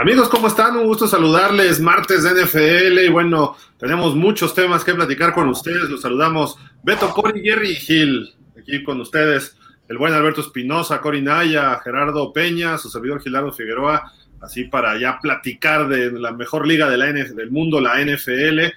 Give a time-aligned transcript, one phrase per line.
[0.00, 0.78] Amigos, ¿cómo están?
[0.78, 1.78] Un gusto saludarles.
[1.78, 5.90] Martes de NFL y bueno, tenemos muchos temas que platicar con ustedes.
[5.90, 8.34] Los saludamos Beto, Cori, Jerry y Gil.
[8.58, 9.58] Aquí con ustedes
[9.88, 14.10] el buen Alberto Espinosa, Cori Naya, Gerardo Peña, su servidor Gilardo Figueroa,
[14.40, 18.58] así para ya platicar de la mejor liga de la del mundo, la NFL.
[18.60, 18.72] Eh,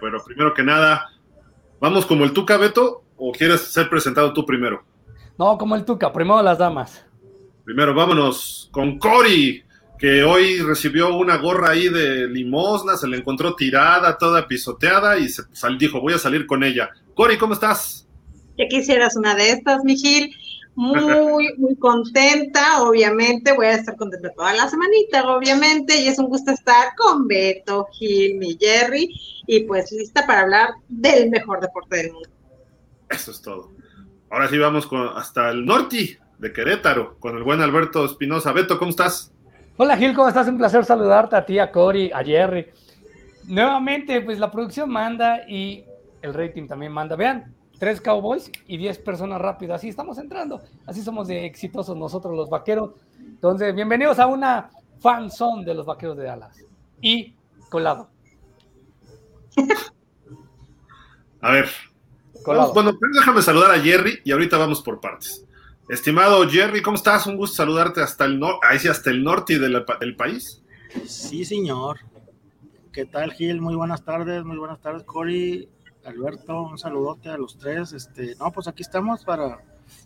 [0.00, 1.08] pero primero que nada,
[1.78, 4.82] ¿vamos como el Tuca, Beto, o quieres ser presentado tú primero?
[5.38, 7.06] No, como el Tuca, primero las damas.
[7.64, 9.62] Primero, vámonos con Cori
[9.98, 15.28] que hoy recibió una gorra ahí de limosna, se le encontró tirada, toda pisoteada y
[15.28, 15.42] se
[15.78, 16.90] dijo, voy a salir con ella.
[17.14, 18.06] Cori, ¿cómo estás?
[18.58, 20.34] Ya quisieras una de estas, mi Gil.
[20.76, 23.52] Muy, muy contenta, obviamente.
[23.52, 26.00] Voy a estar contenta toda la semanita, obviamente.
[26.00, 29.08] Y es un gusto estar con Beto, Gil, mi Jerry.
[29.46, 32.28] Y pues lista para hablar del mejor deporte del mundo.
[33.08, 33.72] Eso es todo.
[34.30, 38.52] Ahora sí vamos con, hasta el norte de Querétaro, con el buen Alberto Espinosa.
[38.52, 39.33] Beto, ¿cómo estás?
[39.76, 40.46] Hola Gil, ¿cómo estás?
[40.46, 42.68] Un placer saludarte a ti, a Cory, a Jerry.
[43.48, 45.84] Nuevamente, pues la producción manda y
[46.22, 47.16] el rating también manda.
[47.16, 49.80] Vean, tres cowboys y diez personas rápidas.
[49.80, 50.62] Así estamos entrando.
[50.86, 52.92] Así somos de exitosos nosotros los vaqueros.
[53.18, 56.56] Entonces, bienvenidos a una fanzone de los vaqueros de Dallas.
[57.00, 57.34] Y
[57.68, 58.10] colado.
[61.40, 61.68] A ver.
[62.44, 62.72] Colado.
[62.74, 65.44] Bueno, déjame saludar a Jerry y ahorita vamos por partes.
[65.88, 67.26] Estimado Jerry, ¿cómo estás?
[67.26, 70.62] Un gusto saludarte hasta el, no ahí sí, hasta el norte del, del país.
[71.06, 71.98] Sí, señor.
[72.90, 73.60] ¿Qué tal, Gil?
[73.60, 75.68] Muy buenas tardes, muy buenas tardes, Cory,
[76.04, 77.92] Alberto, un saludote a los tres.
[77.92, 79.58] Este, no, pues aquí estamos para,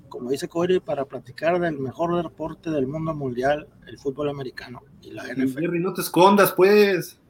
[0.09, 5.13] como dice Cory, para platicar del mejor deporte del mundo mundial, el fútbol americano y
[5.13, 5.61] la NFL.
[5.61, 7.21] Jerry, no te escondas, pues.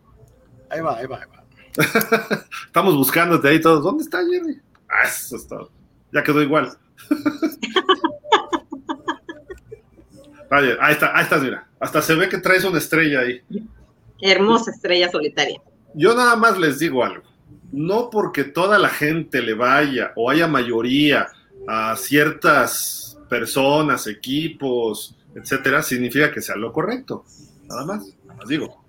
[0.70, 1.44] Ahí va, ahí va, ahí va.
[2.66, 3.82] Estamos buscándote ahí todos.
[3.82, 4.60] ¿Dónde está Jerry?
[4.88, 5.56] Ah, eso está.
[6.12, 6.78] Ya quedó igual.
[10.50, 11.69] ahí está, ahí estás, mira.
[11.81, 13.42] Hasta se ve que traes una estrella ahí.
[14.20, 15.60] Hermosa estrella solitaria.
[15.94, 17.22] Yo nada más les digo algo.
[17.70, 21.28] No porque toda la gente le vaya o haya mayoría
[21.66, 27.25] a ciertas personas, equipos, etcétera, significa que sea lo correcto.
[27.69, 28.84] Nada más, nada más digo.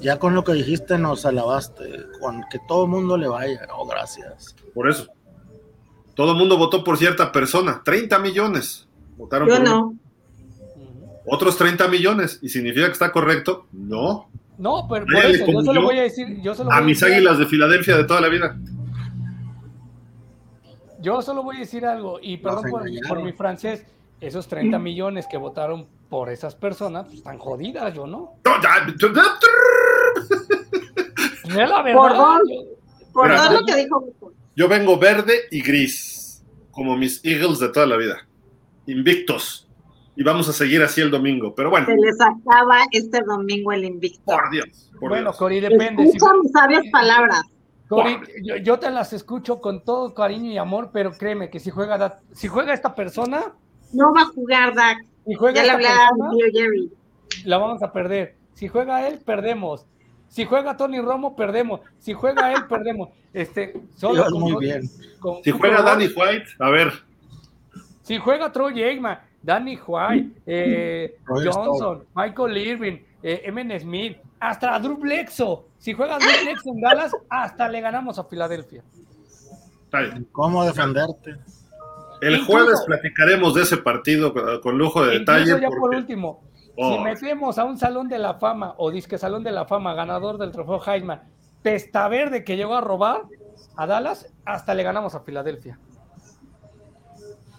[0.00, 3.66] Ya con lo que dijiste nos alabaste, con que todo el mundo le vaya.
[3.76, 4.54] Oh, gracias.
[4.72, 5.08] Por eso.
[6.14, 7.82] Todo el mundo votó por cierta persona.
[7.84, 9.94] 30 millones votaron Yo no
[11.26, 12.38] otros 30 millones.
[12.42, 13.66] ¿Y significa que está correcto?
[13.72, 14.28] No.
[14.58, 16.40] No, pero por eso, yo solo voy a decir.
[16.42, 18.56] Yo a mis águilas de Filadelfia de toda la vida.
[21.00, 23.84] Yo solo voy a decir algo, y perdón por, mi francés,
[24.22, 28.38] esos 30 millones que votaron por esas personas pues, están jodidas, yo no.
[31.66, 32.38] la verdad.
[33.12, 34.32] Por, todo lo que dijo.
[34.56, 38.26] Yo vengo verde y gris, como mis Eagles de toda la vida.
[38.86, 39.63] Invictos
[40.16, 41.54] y vamos a seguir así el domingo.
[41.54, 41.86] Pero bueno.
[41.86, 44.32] Se les acaba este domingo el invicto.
[44.32, 44.90] Por Dios.
[45.00, 46.04] bueno, Cori, depende.
[46.04, 47.42] Escucha mis sabias palabras.
[47.88, 48.18] Cori,
[48.62, 52.48] yo, te las escucho con todo cariño y amor, pero créeme que si juega, si
[52.48, 53.52] juega esta persona.
[53.92, 54.98] No va a jugar, Dak.
[55.26, 56.92] Si juega ya le hablé a mi tío Jerry.
[57.44, 58.36] La vamos a perder.
[58.54, 59.86] Si juega él, perdemos.
[60.28, 61.80] Si juega Tony Romo, perdemos.
[61.98, 63.10] Si juega él, perdemos.
[63.32, 64.82] Este, solo muy bien.
[65.42, 66.92] si juega Danny White, a ver.
[68.02, 75.68] Si juega Troy Aikman, Danny White, eh, Johnson, Michael Irving, eh, Smith, hasta Drew Blexo.
[75.78, 78.82] Si juega Drew Blexo en Dallas, hasta le ganamos a Filadelfia.
[80.32, 81.36] ¿Cómo defenderte?
[82.20, 85.60] El jueves platicaremos de ese partido con lujo de detalle.
[85.60, 87.00] Ya por último, si oh.
[87.02, 90.50] metemos a un Salón de la Fama o disque Salón de la Fama, ganador del
[90.50, 91.22] trofeo Heisman,
[91.62, 93.22] Pesta Verde que llegó a robar
[93.76, 95.78] a Dallas, hasta le ganamos a Filadelfia.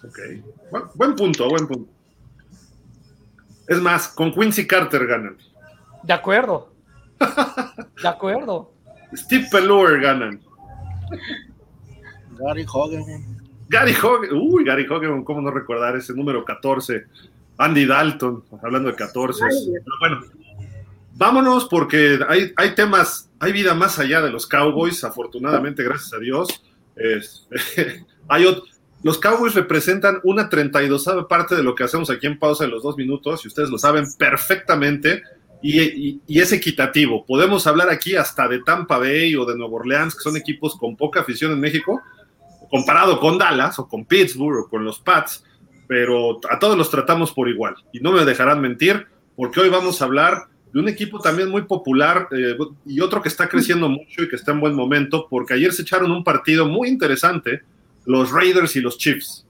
[0.04, 0.18] Ok.
[0.94, 1.90] buen punto, buen punto.
[3.68, 5.36] Es más, con Quincy Carter ganan.
[6.02, 6.72] De acuerdo.
[8.02, 8.72] De acuerdo.
[9.14, 10.40] Steve Pelluer ganan.
[12.38, 13.02] Gary Hogan.
[13.68, 14.32] Gary Hogan.
[14.32, 17.06] Uy, Gary Hogan, ¿cómo no recordar ese número 14?
[17.58, 19.40] Andy Dalton, hablando de 14.
[19.40, 20.20] Pero bueno,
[21.14, 26.18] vámonos porque hay, hay temas, hay vida más allá de los Cowboys, afortunadamente, gracias a
[26.18, 26.48] Dios.
[28.28, 28.64] hay otro
[29.02, 32.82] los Cowboys representan una 32 parte de lo que hacemos aquí en pausa de los
[32.82, 35.22] dos minutos, y ustedes lo saben perfectamente,
[35.62, 37.24] y, es equitativo.
[37.26, 40.96] Podemos hablar aquí hasta de Tampa Bay o de Nueva Orleans, que son equipos con
[40.96, 42.00] poca afición en México,
[42.70, 45.44] comparado con Dallas o con Pittsburgh o con los Pats,
[45.86, 47.74] pero a todos los tratamos por igual.
[47.92, 51.62] Y no me dejarán mentir, porque hoy vamos a hablar de un equipo también muy
[51.62, 55.54] popular eh, y otro que está creciendo mucho y que está en buen momento, porque
[55.54, 57.62] ayer se echaron un partido muy interesante
[58.06, 59.46] los Raiders y los Chiefs.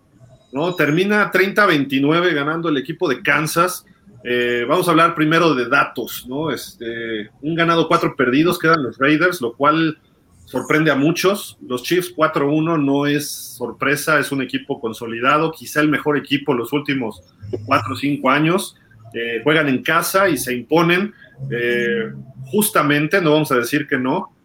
[0.52, 0.74] ¿no?
[0.74, 3.84] Termina 30-29 ganando el equipo de Kansas.
[4.24, 6.50] Eh, vamos a hablar primero de datos, ¿no?
[6.50, 9.98] Este, un ganado, cuatro perdidos, quedan los Raiders, lo cual
[10.46, 11.58] sorprende a muchos.
[11.60, 16.72] Los Chiefs 4-1 no es sorpresa, es un equipo consolidado, quizá el mejor equipo los
[16.72, 17.22] últimos
[17.66, 18.76] cuatro o cinco años.
[19.14, 21.14] Eh, juegan en casa y se imponen
[21.50, 22.12] eh,
[22.46, 24.35] justamente, no vamos a decir que no.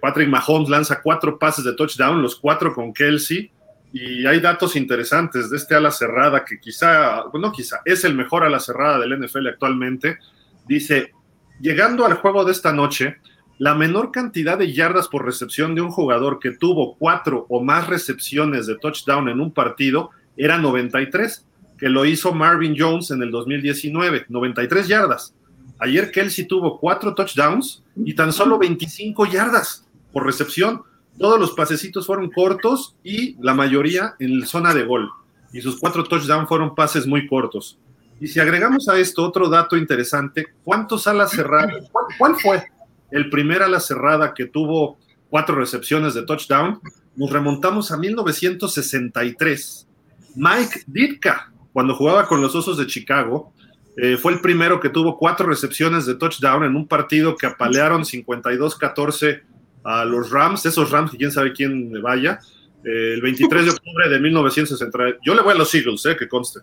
[0.00, 3.50] Patrick Mahomes lanza cuatro pases de touchdown, los cuatro con Kelsey
[3.92, 8.42] y hay datos interesantes de este ala cerrada que quizá, bueno, quizá es el mejor
[8.42, 10.18] ala cerrada del NFL actualmente.
[10.66, 11.12] Dice,
[11.60, 13.18] llegando al juego de esta noche,
[13.58, 17.86] la menor cantidad de yardas por recepción de un jugador que tuvo cuatro o más
[17.86, 21.46] recepciones de touchdown en un partido era 93,
[21.78, 25.36] que lo hizo Marvin Jones en el 2019, 93 yardas.
[25.78, 30.82] Ayer Kelsey tuvo cuatro touchdowns y tan solo 25 yardas por recepción
[31.18, 35.10] todos los pasecitos fueron cortos y la mayoría en zona de gol.
[35.52, 37.78] Y sus cuatro touchdowns fueron pases muy cortos.
[38.20, 41.88] Y si agregamos a esto otro dato interesante, ¿cuántos alas cerradas?
[42.18, 42.64] ¿Cuál, fue
[43.10, 44.98] el primer ala cerrada que tuvo
[45.30, 46.80] cuatro recepciones de touchdown?
[47.14, 49.86] Nos remontamos a 1963.
[50.34, 53.52] Mike Ditka, cuando jugaba con los Osos de Chicago,
[53.96, 58.02] eh, fue el primero que tuvo cuatro recepciones de touchdown en un partido que apalearon
[58.02, 59.42] 52-14
[59.84, 62.40] a los Rams, esos Rams, y quién sabe quién vaya,
[62.84, 64.98] eh, el 23 de octubre de 1960.
[65.24, 66.60] Yo le voy a los Eagles, eh, que conste.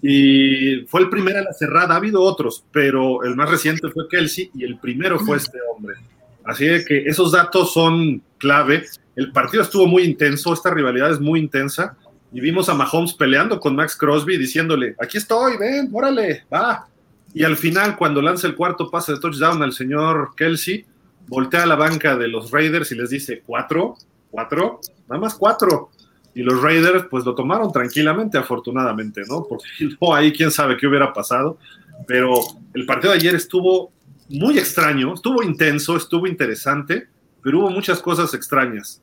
[0.00, 1.94] Y, fue el primero a la cerrada.
[1.94, 5.96] Ha habido otros, pero el más reciente fue Kelsey y el primero fue este hombre.
[6.44, 8.84] Así que esos datos son clave.
[9.16, 11.96] El partido estuvo muy intenso, esta rivalidad es muy intensa.
[12.32, 16.88] Y vimos a Mahomes peleando con Max Crosby, diciéndole: Aquí estoy, ven, órale, va.
[17.34, 20.84] Y al final, cuando lanza el cuarto pase de touchdown al señor Kelsey,
[21.28, 23.96] voltea a la banca de los Raiders y les dice, ¿cuatro?
[24.30, 24.80] ¿Cuatro?
[25.08, 25.90] Nada más cuatro.
[26.34, 29.44] Y los Raiders pues lo tomaron tranquilamente, afortunadamente, ¿no?
[29.48, 29.66] Porque
[30.00, 31.58] no, ahí quién sabe qué hubiera pasado.
[32.06, 32.34] Pero
[32.74, 33.92] el partido de ayer estuvo
[34.28, 37.08] muy extraño, estuvo intenso, estuvo interesante,
[37.42, 39.02] pero hubo muchas cosas extrañas.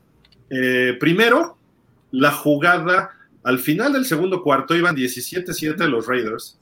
[0.49, 1.57] Eh, primero,
[2.15, 3.11] la jugada,
[3.43, 6.59] al final del segundo cuarto iban 17-7 los Raiders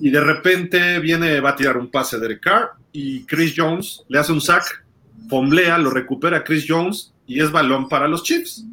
[0.00, 4.18] y de repente viene, va a tirar un pase de Carr y Chris Jones le
[4.18, 4.84] hace un sack
[5.28, 8.64] fomblea, lo recupera Chris Jones y es balón para los Chiefs.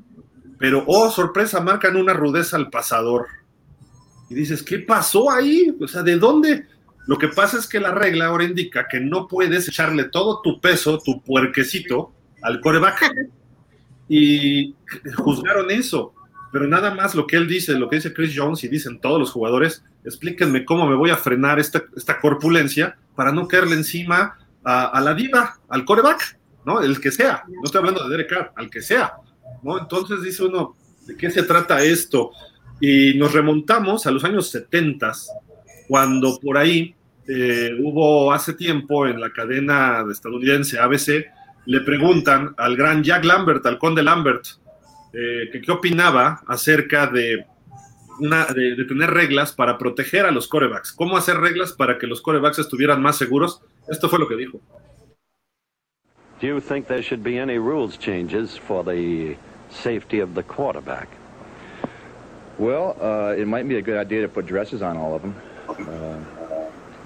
[0.57, 3.27] Pero, oh, sorpresa, marcan una rudeza al pasador.
[4.27, 5.75] Y dices, ¿qué pasó ahí?
[5.79, 6.65] O sea, ¿de dónde?
[7.05, 10.59] Lo que pasa es que la regla ahora indica que no puedes echarle todo tu
[10.59, 12.11] peso, tu puerquecito,
[12.41, 13.29] al coreback.
[14.07, 14.75] Y
[15.17, 16.13] juzgaron eso.
[16.51, 19.19] Pero nada más lo que él dice, lo que dice Chris Jones y dicen todos
[19.19, 24.37] los jugadores, explíquenme cómo me voy a frenar esta, esta corpulencia para no caerle encima
[24.63, 26.37] a, la diva, al coreback.
[26.65, 26.81] ¿no?
[26.81, 29.13] El que sea, no estoy hablando de Derek Carr, al que sea,
[29.63, 29.79] ¿no?
[29.79, 30.75] Entonces dice uno,
[31.05, 32.31] ¿de qué se trata esto?
[32.81, 35.13] Y nos remontamos a los años 70,
[35.87, 36.93] cuando por ahí
[37.25, 41.25] eh, hubo hace tiempo en la cadena estadounidense ABC,
[41.67, 44.45] le preguntan al gran Jack Lambert, al conde Lambert,
[45.13, 47.45] eh, que qué opinaba acerca de,
[48.19, 52.07] una, de, de, tener reglas para proteger a los corebacks, cómo hacer reglas para que
[52.07, 53.61] los corebacks estuvieran más seguros.
[53.89, 54.61] Esto fue lo que dijo.
[56.39, 59.35] Do you think there should be any rules changes for the
[59.69, 61.09] safety of the quarterback?
[62.57, 65.35] Well, uh, it might be a good idea to put dresses on all of them.
[65.67, 66.36] Uh,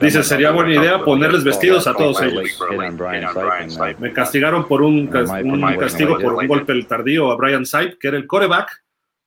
[0.02, 2.60] Dice, sería buena idea ponerles vestidos a todos ellos.
[4.00, 8.18] Me castigaron por un, un castigo por un golpe tardío a Brian Sipe, que era
[8.18, 8.84] el coreback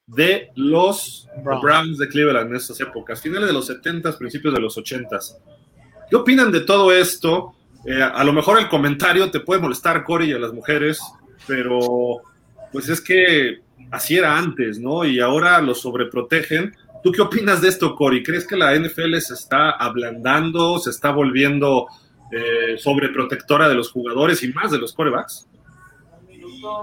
[0.07, 4.77] de los Browns de Cleveland en estas épocas, finales de los 70s, principios de los
[4.77, 5.39] 80s.
[6.11, 7.55] ¿Qué opinan de todo esto?
[7.87, 11.01] Eh, a lo mejor el comentario te puede molestar, Cory, y a las mujeres,
[11.47, 12.21] pero
[12.73, 15.05] pues es que así era antes, ¿no?
[15.05, 16.75] Y ahora los sobreprotegen.
[17.05, 18.23] ¿Tú qué opinas de esto, Cory?
[18.23, 21.87] ¿Crees que la NFL se está ablandando, se está volviendo
[22.33, 25.47] eh, sobreprotectora de los jugadores y más de los corebacks?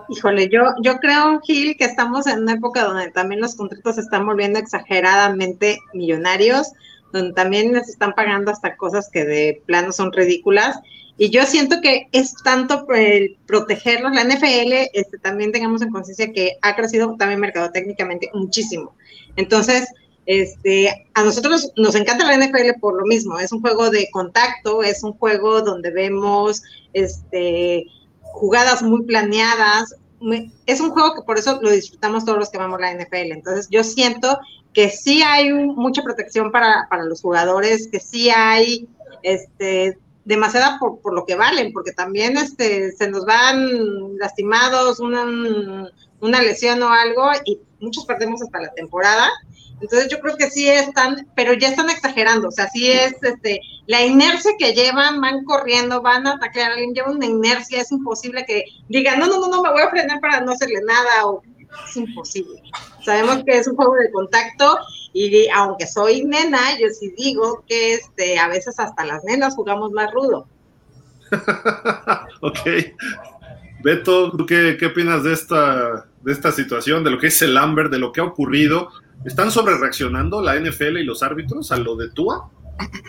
[0.10, 4.01] Híjole, yo, yo creo, Gil, que estamos en una época donde también los contratos se
[4.01, 6.72] están volviendo exageradamente millonarios
[7.12, 10.80] donde también les están pagando hasta cosas que de plano son ridículas.
[11.18, 16.32] Y yo siento que es tanto el protegerlos, la NFL, este, también tengamos en conciencia
[16.32, 18.96] que ha crecido también mercadotécnicamente muchísimo.
[19.36, 19.88] Entonces,
[20.25, 24.84] este, a nosotros nos encanta la NFL por lo mismo, es un juego de contacto,
[24.84, 26.62] es un juego donde vemos
[26.94, 27.88] este,
[28.22, 29.96] jugadas muy planeadas,
[30.68, 33.32] es un juego que por eso lo disfrutamos todos los que amamos la NFL.
[33.32, 34.40] Entonces yo siento
[34.74, 38.88] que sí hay mucha protección para, para, los jugadores, que sí hay
[39.24, 46.82] este, demasiada por, lo que valen, porque también este, se nos van lastimados, una lesión
[46.84, 49.30] o algo, y muchos perdemos hasta la temporada.
[49.81, 53.61] Entonces yo creo que sí están, pero ya están exagerando, o sea, sí es este,
[53.88, 57.91] la inercia que llevan, van corriendo, van a atacar a alguien, llevan una inercia, es
[57.91, 61.25] imposible que digan, no, no, no, no, me voy a frenar para no hacerle nada,
[61.25, 61.41] o
[61.88, 62.61] es imposible.
[63.03, 64.77] Sabemos que es un juego de contacto
[65.13, 69.91] y aunque soy nena, yo sí digo que este, a veces hasta las nenas jugamos
[69.91, 70.47] más rudo.
[72.41, 72.59] ok.
[73.83, 77.58] Beto, ¿tú qué, qué, opinas de esta, de esta situación, de lo que es el
[77.58, 78.90] Amber, de lo que ha ocurrido?
[79.25, 82.50] ¿Están sobre reaccionando la NFL y los árbitros a lo de Tua?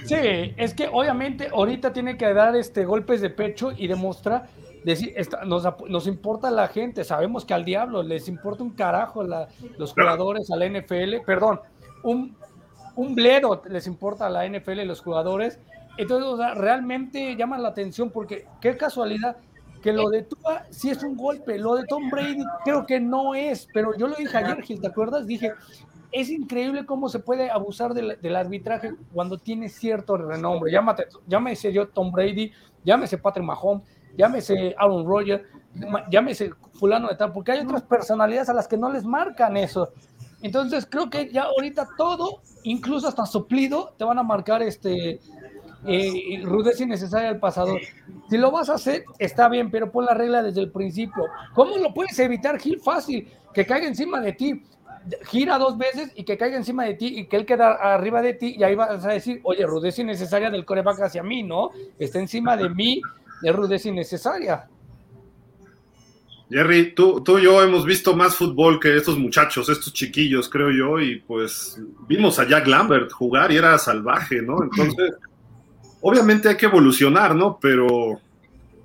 [0.05, 0.17] Sí,
[0.57, 4.49] es que obviamente ahorita tiene que dar este golpes de pecho y demostrar,
[4.85, 5.15] decir,
[5.47, 9.93] nos, nos, importa la gente, sabemos que al diablo les importa un carajo la, los
[9.93, 11.61] jugadores a la NFL, perdón,
[12.03, 12.37] un,
[12.97, 15.59] un bledo les importa a la NFL y los jugadores.
[15.97, 19.37] Entonces, realmente llama la atención porque qué casualidad
[19.83, 23.35] que lo de Tua sí es un golpe, lo de Tom Brady creo que no
[23.35, 25.27] es, pero yo lo dije ayer, Gil, ¿te acuerdas?
[25.27, 25.53] Dije,
[26.13, 30.71] es increíble cómo se puede abusar del, del arbitraje cuando tiene cierto renombre.
[30.71, 32.53] Llámate, llámese yo Tom Brady,
[32.85, 33.83] llámese Patrick Mahomes,
[34.17, 35.43] llámese Aaron Rodgers,
[36.11, 39.91] llámese fulano de tal, porque hay otras personalidades a las que no les marcan eso.
[40.43, 45.21] Entonces creo que ya ahorita todo, incluso hasta suplido, te van a marcar este
[45.87, 47.81] eh, rudeza innecesaria al pasador.
[48.29, 51.25] Si lo vas a hacer, está bien, pero pon la regla desde el principio.
[51.55, 52.81] ¿Cómo lo puedes evitar, Gil?
[52.81, 54.63] Fácil, que caiga encima de ti.
[55.25, 58.35] Gira dos veces y que caiga encima de ti y que él queda arriba de
[58.35, 61.71] ti y ahí vas a decir, oye, rudeza innecesaria del coreback hacia mí, ¿no?
[61.99, 63.03] Está encima de mí,
[63.43, 64.69] de rudeza innecesaria.
[66.53, 70.71] Jerry, tú, tú y yo hemos visto más fútbol que estos muchachos, estos chiquillos, creo
[70.71, 74.63] yo, y pues vimos a Jack Lambert jugar y era salvaje, ¿no?
[74.63, 75.15] Entonces,
[76.03, 77.59] obviamente hay que evolucionar, ¿no?
[77.61, 78.21] Pero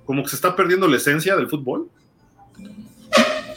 [0.06, 1.90] como que se está perdiendo la esencia del fútbol.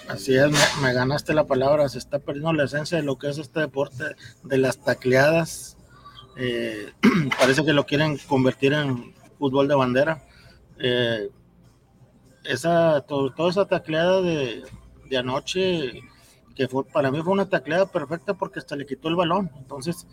[0.10, 0.51] Así es,
[0.82, 4.03] me, ganaste la palabra, se está perdiendo la esencia de lo que es este deporte
[4.44, 5.77] de las tacleadas.
[6.36, 6.91] Eh,
[7.39, 10.22] parece que lo quieren convertir en fútbol de bandera.
[10.80, 11.30] Eh,
[12.44, 14.63] esa, toda esa tacleada de,
[15.18, 16.01] anoche,
[16.55, 19.51] que fue, para mí fue una tacleada perfecta porque hasta le quitó el balón.
[19.58, 20.08] Entonces,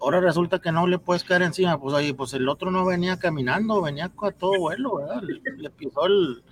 [0.00, 1.78] ahora resulta que no le puedes caer encima.
[1.78, 5.22] Pues ahí, pues el otro no venía caminando, venía a todo vuelo, ¿verdad?
[5.22, 6.42] Le, pisó el,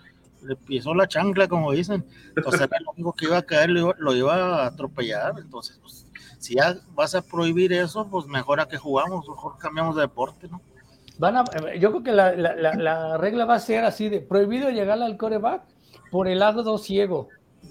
[0.42, 2.04] le pisó la chancla, como dicen.
[2.37, 5.35] Entonces era lo único que iba a caer, lo iba, a atropellar.
[5.38, 6.06] Entonces, pues,
[6.38, 10.49] si ya vas a prohibir eso, pues mejor a que jugamos, mejor cambiamos de deporte,
[10.49, 10.61] ¿no?
[11.18, 14.20] Van a, eh, yo creo que la, la, la, regla va a ser así de
[14.20, 15.62] prohibido llegar al coreback
[16.11, 17.28] por el lado ciego,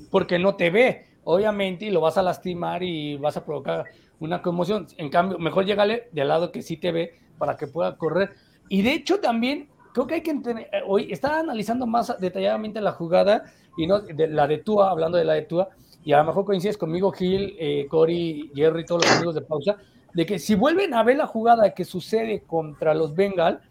[0.10, 3.86] porque no te ve, obviamente, y lo vas a lastimar y vas a provocar
[4.20, 4.88] una conmoción.
[4.98, 8.32] En cambio, mejor llegale del lado que sí te ve para que pueda correr.
[8.70, 12.82] Y de hecho también creo que hay que entender, eh, hoy estaba analizando más detalladamente
[12.82, 13.46] la jugada
[13.78, 15.70] y no de la de Tua, hablando de la de Tua,
[16.04, 19.78] y a lo mejor coincides conmigo, Gil, eh, Cory, Jerry, todos los amigos de pausa,
[20.14, 23.62] de que si vuelven a ver la jugada que sucede contra los Bengal,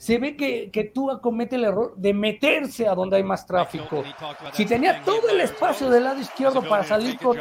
[0.00, 4.02] se ve que, que Tua comete el error de meterse a donde hay más tráfico.
[4.54, 7.36] Si tenía todo el espacio del lado izquierdo para salir con...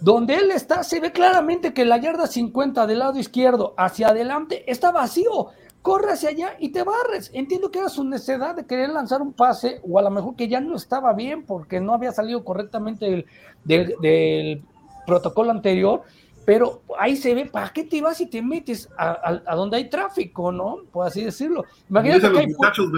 [0.00, 4.64] Donde él está, se ve claramente que la yarda 50 del lado izquierdo hacia adelante
[4.72, 5.50] está vacío
[5.82, 7.30] corre hacia allá y te barres.
[7.32, 10.48] Entiendo que era su necesidad de querer lanzar un pase, o a lo mejor que
[10.48, 13.24] ya no estaba bien porque no había salido correctamente
[13.64, 14.64] del,
[15.08, 16.02] protocolo anterior,
[16.44, 20.52] pero ahí se ve, ¿para qué te vas y te metes a, donde hay tráfico,
[20.52, 20.82] no?
[20.92, 21.64] Por así decirlo.
[21.90, 22.90] Imagínate que muchachos,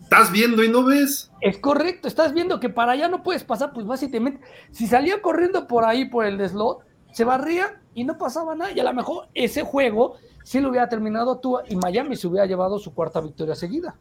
[0.00, 1.30] estás viendo y no ves.
[1.40, 4.40] Es correcto, estás viendo que para allá no puedes pasar, pues vas y te metes.
[4.70, 6.80] Si salía corriendo por ahí, por el deslot,
[7.12, 8.72] se barría y no pasaba nada.
[8.72, 12.46] Y a lo mejor ese juego si lo hubiera terminado tú y Miami se hubiera
[12.46, 13.94] llevado su cuarta victoria seguida.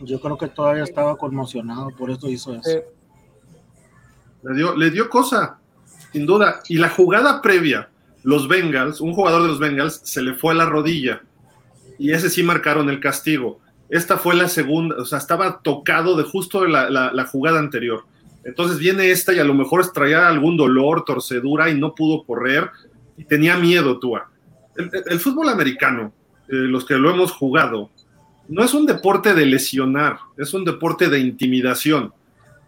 [0.00, 2.82] Yo creo que todavía estaba conmocionado, por eso hizo eso.
[4.42, 5.58] Le, dio, le dio cosa,
[6.12, 6.60] sin duda.
[6.68, 7.88] Y la jugada previa,
[8.22, 11.22] los Bengals, un jugador de los Bengals se le fue a la rodilla
[11.98, 13.60] y ese sí marcaron el castigo.
[13.88, 18.04] Esta fue la segunda, o sea, estaba tocado de justo la, la, jugada anterior.
[18.44, 22.70] Entonces viene esta y a lo mejor traía algún dolor, torcedura y no pudo correr
[23.16, 24.28] y tenía miedo, Tua
[24.78, 26.12] el, fútbol americano,
[26.48, 27.90] eh, los que lo hemos jugado,
[28.48, 32.12] no es un deporte de lesionar, es un deporte de intimidación.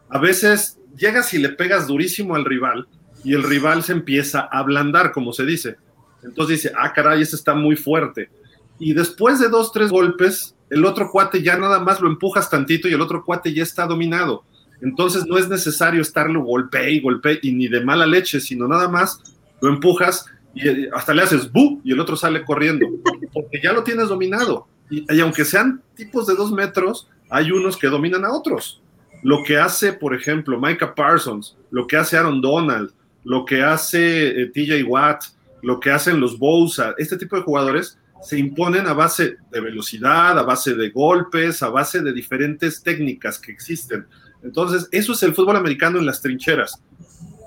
[0.09, 2.87] A veces llegas y le pegas durísimo al rival
[3.25, 5.77] y el rival se empieza a ablandar, como se dice.
[6.23, 8.31] Entonces dice, ah, caray, ese está muy fuerte.
[8.79, 12.89] Y después de dos, tres golpes, el otro cuate ya nada más lo empujas tantito
[12.89, 14.45] y el otro cuate ya está dominado.
[14.81, 18.89] Entonces no es necesario estarlo golpe y golpe y ni de mala leche, sino nada
[18.89, 19.21] más
[19.61, 22.87] lo empujas y eh, hasta le haces bu y el otro sale corriendo,
[23.33, 24.67] porque ya lo tienes dominado.
[24.89, 28.81] Y, y, aunque sean tipos de dos metros, hay unos que dominan a otros.
[29.23, 32.93] Lo que hace, por ejemplo, Micah Parsons, lo que hace Aaron Donald,
[33.25, 35.25] lo que hace eh, TJ Watt,
[35.63, 40.39] lo que hacen los Bosa, este tipo de jugadores se imponen a base de velocidad,
[40.39, 44.07] a base de golpes, a base de diferentes técnicas que existen.
[44.43, 46.83] Entonces, eso es el fútbol americano en las trincheras.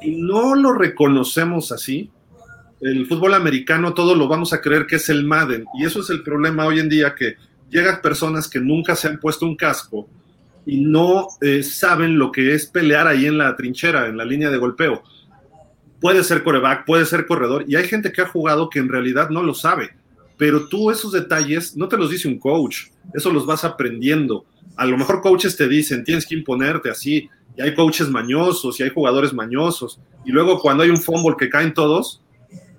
[0.01, 2.12] Y no lo reconocemos así.
[2.82, 5.65] El fútbol americano todo lo vamos a creer que es el Madden.
[5.80, 7.36] Y eso es el problema hoy en día, que
[7.70, 10.10] llegan personas que nunca se han puesto un casco
[10.65, 14.50] y no eh, saben lo que es pelear ahí en la trinchera, en la línea
[14.50, 15.03] de golpeo.
[16.03, 19.31] Puede ser coreback, puede ser corredor, y hay gente que ha jugado que en realidad
[19.31, 19.95] no lo sabe.
[20.38, 24.45] Pero tú esos detalles no te los dice un coach, eso los vas aprendiendo
[24.75, 28.83] a lo mejor coaches te dicen, tienes que imponerte así, y hay coaches mañosos y
[28.83, 32.22] hay jugadores mañosos, y luego cuando hay un fumble que caen todos,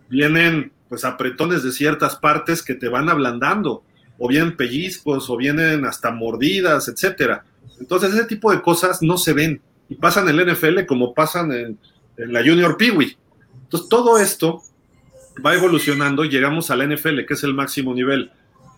[0.09, 3.83] vienen pues apretones de ciertas partes que te van ablandando,
[4.19, 7.45] o vienen pellizcos, o vienen hasta mordidas, etcétera.
[7.81, 11.52] Entonces ese tipo de cosas no se ven, y pasan en el NFL como pasan
[11.52, 11.78] en,
[12.16, 13.16] en la Junior Peewee.
[13.64, 14.62] Entonces todo esto
[15.44, 18.30] va evolucionando llegamos al NFL, que es el máximo nivel.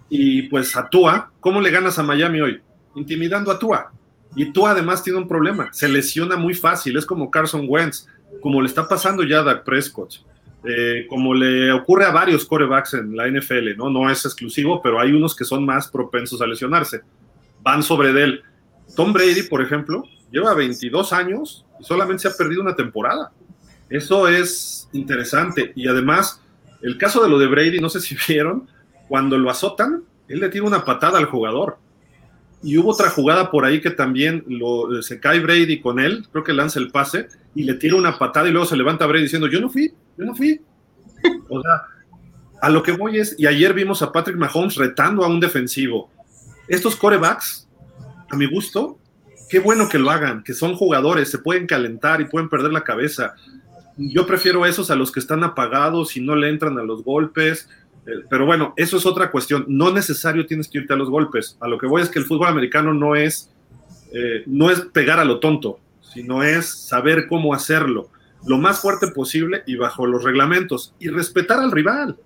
[0.08, 2.60] Y pues a Tua, ¿cómo le ganas a Miami hoy?
[2.96, 3.92] intimidando a Tua.
[4.34, 8.06] Y Tua además tiene un problema, se lesiona muy fácil, es como Carson Wentz,
[8.42, 10.14] como le está pasando ya a Dak Prescott,
[10.64, 13.88] eh, como le ocurre a varios corebacks en la NFL, ¿no?
[13.88, 17.02] No es exclusivo, pero hay unos que son más propensos a lesionarse.
[17.62, 18.42] Van sobre él.
[18.94, 23.32] Tom Brady, por ejemplo, lleva 22 años y solamente se ha perdido una temporada.
[23.88, 25.72] Eso es interesante.
[25.74, 26.40] Y además,
[26.82, 28.68] el caso de lo de Brady, no sé si vieron,
[29.08, 31.78] cuando lo azotan, él le tira una patada al jugador.
[32.62, 36.42] Y hubo otra jugada por ahí que también lo, se cae Brady con él, creo
[36.42, 39.46] que lanza el pase y le tira una patada y luego se levanta Brady diciendo,
[39.46, 40.60] yo no fui, yo no fui.
[41.48, 41.82] O sea,
[42.60, 46.10] a lo que voy es, y ayer vimos a Patrick Mahomes retando a un defensivo.
[46.68, 47.68] Estos corebacks,
[48.30, 48.98] a mi gusto,
[49.48, 52.84] qué bueno que lo hagan, que son jugadores, se pueden calentar y pueden perder la
[52.84, 53.34] cabeza.
[53.96, 57.68] Yo prefiero esos a los que están apagados y no le entran a los golpes
[58.06, 59.64] eh, pero bueno, eso es otra cuestión.
[59.68, 61.56] No necesario tienes que irte a los golpes.
[61.60, 63.50] A lo que voy es que el fútbol americano no es,
[64.12, 68.10] eh, no es pegar a lo tonto, sino es saber cómo hacerlo
[68.46, 72.16] lo más fuerte posible y bajo los reglamentos y respetar al rival.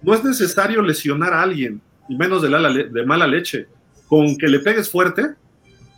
[0.00, 3.66] No es necesario lesionar a alguien, y menos de, la, de mala leche.
[4.06, 5.34] Con que le pegues fuerte,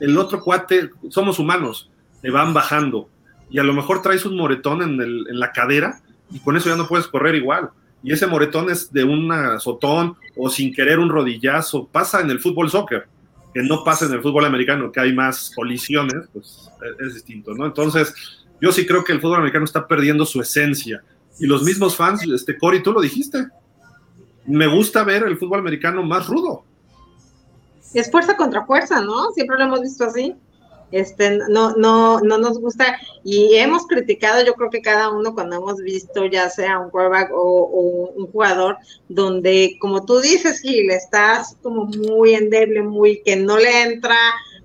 [0.03, 1.91] el otro cuate, somos humanos,
[2.23, 3.09] le van bajando.
[3.49, 6.89] Y a lo mejor traes un moretón en, la cadera y con eso ya no
[6.89, 7.71] puedes correr igual
[8.03, 12.41] y ese moretón es de un azotón o sin querer un rodillazo, pasa en el
[12.41, 13.07] fútbol soccer,
[13.55, 17.65] que no pasa en el fútbol americano, que hay más colisiones, pues es, distinto, ¿no?
[17.65, 18.13] Entonces,
[18.61, 21.05] yo sí creo que el fútbol americano está perdiendo su esencia.
[21.39, 23.47] Y los mismos fans, este Cory, tú lo dijiste,
[24.47, 26.65] me gusta ver el fútbol americano más rudo.
[27.95, 29.31] Es fuerza contra fuerza, ¿no?
[29.33, 30.37] Siempre lo hemos visto así
[30.93, 35.57] este, no, no, no nos gusta y hemos criticado, yo creo que cada uno cuando
[35.57, 38.77] hemos visto ya sea un quarterback o, un jugador
[39.09, 44.17] donde, como tú dices, Gil, estás como muy endeble, muy que no le entra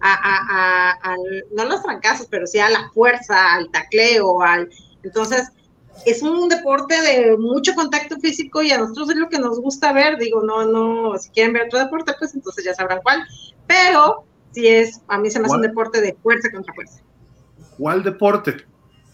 [0.02, 1.16] a,
[1.54, 4.70] no los fracasos, pero sí a la fuerza, al tacleo, al,
[5.04, 5.50] entonces
[6.06, 9.94] es un deporte de mucho contacto físico y a nosotros es lo que nos gusta
[9.94, 13.24] ver, digo, no, no, si quieren ver otro deporte, pues entonces ya sabrán cuál,
[13.66, 17.02] pero sí es, a mí se me hace un deporte de fuerza contra fuerza.
[17.78, 18.58] ¿Cuál deporte?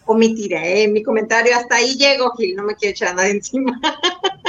[0.05, 3.79] Omitiré, eh, mi comentario hasta ahí llego, Gil, no me quiero echar nada encima.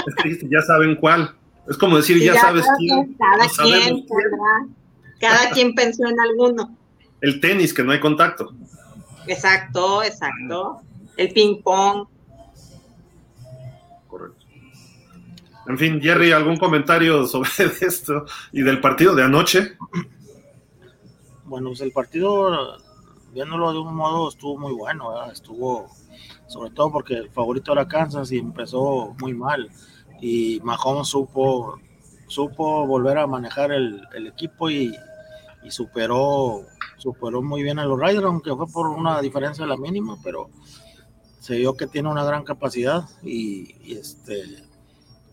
[0.07, 1.35] Es que ya saben cuál.
[1.69, 3.17] Es como decir, ya, sabes quién.
[3.17, 4.07] Cada quien,
[5.19, 6.77] cada quien pensó en alguno.
[7.23, 8.53] El tenis, que no hay contacto.
[9.27, 10.81] Exacto, exacto.
[11.17, 12.07] El ping pong.
[15.67, 17.49] En fin, Jerry, ¿algún comentario sobre
[17.81, 19.77] esto y del partido de anoche?
[21.45, 22.77] Bueno, pues el partido,
[23.33, 25.89] viéndolo de un modo, estuvo muy bueno, estuvo,
[26.47, 29.71] sobre todo porque el favorito era Kansas y empezó muy mal.
[30.21, 31.81] Y Mahomes supo,
[32.29, 34.95] supo volver a manejar el, equipo y,
[35.69, 36.67] superó,
[36.99, 40.51] superó muy bien a los Raiders, aunque fue por una diferencia de la mínima, pero
[41.41, 44.64] se vio que tiene una gran capacidad y, y este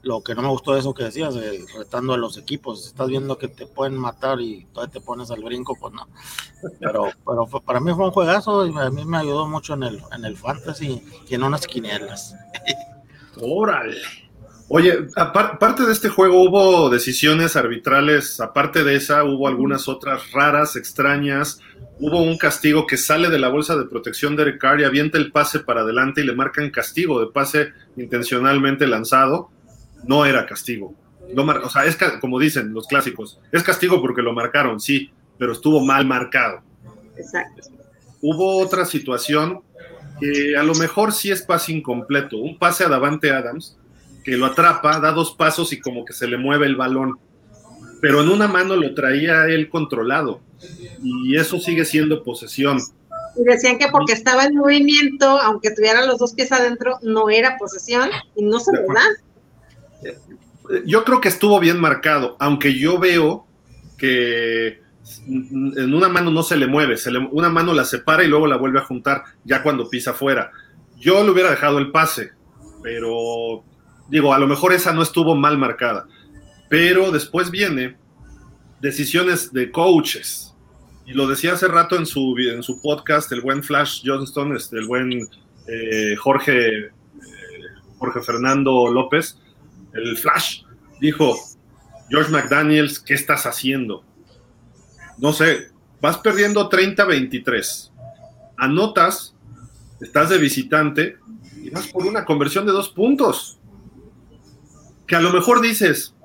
[0.03, 1.35] lo que no me gustó de eso que decías,
[1.77, 5.43] retando a los equipos, estás viendo que te pueden matar y todavía te pones al
[5.43, 6.07] brinco, pues no.
[6.79, 10.01] Pero, pero para mí fue un juegazo y a mí me ayudó mucho en el,
[10.15, 12.35] en el fantasy y en unas quinielas.
[13.41, 14.01] Órale.
[14.73, 20.77] Oye, aparte de este juego hubo decisiones arbitrales, aparte de esa hubo algunas otras raras,
[20.77, 21.59] extrañas.
[21.99, 25.33] Hubo un castigo que sale de la bolsa de protección de Eric y avienta el
[25.33, 29.49] pase para adelante y le marcan castigo de pase intencionalmente lanzado.
[30.03, 30.95] No era castigo.
[31.35, 35.83] o sea, es como dicen los clásicos, es castigo porque lo marcaron, sí, pero estuvo
[35.83, 36.61] mal marcado.
[37.17, 37.63] Exacto.
[38.21, 39.61] Hubo otra situación
[40.19, 43.77] que a lo mejor sí es pase incompleto, un pase a Davante Adams
[44.23, 47.19] que lo atrapa, da dos pasos y como que se le mueve el balón.
[48.01, 50.41] Pero en una mano lo traía él controlado.
[51.03, 52.79] Y eso sigue siendo posesión.
[53.35, 57.57] Y decían que porque estaba en movimiento, aunque tuviera los dos pies adentro, no era
[57.57, 59.11] posesión y no se lo dan.
[60.85, 63.45] Yo creo que estuvo bien marcado, aunque yo veo
[63.97, 64.81] que
[65.27, 66.95] en una mano no se le mueve,
[67.31, 70.51] una mano la separa y luego la vuelve a juntar ya cuando pisa afuera.
[70.97, 72.31] Yo le hubiera dejado el pase,
[72.83, 73.63] pero
[74.09, 76.07] digo, a lo mejor esa no estuvo mal marcada,
[76.69, 77.97] pero después viene
[78.81, 80.55] decisiones de coaches.
[81.05, 84.77] Y lo decía hace rato en su, en su podcast, el buen Flash Johnston, este,
[84.77, 85.27] el buen
[85.67, 86.91] eh, Jorge, eh,
[87.97, 89.40] Jorge Fernando López,
[89.93, 90.63] el Flash,
[90.99, 91.35] dijo,
[92.09, 94.03] George McDaniels, ¿qué estás haciendo?
[95.17, 97.91] No sé, vas perdiendo 30-23,
[98.57, 99.35] anotas,
[99.99, 101.17] estás de visitante
[101.61, 103.59] y vas por una conversión de dos puntos
[105.11, 106.15] que a lo mejor dices,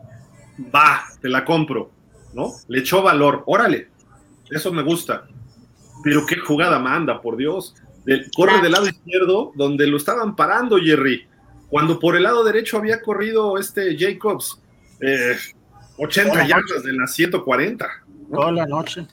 [0.72, 1.90] va, te la compro,
[2.34, 2.52] ¿no?
[2.68, 3.88] Le echó valor, órale,
[4.48, 5.26] eso me gusta.
[6.04, 7.74] Pero qué jugada manda, por Dios.
[8.36, 11.26] corre del lado izquierdo, donde lo estaban parando, Jerry.
[11.68, 14.60] Cuando por el lado derecho había corrido este Jacobs,
[15.98, 17.86] 80 eh, yardas de las 140.
[18.30, 19.06] Toda la noche.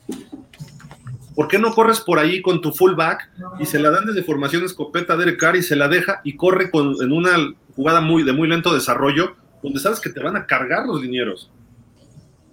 [1.36, 4.64] ¿Por qué no corres por ahí con tu fullback y se la dan desde formación
[4.64, 7.32] escopeta a Derek Carr y se la deja y corre con, en una
[7.76, 11.50] jugada muy, de muy lento desarrollo donde sabes que te van a cargar los dineros.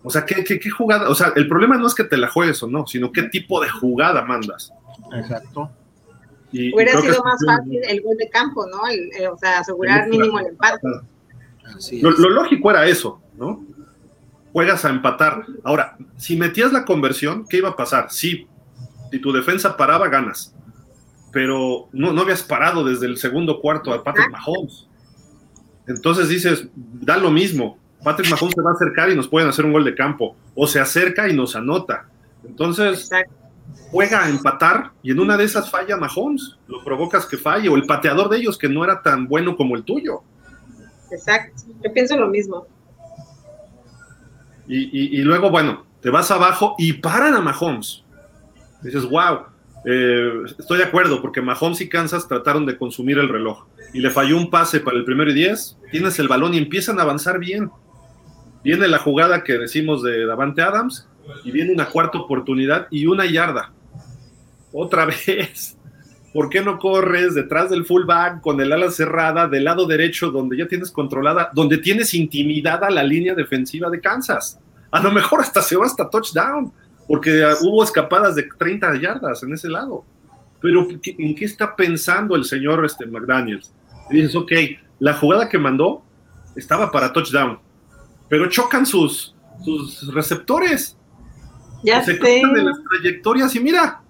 [0.03, 1.11] O sea, ¿qué, qué, jugada?
[1.11, 3.61] O sea, el problema no es que te la juegues o no, sino qué tipo
[3.61, 4.73] de jugada mandas.
[5.13, 5.71] Exacto.
[6.53, 8.79] Hubiera sido más fácil el gol de campo, ¿no?
[9.33, 10.81] o sea, asegurar mínimo el empate.
[12.01, 13.65] Lo, lo, lógico era eso, ¿no?
[14.53, 15.45] Juegas a empatar.
[15.63, 18.11] Ahora, si metías la conversión, ¿qué iba a pasar?
[18.11, 18.49] Sí,
[19.11, 20.55] si tu defensa paraba, ganas.
[21.33, 24.89] Pero no, no habías parado desde el segundo cuarto a Patrick Mahomes.
[25.87, 27.79] Entonces dices, da lo mismo.
[28.03, 30.37] Patrick Mahomes se va a acercar y nos pueden hacer un gol de campo.
[30.57, 32.07] O se acerca y nos anota.
[32.45, 33.09] Entonces,
[33.91, 36.59] juega a empatar y en una de esas falla Mahomes.
[36.69, 37.69] Lo provocas que falle.
[37.69, 40.23] O el pateador de ellos que no era tan bueno como el tuyo.
[41.11, 41.63] Exacto.
[41.85, 42.67] Yo pienso lo mismo.
[44.73, 48.05] Y, luego, bueno, te vas abajo y paran a Mahomes.
[48.83, 49.41] Dices, wow,
[49.85, 54.11] eh, estoy de acuerdo, porque Mahomes y Kansas trataron de consumir el reloj y le
[54.11, 57.41] falló un pase para el primero y diez, tienes el balón y empiezan a avanzar
[57.41, 57.71] bien.
[58.63, 61.09] Viene la jugada que decimos de Davante Adams
[61.45, 63.73] y viene una cuarta oportunidad y una yarda.
[64.73, 65.77] Otra vez.
[66.33, 70.57] ¿Por qué no corres detrás del fullback con el ala cerrada del lado derecho donde
[70.57, 74.61] ya tienes controlada, donde tienes intimidada la línea defensiva de Kansas?
[74.93, 76.73] A lo mejor hasta se va hasta touchdown,
[77.09, 80.05] porque hubo escapadas de 30 yardas en ese lado.
[80.61, 83.75] Pero ¿en qué está pensando el señor este, McDaniels?
[84.11, 84.53] Dices, ok,
[85.01, 86.05] la jugada que mandó
[86.55, 87.59] estaba para touchdown,
[88.29, 90.97] pero chocan sus, sus receptores.
[91.83, 94.03] Ya se cortan de las trayectorias y mira.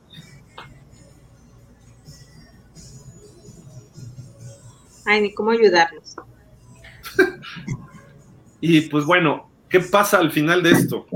[5.04, 6.16] Ay, ni cómo ayudarlos.
[8.60, 11.06] y pues bueno, ¿qué pasa al final de esto?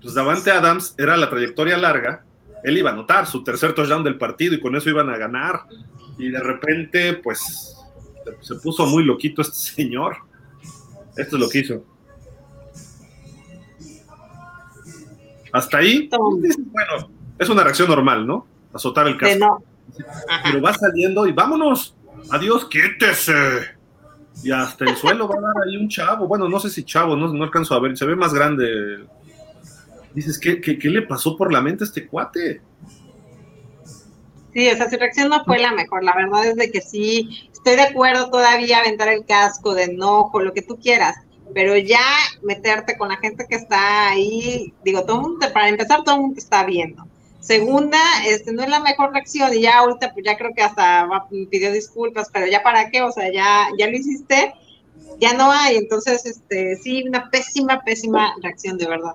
[0.00, 2.24] Pues Davante Adams era la trayectoria larga,
[2.64, 5.62] él iba a anotar su tercer touchdown del partido y con eso iban a ganar.
[6.18, 7.76] Y de repente, pues
[8.40, 10.16] se puso muy loquito este señor.
[11.16, 11.84] Esto es lo que hizo.
[15.58, 18.46] Hasta ahí, bueno, es una reacción normal, ¿no?
[18.72, 19.64] Azotar el casco.
[20.44, 21.96] Pero va saliendo y vámonos.
[22.30, 23.32] Adiós, quítese.
[24.44, 26.28] Y hasta el suelo va a dar ahí un chavo.
[26.28, 27.96] Bueno, no sé si chavo, no, no alcanzo a ver.
[27.96, 29.04] Se ve más grande.
[30.14, 32.62] Dices, ¿qué, qué, qué le pasó por la mente a este cuate?
[34.52, 36.04] Sí, esa su reacción no fue la mejor.
[36.04, 40.40] La verdad es de que sí, estoy de acuerdo todavía aventar el casco de enojo,
[40.40, 41.16] lo que tú quieras,
[41.54, 42.04] pero ya
[42.42, 46.38] meterte con la gente que está ahí, digo, todo mundo, para empezar, todo el mundo
[46.38, 47.06] está viendo.
[47.40, 51.08] Segunda, este no es la mejor reacción y ya ahorita pues ya creo que hasta
[51.50, 54.52] pidió disculpas, pero ya para qué, o sea, ya ya lo hiciste,
[55.20, 59.14] ya no hay, entonces este sí una pésima pésima reacción de verdad.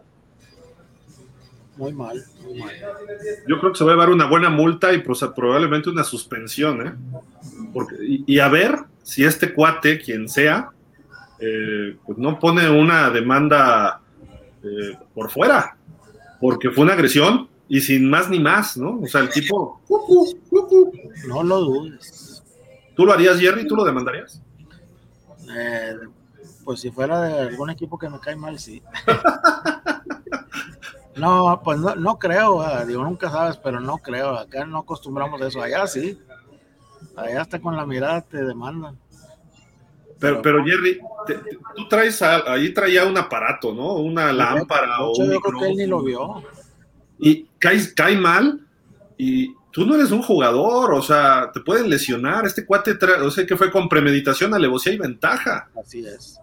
[1.75, 2.71] Muy mal, muy mal.
[3.47, 6.93] Yo creo que se va a llevar una buena multa y probablemente una suspensión, ¿eh?
[7.73, 10.69] Porque, y, a ver si este cuate, quien sea,
[11.45, 14.01] eh, pues no pone una demanda
[14.63, 15.75] eh, por fuera,
[16.39, 19.01] porque fue una agresión y sin más ni más, ¿no?
[19.01, 19.81] O sea, el tipo...
[21.27, 22.43] No lo dudes.
[22.95, 23.67] ¿Tú lo harías, Jerry?
[23.67, 24.41] ¿Tú lo demandarías?
[25.57, 25.97] Eh,
[26.63, 28.81] pues si fuera de algún equipo que me cae mal, sí.
[31.17, 34.37] no, pues no, no creo, eh, digo, nunca sabes, pero no creo.
[34.37, 35.61] Acá no acostumbramos eso.
[35.61, 36.17] Allá sí.
[37.17, 38.97] Allá hasta con la mirada te demandan.
[40.23, 43.93] Pero, pero Jerry, te- te- tú traes, a- ahí traía un aparato, ¿no?
[43.95, 46.43] Una lámpara o un yo creo que él ni lo vio.
[47.19, 48.59] y cae, cae mal
[49.17, 52.45] y tú no eres un jugador, o sea, te pueden lesionar.
[52.45, 55.69] Este cuate, o sea, que fue con premeditación, alevosía y ventaja.
[55.79, 56.39] Así es.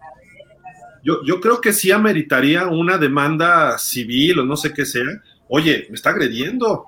[1.03, 5.03] Yo, yo creo que sí ameritaría una demanda civil o no sé qué sea.
[5.47, 6.85] Oye, me está agrediendo.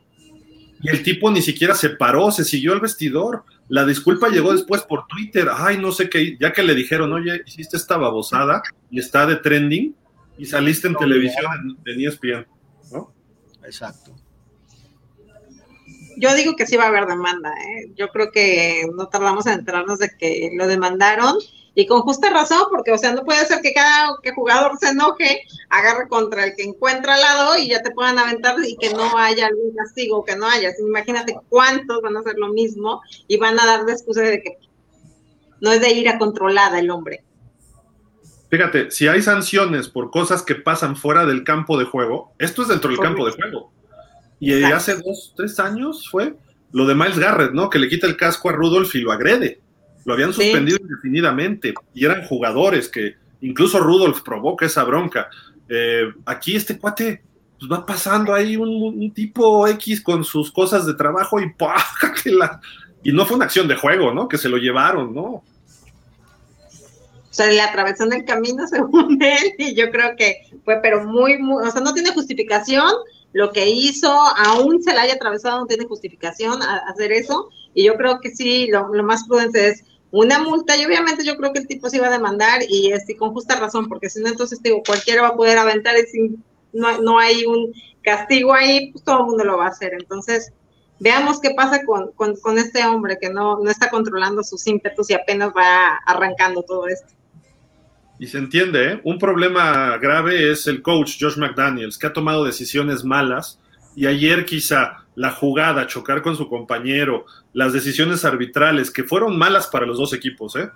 [0.81, 3.43] Y el tipo ni siquiera se paró, se siguió al vestidor.
[3.69, 5.49] La disculpa llegó después por Twitter.
[5.53, 9.37] Ay, no sé qué, ya que le dijeron, oye, hiciste esta babosada y está de
[9.37, 9.95] trending
[10.37, 12.47] y saliste en televisión en, en E ESPN.
[12.91, 13.13] ¿no?
[13.63, 14.15] Exacto.
[16.17, 17.91] Yo digo que sí va a haber demanda, ¿eh?
[17.95, 21.37] Yo creo que no tardamos en enterarnos de que lo demandaron
[21.75, 24.89] y con justa razón, porque, o sea, no puede ser que cada que jugador se
[24.89, 28.93] enoje, agarre contra el que encuentra al lado y ya te puedan aventar y que
[28.93, 30.69] no haya algún castigo, que no haya.
[30.69, 34.41] Así, Imagínate cuántos van a hacer lo mismo y van a dar de excusa de
[34.41, 34.57] que
[35.61, 37.23] no es de ira controlada el hombre.
[38.51, 42.67] Fíjate, si hay sanciones por cosas que pasan fuera del campo de juego, esto es
[42.67, 43.71] dentro del campo de juego.
[44.39, 44.75] Y Exacto.
[44.75, 46.35] hace dos, tres años fue
[46.71, 47.71] lo de Miles Garrett, ¿no?
[47.71, 49.62] Que le quita el casco a Rudolph y lo agrede.
[50.05, 50.43] Lo habían Sí.
[50.43, 55.29] suspendido indefinidamente y eran jugadores que incluso Rudolph provoca esa bronca.
[55.69, 57.21] Eh, aquí este cuate
[57.59, 61.83] pues, va pasando ahí un, un tipo X con sus cosas de trabajo y ¡pah!
[62.23, 62.59] que la-
[63.03, 64.27] Y no fue una acción de juego, ¿no?
[64.27, 65.23] Que se lo llevaron, ¿no?
[65.23, 65.43] O
[67.35, 71.37] sea, le atravesó en el camino según él y yo creo que fue, pero muy,
[71.39, 72.89] muy, o sea, no tiene justificación
[73.33, 77.49] lo que hizo, aún se la haya atravesado, no tiene justificación a, a hacer eso
[77.73, 79.83] y yo creo que sí, lo, lo más prudente es
[80.13, 83.33] una multa y obviamente yo creo que el tipo se iba a demandar y con
[83.33, 86.35] justa razón, porque si no, entonces digo, cualquiera va a poder aventar y si
[86.71, 87.73] no, no hay un
[88.03, 89.93] castigo ahí, pues todo el mundo lo va a hacer.
[89.93, 90.53] Entonces,
[90.99, 95.09] veamos qué pasa con, con, con este hombre que no, no está controlando sus ímpetus
[95.09, 97.11] y apenas va arrancando todo esto.
[98.19, 99.01] Y se entiende, ¿eh?
[99.03, 103.59] Un problema grave es el coach Josh McDaniels, que ha tomado decisiones malas
[103.95, 109.67] y ayer quizá la jugada, chocar con su compañero, las decisiones arbitrales, que fueron malas
[109.67, 110.69] para los dos equipos, ¿eh?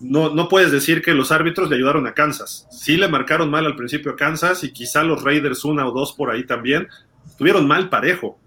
[0.00, 2.66] No, no puedes decir que los árbitros le ayudaron a Kansas.
[2.70, 6.12] Sí le marcaron mal al principio a Kansas y quizá los Raiders una o dos
[6.12, 6.88] por ahí también
[7.26, 8.38] estuvieron mal parejo.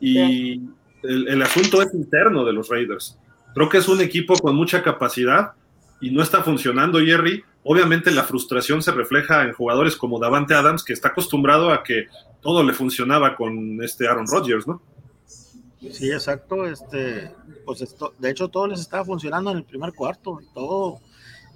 [0.00, 0.60] Y
[1.02, 3.18] el, el asunto es interno de los Raiders.
[3.54, 5.52] Creo que es un equipo con mucha capacidad
[6.00, 7.42] y no está funcionando, Jerry.
[7.64, 12.06] Obviamente la frustración se refleja en jugadores como Davante Adams, que está acostumbrado a que
[12.40, 14.80] todo le funcionaba con este Aaron Rodgers, ¿no?
[15.90, 16.66] Sí, exacto.
[16.66, 17.32] Este,
[17.64, 21.00] pues esto, de hecho todo les estaba funcionando en el primer cuarto, y todo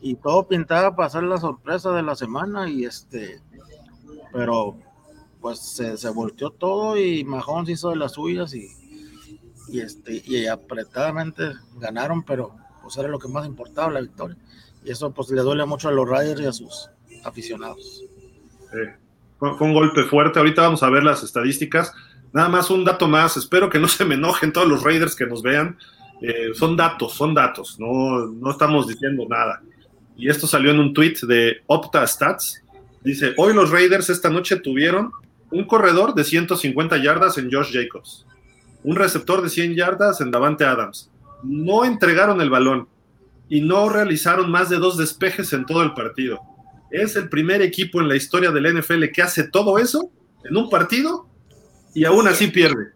[0.01, 3.41] y todo pintaba para ser la sorpresa de la semana y este,
[4.33, 4.77] pero
[5.41, 8.67] pues se, se volteó todo y Mahomes hizo de las suyas y,
[9.69, 14.37] y este y apretadamente ganaron, pero pues era lo que más importaba la victoria
[14.85, 16.91] y eso pues le duele mucho a los Raiders y a sus
[17.25, 18.03] aficionados.
[18.73, 18.95] Eh,
[19.39, 20.39] fue un golpe fuerte.
[20.39, 21.93] Ahorita vamos a ver las estadísticas.
[22.33, 23.37] Nada más un dato más.
[23.37, 25.79] Espero que no se me enojen todos los Raiders que nos vean.
[26.21, 27.79] Eh, son datos, son datos.
[27.79, 29.63] No, no estamos diciendo nada.
[30.17, 32.63] Y esto salió en un tweet de Opta Stats.
[33.03, 35.13] Dice, hoy los Raiders esta noche tuvieron
[35.51, 38.25] un corredor de 150 yardas en Josh Jacobs,
[38.85, 41.11] un receptor de 100 yardas en Davante Adams.
[41.43, 42.89] No entregaron el balón
[43.53, 46.41] y no realizaron más de dos despejes en todo el partido.
[46.91, 50.11] Es el primer equipo en la historia del NFL que hace todo eso
[50.43, 51.29] en un partido
[51.95, 52.93] y aún así pierde.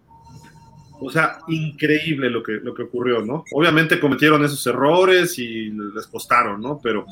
[0.99, 3.45] O sea, increíble lo que, lo que ocurrió, ¿no?
[3.53, 6.81] Obviamente cometieron esos errores y les costaron, ¿no?
[6.83, 7.05] Pero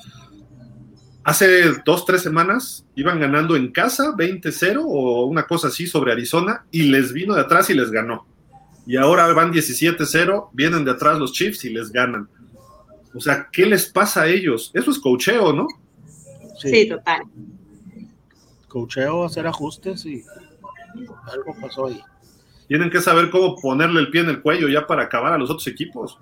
[1.23, 6.65] hace dos, tres semanas iban ganando en casa 20-0 o una cosa así sobre Arizona
[6.71, 8.27] y les vino de atrás y les ganó.
[8.87, 12.31] Y ahora van 17-0, vienen de atrás los Chiefs y les ganan.
[13.15, 14.71] O sea, ¿qué les pasa a ellos?
[14.75, 15.67] Eso es cocheo, ¿no?
[16.59, 17.23] Sí, sí total.
[18.69, 20.25] Cocheo, hacer ajustes y
[21.33, 22.01] algo pasó ahí.
[22.67, 25.51] Tienen que saber cómo ponerle el pie en el cuello ya para acabar a los
[25.51, 26.19] otros equipos.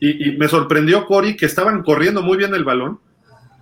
[0.00, 3.00] Y, y, me sorprendió, Cory, que estaban corriendo muy bien el balón.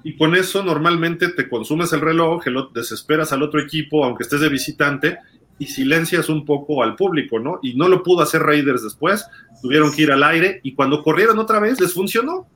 [0.04, 4.48] Y con eso normalmente te consumes el reloj, desesperas al otro equipo, aunque estés de
[4.48, 5.18] visitante,
[5.58, 7.58] y silencias un poco al público, ¿no?
[7.62, 9.26] Y no lo pudo hacer Raiders después,
[9.62, 12.46] tuvieron que ir al aire, y cuando corrieron otra vez, les funcionó.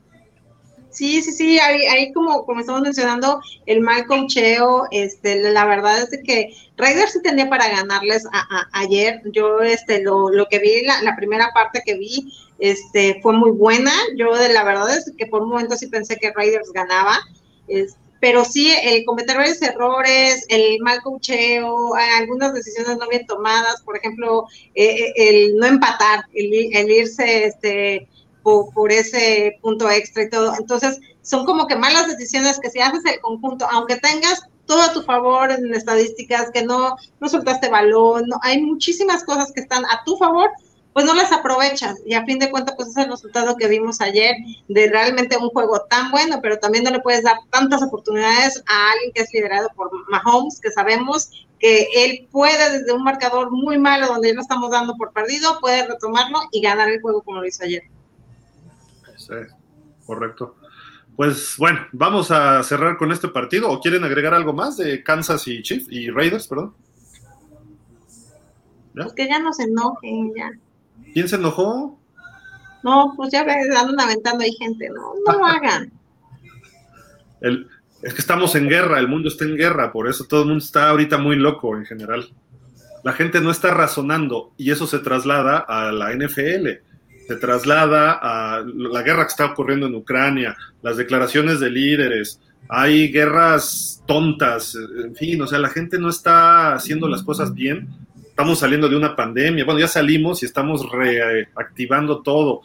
[0.90, 6.00] Sí, sí, sí, ahí, ahí como, como estamos mencionando, el mal cocheo, este, la verdad
[6.00, 9.22] es que Raiders sí tenía para ganarles a, ayer.
[9.32, 13.52] Yo, este, lo, lo que vi, la, la, primera parte que vi, este, fue muy
[13.52, 13.92] buena.
[14.16, 17.20] Yo, de la verdad es que por un momento sí pensé que Raiders ganaba.
[17.68, 23.80] Este, pero sí el cometer varios errores, el mal cocheo, algunas decisiones no bien tomadas,
[23.83, 28.06] por ejemplo, eh, eh, el no empatar, el, irse este,
[28.42, 30.52] por, ese punto extra y todo.
[30.59, 34.92] Entonces, son como que malas decisiones que si haces el conjunto, aunque tengas todo a
[34.92, 40.04] tu favor en estadísticas, que no, no soltaste balón, hay muchísimas cosas que están a
[40.04, 40.50] tu favor,
[40.92, 42.00] pues no las aprovechas.
[42.05, 44.37] Y a fin de cuentas, pues es el resultado que vimos ayer
[44.68, 48.92] de realmente un juego tan bueno, pero también no le puedes dar tantas oportunidades a
[48.92, 53.79] alguien que es liderado por Mahomes, que sabemos que él puede desde un marcador muy
[53.79, 57.40] malo donde ya lo estamos dando por perdido, puede retomarlo y ganar el juego como
[57.40, 57.83] lo hizo ayer.
[59.16, 59.35] Sí,
[60.07, 60.57] correcto.
[61.16, 63.70] Pues bueno, vamos a cerrar con este partido.
[63.70, 66.74] ¿O quieren agregar algo más de Kansas y Chiefs y Raiders, perdón?
[68.94, 70.50] Pues que ya no se enojen, ya.
[71.12, 71.99] ¿Quién se enojó?
[72.83, 75.92] No, pues ya andan aventando ahí gente, no, no lo hagan.
[78.03, 80.64] es que estamos en guerra, el mundo está en guerra, por eso todo el mundo
[80.64, 82.29] está ahorita muy loco en general.
[83.03, 86.68] La gente no está razonando y eso se traslada a la NFL,
[87.27, 93.11] se traslada a la guerra que está ocurriendo en Ucrania, las declaraciones de líderes, hay
[93.11, 97.88] guerras tontas, en fin, o sea, la gente no está haciendo las cosas bien
[98.40, 102.62] estamos saliendo de una pandemia, bueno, ya salimos y estamos reactivando todo.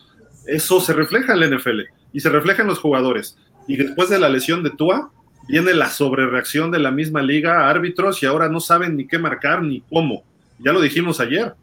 [0.48, 1.82] Eso se refleja en la NFL
[2.14, 3.38] y se refleja en los jugadores.
[3.68, 5.12] Y después de la lesión de Tua,
[5.50, 9.64] viene la sobrereacción de la misma liga, árbitros, y ahora no saben ni qué marcar
[9.64, 10.24] ni cómo.
[10.60, 11.56] Ya lo dijimos ayer.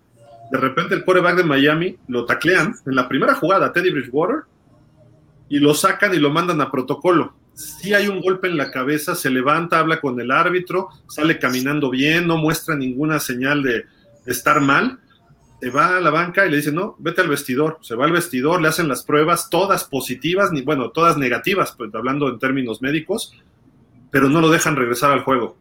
[0.51, 4.43] De repente el quarterback de Miami lo taclean en la primera jugada, Teddy Bridgewater,
[5.49, 7.33] y lo sacan y lo mandan a protocolo.
[7.55, 11.89] Si hay un golpe en la cabeza, se levanta, habla con el árbitro, sale caminando
[11.89, 13.87] bien, no muestra ninguna señal de,
[14.27, 15.01] estar mal,
[15.61, 17.79] te va a la banca y le dice, no, vete al vestidor.
[17.83, 21.95] Se va al vestidor, le hacen las pruebas, todas positivas, ni bueno, todas negativas, pues,
[21.95, 23.35] hablando en términos médicos,
[24.11, 25.57] pero no lo dejan regresar al juego.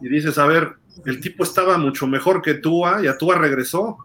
[0.00, 0.74] Y dices, a ver,
[1.06, 3.98] el tipo estaba mucho mejor que Tua y a Tua regresó.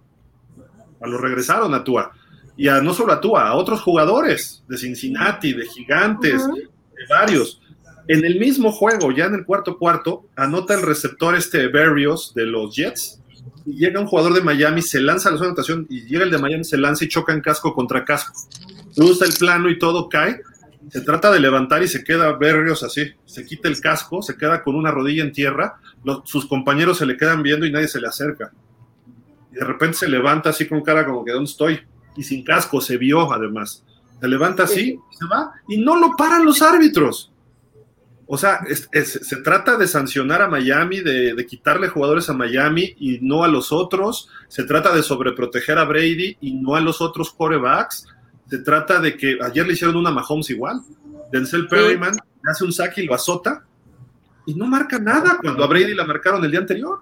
[1.01, 2.11] A lo regresaron a Tua.
[2.55, 7.61] Y a, no solo a Tua, a otros jugadores de Cincinnati, de Gigantes, de varios
[8.09, 12.45] en el mismo juego, ya en el cuarto cuarto, anota el receptor este Berrios de
[12.45, 13.18] los Jets.
[13.65, 16.23] Y llega un jugador de Miami, se lanza a la zona de anotación y llega
[16.23, 18.33] el de Miami, se lanza y choca en casco contra casco.
[18.95, 20.41] Cruza el plano y todo cae.
[20.89, 23.13] Se trata de levantar y se queda Berrios así.
[23.25, 25.79] Se quita el casco, se queda con una rodilla en tierra.
[26.23, 28.51] sus compañeros se le quedan viendo y nadie se le acerca.
[29.51, 31.81] Y de repente se levanta así con cara como que ¿dónde estoy?
[32.15, 33.83] Y sin casco, se vio además.
[34.19, 37.31] Se levanta así, se va y no lo paran los árbitros.
[38.31, 38.59] O sea,
[38.93, 43.71] se trata de sancionar a Miami, de, quitarle jugadores a Miami y no a los
[43.71, 44.29] otros.
[44.47, 48.05] Se trata de sobreproteger a Brady y no a los otros quarterbacks.
[48.47, 50.79] Se trata de que ayer le hicieron una Mahomes igual.
[51.31, 53.65] Denzel Perryman le hace un saque y lo azota
[54.45, 56.99] y no marca nada cuando a Brady la marcaron el día anterior.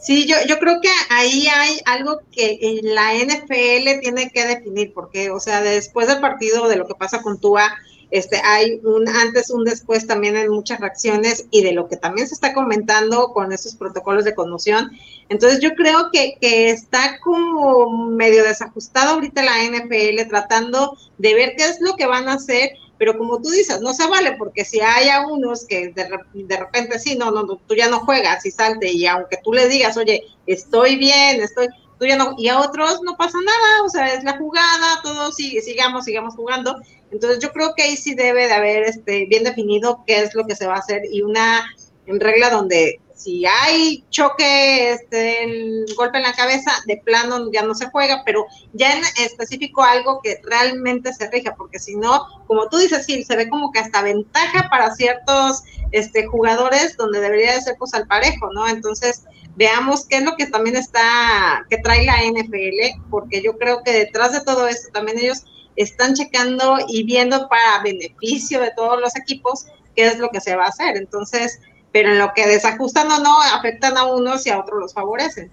[0.00, 5.30] Sí, yo, yo creo que ahí hay algo que la NFL tiene que definir, porque,
[5.30, 7.74] o sea, después del partido, de lo que pasa con Tua,
[8.14, 12.28] este, hay un antes, un después también en muchas reacciones y de lo que también
[12.28, 14.92] se está comentando con esos protocolos de conmoción.
[15.28, 21.54] Entonces yo creo que, que está como medio desajustado ahorita la NFL tratando de ver
[21.56, 24.64] qué es lo que van a hacer, pero como tú dices, no se vale porque
[24.64, 28.46] si hay a unos que de, de repente sí, no, no, tú ya no juegas
[28.46, 31.66] y salte y aunque tú le digas, oye, estoy bien, estoy,
[31.98, 35.34] tú ya no, y a otros no pasa nada, o sea, es la jugada, todos
[35.34, 36.76] sigamos, sigamos jugando.
[37.14, 40.46] Entonces yo creo que ahí sí debe de haber este, bien definido qué es lo
[40.46, 41.64] que se va a hacer y una
[42.06, 47.86] regla donde si hay choque, este, golpe en la cabeza, de plano ya no se
[47.86, 52.78] juega, pero ya en específico algo que realmente se rija, porque si no, como tú
[52.78, 55.62] dices, sí, se ve como que hasta ventaja para ciertos
[55.92, 58.66] este, jugadores donde debería de ser pues al parejo, ¿no?
[58.68, 59.22] Entonces,
[59.54, 63.92] veamos qué es lo que también está, que trae la NFL, porque yo creo que
[63.92, 65.44] detrás de todo esto también ellos
[65.76, 70.56] están checando y viendo para beneficio de todos los equipos qué es lo que se
[70.56, 70.96] va a hacer.
[70.96, 71.60] Entonces,
[71.92, 75.50] pero en lo que desajustan o no, afectan a unos y a otros los favorecen.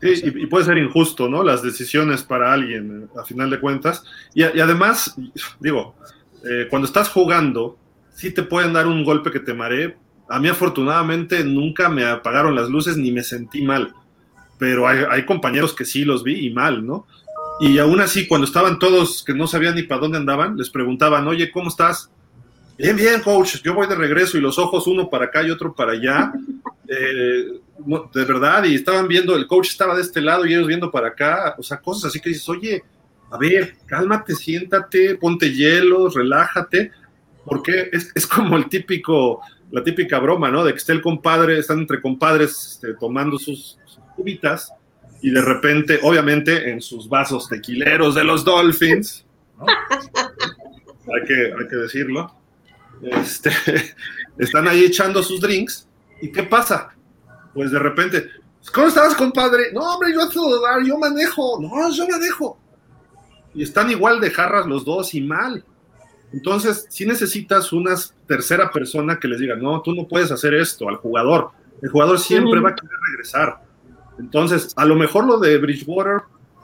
[0.00, 1.42] Sí, y, puede ser injusto, ¿no?
[1.42, 4.04] Las decisiones para alguien, a final de cuentas.
[4.34, 5.16] Y, además,
[5.58, 5.94] digo,
[6.44, 7.78] eh, cuando estás jugando,
[8.14, 9.96] sí te pueden dar un golpe que te maree.
[10.28, 13.94] A mí, afortunadamente, nunca me apagaron las luces ni me sentí mal.
[14.58, 17.06] Pero hay compañeros que sí los vi y mal, ¿no?
[17.58, 21.26] Y aún así, cuando estaban todos que no sabían ni para dónde andaban, les preguntaban,
[21.26, 22.10] oye, ¿cómo estás?
[22.76, 25.74] Bien, bien, coach, yo voy de regreso y los ojos uno para acá y otro
[25.74, 26.32] para allá.
[26.88, 27.44] Eh,
[28.14, 31.08] de verdad, y estaban viendo, el coach estaba de este lado y ellos viendo para
[31.08, 32.84] acá, o sea, cosas así que dices, oye,
[33.28, 36.92] a ver, cálmate, siéntate, ponte hielo, relájate,
[37.44, 39.40] porque es, es como el típico,
[39.72, 40.62] la típica broma, ¿no?
[40.62, 44.72] De que esté el compadre, están entre compadres este, tomando sus, sus cubitas
[45.26, 49.26] y de repente, obviamente, en sus vasos tequileros de los Dolphins,
[49.58, 49.66] ¿no?
[51.14, 52.32] hay, que, hay que decirlo,
[53.02, 53.50] este,
[54.38, 55.88] están ahí echando sus drinks,
[56.22, 56.94] ¿y qué pasa?
[57.52, 58.30] Pues de repente,
[58.72, 59.72] ¿cómo estás, compadre?
[59.72, 62.56] No, hombre, yo a yo manejo, no, yo manejo.
[63.52, 65.64] Y están igual de jarras los dos y mal.
[66.32, 67.96] Entonces, si necesitas una
[68.28, 71.50] tercera persona que les diga, no, tú no puedes hacer esto al jugador.
[71.82, 73.65] El jugador siempre va a querer regresar.
[74.18, 76.22] Entonces, a lo mejor lo de Bridgewater,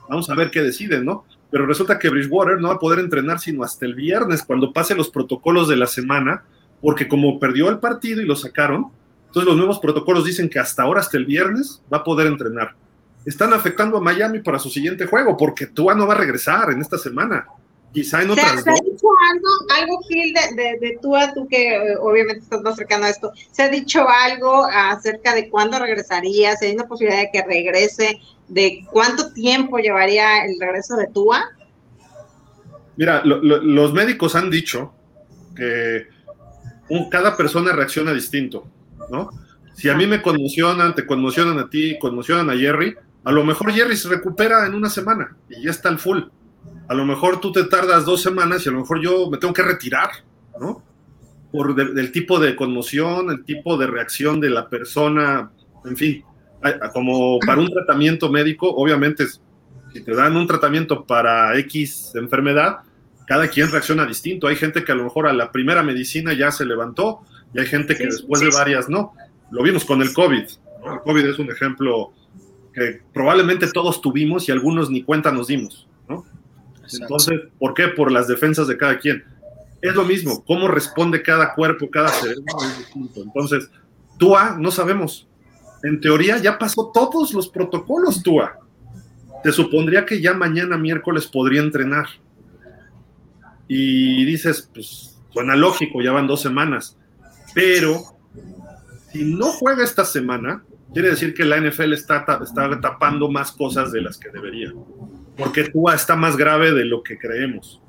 [0.09, 1.24] vamos a ver qué deciden, ¿no?
[1.50, 4.94] Pero resulta que Bridgewater no va a poder entrenar sino hasta el viernes, cuando pase
[4.94, 6.44] los protocolos de la semana,
[6.80, 8.86] porque como perdió el partido y lo sacaron,
[9.26, 12.74] entonces los nuevos protocolos dicen que hasta ahora, hasta el viernes, va a poder entrenar.
[13.24, 16.80] Están afectando a Miami para su siguiente juego, porque Tua no va a regresar en
[16.80, 17.46] esta semana.
[17.93, 19.49] Quizá en otras ¿Se, ha dicho algo,
[19.80, 23.11] algo Gil, de, de, de tú a tú que eh, obviamente estás más cercano a
[23.11, 23.32] esto?
[23.51, 26.57] ¿Se ha dicho algo acerca de cuándo regresaría?
[26.57, 28.18] ¿Se hay una posibilidad de que regrese?
[28.49, 31.45] ¿De cuánto tiempo llevaría el regreso de Tua?
[32.97, 34.95] Mira, lo, lo, los médicos han dicho
[35.55, 36.07] que
[36.88, 38.66] un, cada persona reacciona distinto,
[39.11, 39.30] ¿no?
[39.74, 43.72] Si a mí me conmocionan, te conmocionan a ti, conmocionan a Jerry, a lo mejor
[43.72, 46.22] Jerry se recupera en una semana y ya está al full
[46.93, 49.55] a lo mejor tú te tardas dos semanas y a lo mejor yo me tengo
[49.55, 50.11] que retirar,
[50.61, 50.84] ¿no?
[51.51, 55.51] Por de, del tipo de conmoción, el tipo de reacción de la persona,
[55.86, 56.22] en fin,
[56.93, 62.80] como para un tratamiento médico, obviamente, si te dan un tratamiento para X enfermedad,
[63.26, 64.47] cada quien reacciona distinto.
[64.47, 67.20] Hay gente que a lo mejor a la primera medicina ya se levantó
[67.55, 69.14] y hay gente que sí, después sí, de varias no.
[69.51, 70.45] Lo vimos con el COVID.
[70.84, 70.93] ¿no?
[70.93, 72.12] El COVID es un ejemplo
[72.74, 75.88] que probablemente todos tuvimos y algunos ni cuenta nos dimos,
[77.01, 77.89] Entonces, ¿por qué?
[77.89, 79.24] Por las defensas de cada quien.
[79.80, 83.22] Es lo mismo, cómo responde cada cuerpo, cada cerebro es distinto.
[83.22, 83.68] Entonces,
[84.18, 85.28] Tua, no sabemos.
[85.83, 88.59] En teoría ya pasó todos los protocolos, Tua.
[89.43, 92.07] Te supondría que ya mañana miércoles podría entrenar.
[93.66, 96.97] Y dices, pues suena lógico, ya van dos semanas.
[97.55, 98.03] Pero
[99.12, 100.62] si no juega esta semana,
[100.93, 102.24] quiere decir que la NFL está
[102.80, 104.72] tapando más cosas de las que debería
[105.37, 107.80] porque Tua está más grave de lo que creemos.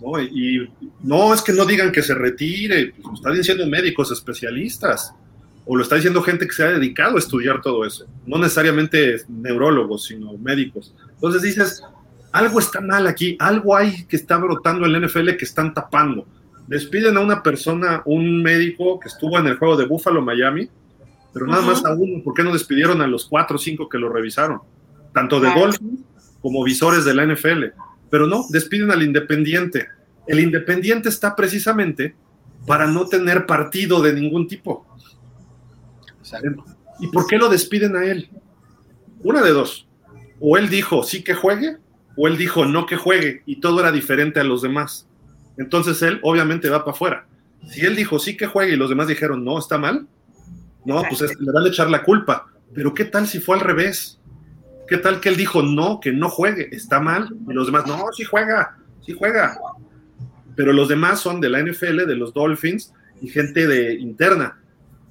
[0.00, 0.20] ¿no?
[0.20, 0.70] Y
[1.02, 5.14] no es que no digan que se retire, pues lo están diciendo médicos especialistas,
[5.66, 9.16] o lo está diciendo gente que se ha dedicado a estudiar todo eso, no necesariamente
[9.28, 10.94] neurólogos, sino médicos.
[11.14, 11.82] Entonces dices,
[12.32, 16.26] algo está mal aquí, algo hay que está brotando en la NFL que están tapando.
[16.66, 20.68] Despiden a una persona, un médico que estuvo en el juego de Buffalo, Miami,
[21.32, 21.68] pero nada uh -huh.
[21.68, 24.60] más a uno, ¿por qué no despidieron a los cuatro o cinco que lo revisaron?
[25.12, 25.78] Tanto de golf
[26.44, 27.64] como visores de la NFL.
[28.10, 29.88] Pero no, despiden al Independiente.
[30.26, 32.14] El Independiente está precisamente
[32.66, 34.86] para no tener partido de ningún tipo.
[36.18, 36.66] Exacto.
[37.00, 38.28] ¿Y por qué lo despiden a él?
[39.22, 39.88] Una de dos.
[40.38, 41.78] O él dijo sí que juegue,
[42.14, 45.08] o él dijo no que juegue, y todo era diferente a los demás.
[45.56, 47.26] Entonces él obviamente va para afuera.
[47.70, 50.06] Si él dijo sí que juegue y los demás dijeron no, está mal,
[50.84, 52.48] no, pues es, le van a echar la culpa.
[52.74, 54.20] Pero ¿qué tal si fue al revés?
[54.88, 56.68] ¿Qué tal que él dijo no, que no juegue?
[56.74, 57.34] Está mal.
[57.48, 59.58] Y los demás, no, sí juega, sí juega.
[60.56, 64.60] Pero los demás son de la NFL, de los Dolphins y gente de interna.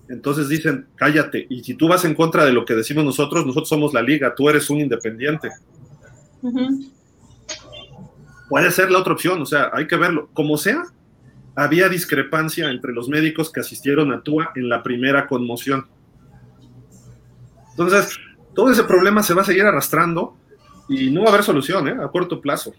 [0.10, 1.48] Entonces dicen, cállate.
[1.50, 4.36] Y si tú vas en contra de lo que decimos nosotros, nosotros somos la liga,
[4.36, 5.50] tú eres un independiente.
[6.42, 6.92] Uh -huh.
[8.50, 10.30] Puede ser la otra opción, o sea, hay que verlo.
[10.34, 10.84] Como sea,
[11.56, 15.88] había discrepancia entre los médicos que asistieron a Tua en la primera conmoción.
[17.72, 18.20] Entonces,
[18.54, 20.36] todo ese problema se va a seguir arrastrando
[20.88, 21.95] y no va a haber solución ¿eh?
[22.01, 22.74] a corto plazo.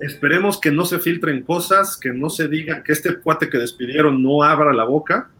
[0.00, 4.22] Esperemos que no se filtren cosas, que no se diga que este cuate que despidieron
[4.22, 5.30] no abra la boca,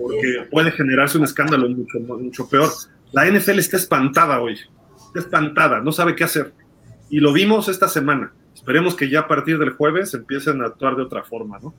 [0.00, 2.70] porque puede generarse un escándalo mucho, mucho peor.
[3.12, 4.58] La NFL está espantada hoy,
[5.06, 6.52] está espantada, no sabe qué hacer.
[7.10, 8.32] Y lo vimos esta semana.
[8.54, 11.74] Esperemos que ya a partir del jueves empiecen a actuar de otra forma, ¿no?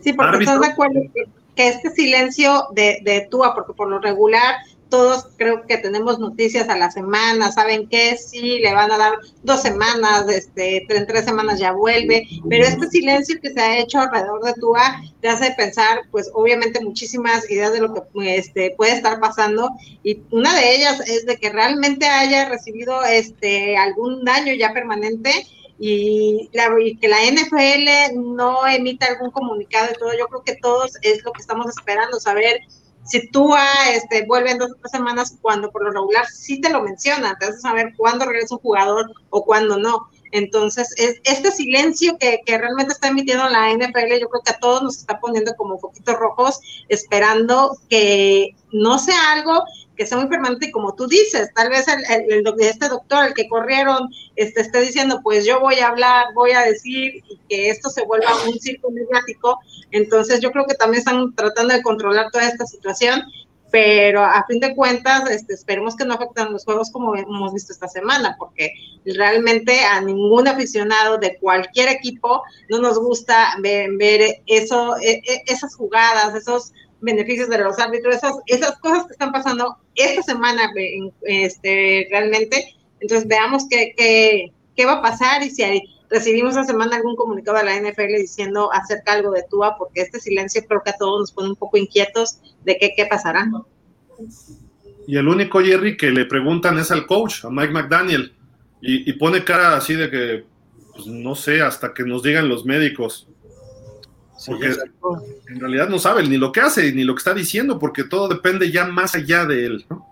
[0.00, 1.24] Sí, porque Árbitro, estás de acuerdo que,
[1.54, 4.56] que este silencio de, de Tua, porque por lo regular
[4.88, 9.14] todos creo que tenemos noticias a la semana, saben que sí, le van a dar
[9.42, 14.00] dos semanas, este, en tres semanas ya vuelve, pero este silencio que se ha hecho
[14.00, 18.92] alrededor de Tua te hace pensar, pues obviamente muchísimas ideas de lo que este, puede
[18.92, 19.70] estar pasando
[20.02, 25.30] y una de ellas es de que realmente haya recibido este, algún daño ya permanente
[25.78, 30.56] y, la, y que la NFL no emita algún comunicado y todo, yo creo que
[30.56, 32.60] todos es lo que estamos esperando, saber
[33.06, 33.54] si tú
[33.92, 37.36] este, vuelve en dos o tres semanas cuando por lo regular sí te lo menciona,
[37.38, 40.08] te hace saber cuándo regresa un jugador o cuándo no.
[40.32, 44.58] Entonces, es, este silencio que, que, realmente está emitiendo la NFL, yo creo que a
[44.58, 49.62] todos nos está poniendo como foquitos rojos, esperando que no sea algo
[49.96, 53.34] que sea muy permanente y como tú dices, tal vez el, el, este doctor, el
[53.34, 57.70] que corrieron, este, esté diciendo, pues yo voy a hablar, voy a decir, y que
[57.70, 59.58] esto se vuelva un circo mediático,
[59.90, 63.22] entonces yo creo que también están tratando de controlar toda esta situación,
[63.70, 67.72] pero a fin de cuentas, este, esperemos que no afecten los juegos como hemos visto
[67.72, 68.72] esta semana, porque
[69.04, 75.42] realmente a ningún aficionado de cualquier equipo no nos gusta ver, ver eso, e, e,
[75.46, 80.70] esas jugadas, esos beneficios de los árbitros, esas, esas cosas que están pasando esta semana
[81.22, 82.74] este, realmente.
[83.00, 87.16] Entonces veamos qué, qué, qué va a pasar y si hay, recibimos esta semana algún
[87.16, 90.96] comunicado de la NFL diciendo acerca algo de Tua, porque este silencio creo que a
[90.96, 93.48] todos nos pone un poco inquietos de qué, qué pasará.
[95.06, 98.34] Y el único Jerry que le preguntan es al coach, a Mike McDaniel,
[98.80, 100.44] y, y pone cara así de que,
[100.94, 103.28] pues, no sé, hasta que nos digan los médicos.
[104.44, 104.74] Porque
[105.48, 108.28] en realidad no sabe ni lo que hace ni lo que está diciendo, porque todo
[108.28, 109.86] depende ya más allá de él.
[109.88, 110.06] ¿no?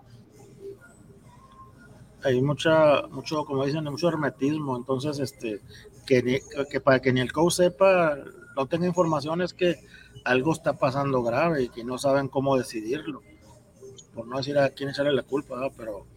[2.23, 5.61] Hay mucha, mucho, como dicen, mucho hermetismo, entonces, este,
[6.07, 8.17] que, que para que ni el coach sepa,
[8.55, 9.75] no tenga información, es que
[10.23, 13.21] algo está pasando grave y que no saben cómo decidirlo.
[14.15, 16.07] Por no decir a quién echarle la culpa, pero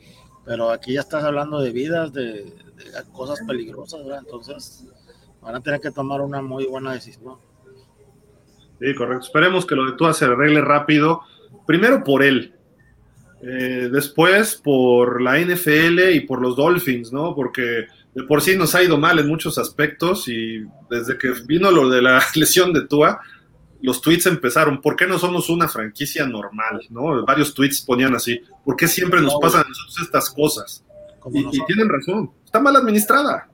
[0.49, 2.53] pero aquí ya estás hablando de vidas, de, de
[3.13, 4.21] cosas peligrosas, ¿verdad?
[4.25, 4.87] entonces
[5.43, 7.37] van a tener que tomar una muy buena decisión.
[8.81, 9.27] Sí, correcto.
[9.27, 11.23] Esperemos que lo de Tua se arregle rápido.
[11.67, 12.55] Primero por él.
[13.41, 17.35] Eh, después por la NFL y por los Dolphins, ¿no?
[17.35, 21.71] Porque de por sí nos ha ido mal en muchos aspectos y desde que vino
[21.71, 23.21] lo de la lesión de Tua,
[23.81, 24.81] los tweets empezaron.
[24.81, 26.83] ¿Por qué no somos una franquicia normal?
[26.91, 27.25] ¿no?
[27.25, 28.41] Varios tweets ponían así.
[28.65, 29.65] ¿Por qué siempre nos pasan
[30.03, 30.85] estas cosas?
[31.33, 32.31] Y, y tienen razón.
[32.45, 33.49] Está mal administrada.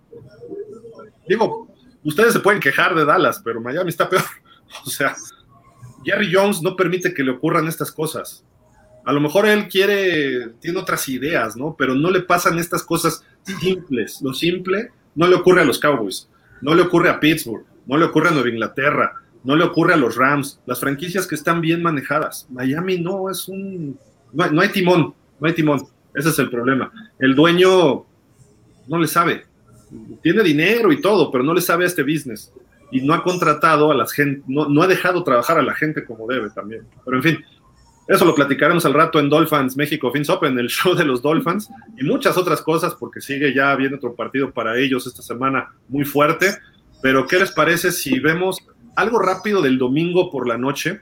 [1.28, 1.68] Digo,
[2.04, 4.22] ustedes se pueden quejar de Dallas, pero Miami está peor.
[4.86, 5.14] O sea,
[6.04, 8.44] Jerry Jones no permite que le ocurran estas cosas.
[9.04, 11.74] A lo mejor él quiere, tiene otras ideas, ¿no?
[11.76, 14.20] Pero no le pasan estas cosas simples.
[14.22, 16.28] Lo simple no le ocurre a los Cowboys,
[16.60, 19.98] no le ocurre a Pittsburgh, no le ocurre a Nueva Inglaterra, no le ocurre a
[19.98, 22.46] los Rams, las franquicias que están bien manejadas.
[22.50, 23.98] Miami no es un...
[24.32, 25.86] No hay, timón, no hay timón.
[26.12, 26.90] Ese es el problema.
[27.20, 28.04] El dueño
[28.88, 29.46] no le sabe.
[30.22, 32.52] Tiene dinero y todo, pero no le sabe a este business
[32.90, 36.04] y no ha contratado a la gente, no, no, ha dejado trabajar a la gente
[36.04, 36.86] como debe también.
[37.04, 37.44] Pero en fin,
[38.06, 41.70] eso lo platicaremos al rato en Dolphins México Fins Open, el show de los Dolphins
[41.98, 46.04] y muchas otras cosas, porque sigue ya viendo otro partido para ellos esta semana muy
[46.04, 46.54] fuerte.
[47.02, 48.58] Pero, ¿qué les parece si vemos
[48.96, 51.00] algo rápido del domingo por la noche?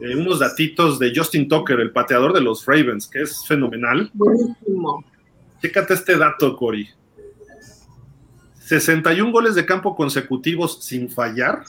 [0.00, 4.10] Eh, unos datitos de Justin Tucker, el pateador de los Ravens, que es fenomenal.
[4.12, 5.04] Buenísimo.
[5.62, 6.88] Chécate este dato, Cory.
[8.64, 11.64] 61 goles de campo consecutivos sin fallar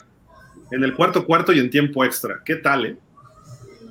[0.71, 2.41] en el cuarto cuarto y en tiempo extra.
[2.45, 2.97] ¿Qué tal, eh?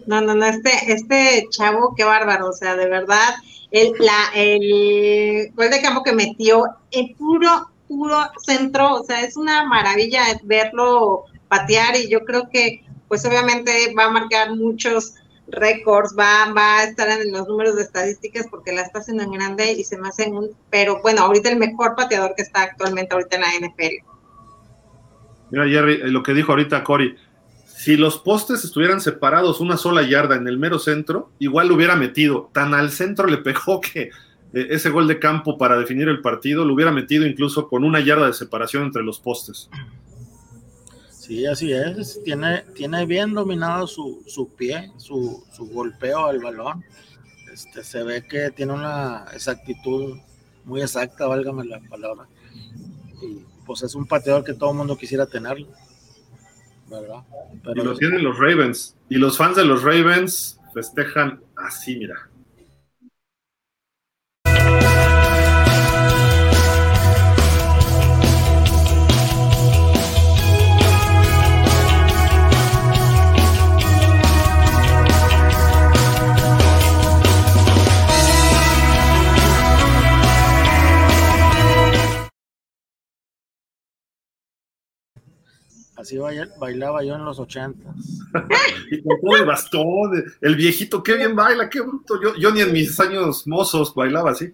[0.07, 3.35] No, no, no, este, este chavo, qué bárbaro, o sea, de verdad,
[3.71, 9.37] el, la, el gol de campo que metió, el puro, puro centro, o sea, es
[9.37, 15.15] una maravilla verlo patear y yo creo que, pues obviamente va a marcar muchos
[15.49, 19.33] récords, va, va a estar en los números de estadísticas porque la está haciendo en
[19.33, 23.15] grande y se me hace un, pero bueno, ahorita el mejor pateador que está actualmente
[23.15, 24.15] ahorita en la NFL.
[25.51, 27.17] Mira, Jerry, lo que dijo ahorita Cory,
[27.67, 31.97] si los postes estuvieran separados una sola yarda en el mero centro, igual lo hubiera
[31.97, 32.51] metido.
[32.53, 34.11] Tan al centro le pegó que
[34.55, 38.01] eh, ese gol de campo para definir el partido lo hubiera metido incluso con una
[38.01, 39.69] yarda de separación entre los postes.
[41.25, 42.23] Sí, así es.
[42.23, 46.85] Tiene, tiene bien dominado su, su pie, su, su, golpeo al balón.
[47.51, 50.19] Este, se ve que tiene una exactitud
[50.67, 52.27] muy exacta, válgame la palabra.
[53.23, 55.65] Y pues es un pateador que todo el mundo quisiera tener.
[56.91, 57.23] ¿Verdad?
[57.63, 58.95] Pero y lo tienen los Ravens.
[59.09, 62.29] Y los fans de los Ravens festejan así, mira.
[86.05, 86.19] Así
[86.61, 87.95] bailaba yo en los ochentas.
[88.91, 92.21] y con todo el bastón, el viejito, qué bien baila, qué bruto.
[92.23, 94.53] Yo, yo ni en mis años mozos bailaba así.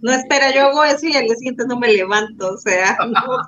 [0.00, 3.42] No espera, yo hago eso y al día siguiente no me levanto, o sea, no,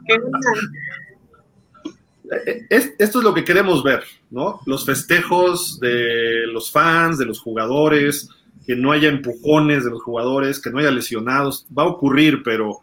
[2.47, 2.66] eh,
[2.99, 4.61] esto es lo que queremos ver, ¿no?
[4.66, 8.28] Los festejos de los fans, de los jugadores,
[8.66, 11.66] que no haya empujones de los jugadores, que no haya lesionados.
[11.76, 12.80] Va a ocurrir, pero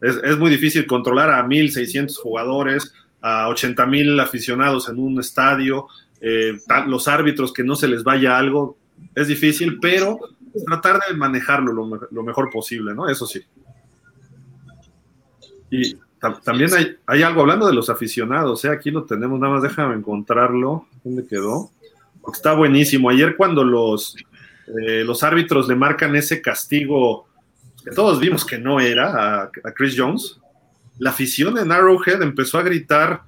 [0.00, 5.88] es, muy difícil controlar a 1.600 jugadores, a 80.000 aficionados en un estadio,
[6.20, 8.76] eh, los árbitros que no se les vaya algo.
[9.14, 10.18] Es difícil, pero
[10.66, 11.72] tratar de manejarlo
[12.10, 13.08] lo, mejor posible, ¿no?
[13.08, 13.42] Eso sí.
[15.70, 15.96] Y
[16.44, 18.70] también hay, hay, algo hablando de los aficionados, ¿eh?
[18.70, 20.86] aquí lo tenemos, nada más déjame encontrarlo.
[21.04, 21.70] ¿Dónde quedó?
[22.32, 23.10] está buenísimo.
[23.10, 24.16] Ayer cuando los,
[24.80, 27.26] eh, los árbitros le marcan ese castigo
[27.84, 30.40] que todos vimos que no era a, Chris Jones,
[30.98, 33.22] la afición en Arrowhead empezó a gritar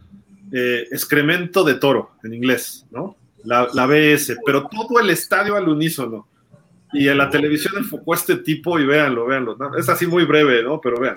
[0.52, 3.16] eh, excremento de toro en inglés, ¿no?
[3.44, 6.26] La, la, BS, pero todo el estadio al unísono.
[6.92, 9.56] Y en la televisión enfocó a este tipo y véanlo, véanlo.
[9.76, 10.80] Es así muy breve, ¿no?
[10.80, 11.16] Pero vean.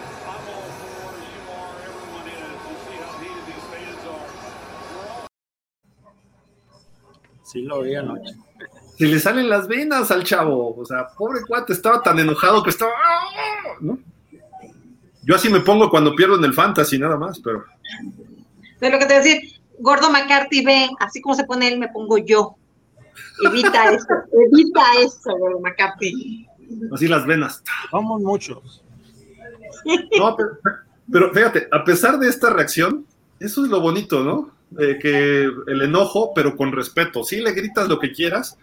[7.44, 8.34] Sí, lo vi anoche.
[8.98, 10.76] Se le salen las venas al chavo.
[10.78, 12.92] O sea, pobre cuate, estaba tan enojado que estaba.
[13.80, 13.98] ¿no?
[15.24, 17.66] Yo así me pongo cuando pierdo en el fantasy, nada más, pero.
[18.80, 21.80] De lo que te voy a decir, Gordo McCarthy ve, así como se pone él,
[21.80, 22.56] me pongo yo.
[23.46, 26.48] Evita eso, evita eso, Gordo McCarthy.
[26.92, 27.64] Así las venas.
[27.90, 28.84] Somos muchos.
[30.18, 30.50] No, pero,
[31.12, 33.06] pero fíjate, a pesar de esta reacción,
[33.40, 34.62] eso es lo bonito, ¿no?
[34.78, 37.24] que el enojo, pero con respeto.
[37.24, 38.58] Sí le gritas lo que quieras,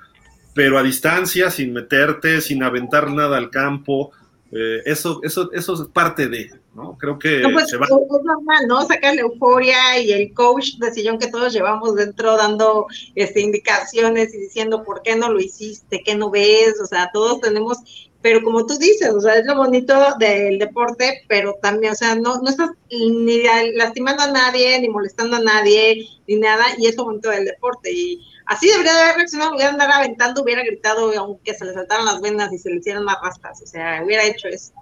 [0.55, 4.13] pero a distancia, sin meterte, sin aventar nada al campo.
[4.51, 6.97] Eh, eso, eso, eso es parte de, ¿no?
[6.97, 7.79] Creo que pues, Es
[8.25, 8.83] normal, ¿no?
[8.87, 14.35] Sacar la euforia y el coach de sillón que todos llevamos dentro dando este, indicaciones
[14.35, 17.79] y diciendo por qué no lo hiciste, qué no ves, o sea, todos tenemos
[18.21, 22.17] pero como tú dices, o sea, es lo bonito del deporte, pero también, o sea,
[22.17, 23.43] no, no estás ni
[23.75, 27.93] lastimando a nadie, ni molestando a nadie, ni nada, y es lo bonito del deporte.
[27.93, 32.07] Y así debería de haber reaccionado, hubiera andar aventando, hubiera gritado, aunque se le saltaran
[32.07, 34.73] las venas y se le hicieran más rastas, o sea, hubiera hecho eso.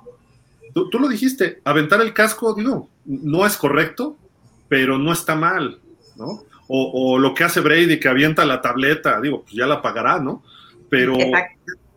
[0.72, 4.16] Tú, tú lo dijiste, aventar el casco, digo, no es correcto,
[4.68, 5.80] pero no está mal,
[6.16, 6.44] ¿no?
[6.68, 10.18] O, o, lo que hace Brady, que avienta la tableta, digo, pues ya la pagará,
[10.18, 10.42] ¿no?
[10.88, 11.14] Pero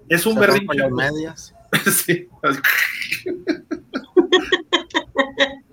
[0.07, 0.89] es un berrinche.
[0.91, 1.53] medias.
[1.91, 2.27] sí.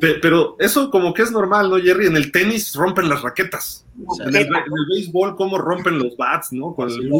[0.00, 2.06] Pero eso como que es normal, ¿no, Jerry?
[2.06, 3.86] En el tenis rompen las raquetas.
[4.20, 4.48] en, el,
[4.88, 6.74] béisbol, cómo rompen los bats, ¿no?
[6.74, 7.10] Con el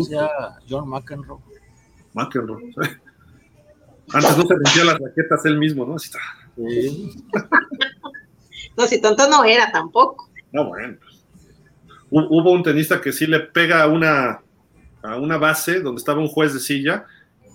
[0.69, 1.41] John McEnroe.
[2.15, 2.73] McEnroe.
[4.13, 5.97] Antes no se rompía las raquetas él mismo, ¿no?
[5.97, 6.11] Así
[8.77, 10.31] no, si tonto no era tampoco.
[10.53, 10.97] No, bueno.
[12.11, 14.41] Hubo un tenista que sí le pega una,
[15.03, 17.05] a una base donde estaba un juez de silla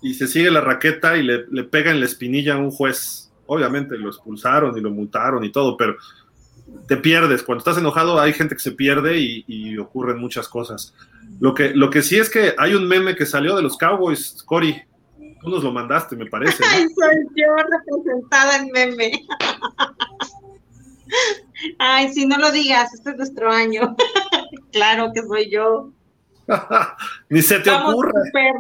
[0.02, 3.23] y se sigue la raqueta y le, le pega en la espinilla a un juez.
[3.46, 5.96] Obviamente lo expulsaron y lo multaron y todo, pero
[6.88, 7.44] te pierdes.
[7.44, 10.94] Cuando estás enojado hay gente que se pierde y, ocurren muchas cosas.
[11.40, 14.44] Lo que, lo que sí es que hay un meme que salió de los Cowboys,
[14.46, 14.82] Cory.
[15.42, 16.64] Tú nos lo mandaste, me parece.
[16.70, 19.12] Ay, soy yo representada en meme.
[21.80, 23.96] Ay, si no lo digas, este es nuestro año.
[24.72, 25.92] claro que soy yo.
[27.30, 28.12] Ni se te ocurre.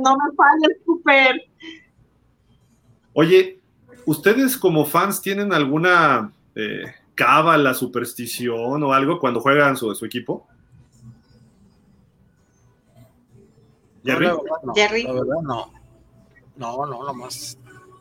[0.03, 1.41] no me falles, super.
[3.13, 3.59] Oye,
[4.05, 6.83] ¿ustedes como fans tienen alguna eh,
[7.15, 10.47] cábala, superstición o algo cuando juegan su, su equipo?
[14.03, 14.27] Jerry.
[14.27, 15.03] No, Jerry.
[15.03, 15.71] La verdad, no.
[16.55, 17.57] No, no, nomás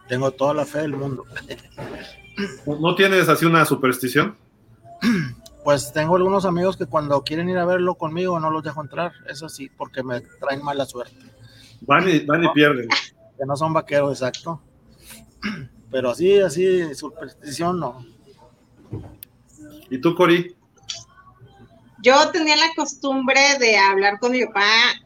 [0.08, 1.24] tengo toda la fe del mundo.
[2.66, 4.36] ¿No tienes así una superstición?
[5.64, 9.12] Pues tengo algunos amigos que cuando quieren ir a verlo conmigo no los dejo entrar,
[9.28, 11.16] eso sí, porque me traen mala suerte.
[11.82, 12.88] Van y, van y pierden.
[12.88, 14.60] Que no son vaqueros, exacto.
[15.92, 18.04] Pero así, así, superstición no.
[19.90, 20.56] ¿Y tú, Cori?
[22.02, 24.64] Yo tenía la costumbre de hablar con mi papá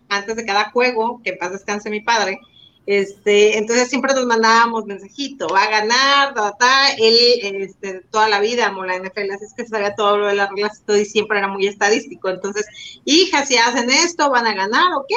[0.09, 2.39] antes de cada juego, que en paz descanse mi padre,
[2.87, 8.66] este, entonces siempre nos mandábamos mensajito, va a ganar, ta, él este, toda la vida
[8.66, 11.49] amó la NFL, así es que sabía todo lo de las reglas y siempre era
[11.49, 12.28] muy estadístico.
[12.28, 12.64] Entonces,
[13.05, 15.12] hija, si hacen esto, van a ganar, ¿ok?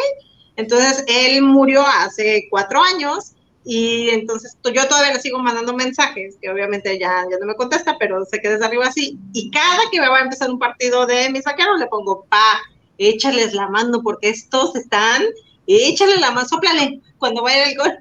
[0.56, 3.34] Entonces, él murió hace cuatro años
[3.72, 7.98] y entonces yo todavía le sigo mandando mensajes, que obviamente ya, ya no me contesta,
[8.00, 9.20] pero sé que desde arriba así.
[9.34, 12.60] Y cada que me va a empezar un partido de mis vaqueros, le pongo, pa,
[12.98, 15.24] échales la mano porque estos están
[15.68, 17.98] échale la mano, soplale cuando vaya el gol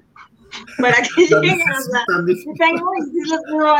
[0.81, 1.61] para que lleguen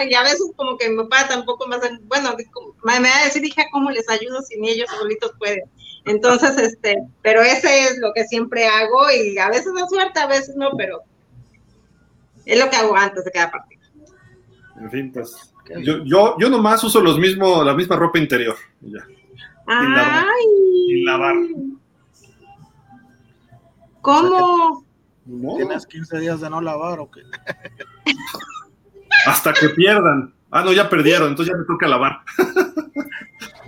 [0.09, 2.37] y a veces como que mi papá tampoco más bueno
[2.85, 5.65] me va a decir hija cómo les ayudo si ni ellos solitos pueden
[6.05, 10.27] entonces este pero ese es lo que siempre hago y a veces da suerte a
[10.27, 11.03] veces no pero
[12.49, 13.83] Es lo que hago antes de cada partido.
[14.81, 15.53] En fin, pues.
[15.83, 18.57] Yo, yo, yo nomás uso los mismos, la misma ropa interior.
[18.81, 19.07] Ya.
[19.67, 20.47] ¡Ay!
[20.87, 21.37] Sin lavar.
[24.01, 24.83] ¿Cómo?
[25.27, 27.21] No, ¿Tienes 15 días de no lavar o qué?
[29.27, 30.33] hasta que pierdan.
[30.51, 32.21] Ah, no, ya perdieron, entonces ya me toca lavar.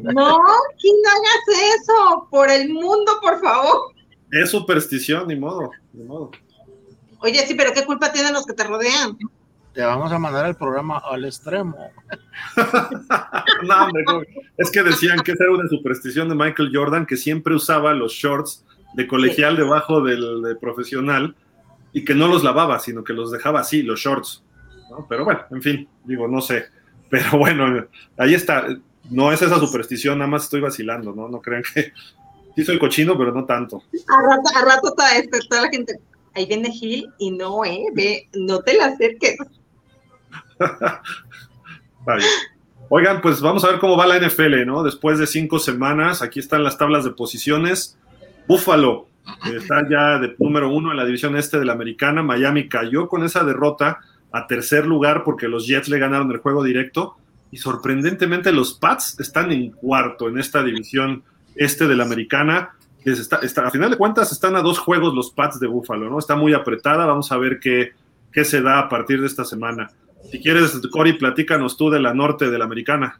[0.02, 0.38] No,
[0.80, 2.26] ¿quién no hagas eso?
[2.30, 3.92] Por el mundo, por favor.
[4.30, 6.30] Es superstición, ni modo, ni modo.
[7.20, 9.16] Oye, sí, pero ¿qué culpa tienen los que te rodean?
[9.74, 11.76] Te vamos a mandar el programa al extremo.
[13.62, 14.22] No, hombre, no.
[14.56, 18.12] es que decían que esa era una superstición de Michael Jordan que siempre usaba los
[18.12, 18.64] shorts
[18.94, 21.36] de colegial debajo del de profesional
[21.92, 24.42] y que no los lavaba, sino que los dejaba así, los shorts.
[24.90, 25.06] ¿no?
[25.08, 26.66] Pero bueno, en fin, digo, no sé.
[27.10, 28.66] Pero bueno, ahí está.
[29.10, 31.28] No es esa superstición, nada más estoy vacilando, ¿no?
[31.28, 31.92] No crean que
[32.56, 33.82] sí soy cochino, pero no tanto.
[34.08, 36.00] A rato, a rato toda, este, toda la gente,
[36.34, 37.84] ahí viene Gil y no, ¿eh?
[37.94, 39.36] Ve, no te la acerques.
[42.88, 44.82] Oigan, pues vamos a ver cómo va la NFL, ¿no?
[44.82, 47.96] Después de cinco semanas, aquí están las tablas de posiciones.
[48.48, 49.06] Buffalo
[49.46, 52.22] eh, está ya de número uno en la división este de la americana.
[52.22, 54.00] Miami cayó con esa derrota
[54.32, 57.16] a tercer lugar porque los Jets le ganaron el juego directo.
[57.52, 61.22] Y sorprendentemente los Pats están en cuarto en esta división
[61.54, 62.76] este de la americana.
[63.04, 66.10] Que Está, está- a final de cuentas están a dos juegos los Pats de Buffalo,
[66.10, 66.18] ¿no?
[66.18, 67.06] Está muy apretada.
[67.06, 67.90] Vamos a ver qué,
[68.32, 69.90] qué se da a partir de esta semana.
[70.30, 73.18] Si quieres, Cory, platícanos tú de la norte de la americana.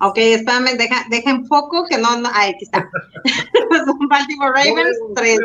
[0.00, 2.88] Ok, espérame, deja, deja en foco que no, no, ahí aquí está.
[3.84, 5.40] Son Baltimore Ravens, tres.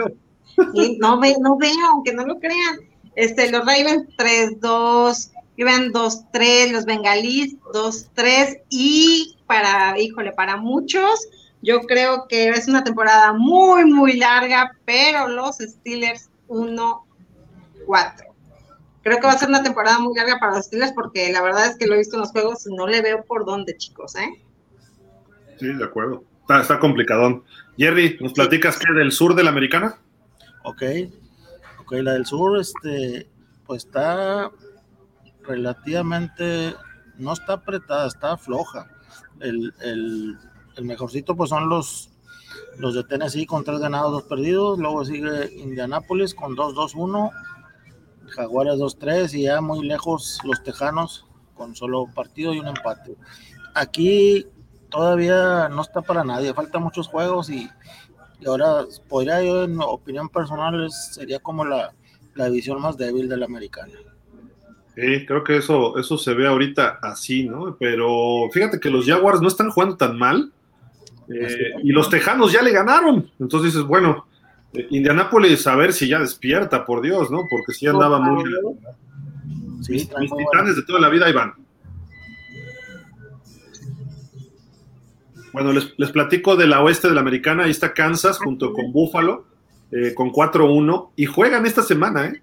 [0.76, 2.78] Sí, no, ve, no veo, aunque no lo crean.
[3.16, 11.28] Este, los Ravens 3-2, iban 2-3, los Bengalís 2-3 y para, híjole, para muchos,
[11.64, 17.02] yo creo que es una temporada muy, muy larga, pero los Steelers 1-4.
[19.02, 21.68] Creo que va a ser una temporada muy larga para los Steelers porque la verdad
[21.68, 24.16] es que lo he visto en los juegos y no le veo por dónde, chicos,
[24.16, 24.44] ¿eh?
[25.58, 26.24] Sí, de acuerdo.
[26.42, 27.44] Está, está complicadón.
[27.78, 29.98] Jerry, ¿nos platicas qué del sur de la americana?
[30.66, 30.84] Ok,
[31.80, 33.30] ok, la del sur, este,
[33.66, 34.52] pues está
[35.44, 36.76] relativamente,
[37.18, 38.90] no está apretada, está floja.
[39.40, 40.38] El, el,
[40.76, 42.10] el mejorcito, pues son los,
[42.78, 44.80] los de Tennessee con tres ganados, dos perdidos.
[44.80, 47.32] Luego sigue Indianapolis con 2-2-1,
[48.28, 53.16] Jaguares 2-3 y ya muy lejos los Tejanos con solo partido y un empate.
[53.76, 54.48] Aquí
[54.90, 57.70] todavía no está para nadie, faltan muchos juegos y,
[58.40, 61.94] y ahora podría yo, en mi opinión personal, sería como la,
[62.36, 63.94] la división más débil de la americana.
[64.96, 67.76] Sí, creo que eso, eso se ve ahorita así, ¿no?
[67.80, 70.52] Pero fíjate que los Jaguars no están jugando tan mal.
[71.30, 73.30] Eh, y los Tejanos ya le ganaron.
[73.40, 74.26] Entonces dices, bueno,
[74.74, 77.46] eh, Indianápolis a ver si ya despierta, por Dios, ¿no?
[77.50, 78.44] Porque si andaba muy...
[79.82, 81.54] Sí, mis, titanes de toda la vida ahí van.
[85.52, 87.66] Bueno, les, les platico de la oeste de la americana.
[87.66, 89.46] Ahí está Kansas junto con Buffalo
[89.96, 92.42] eh, con 4-1 y juegan esta semana, ¿eh?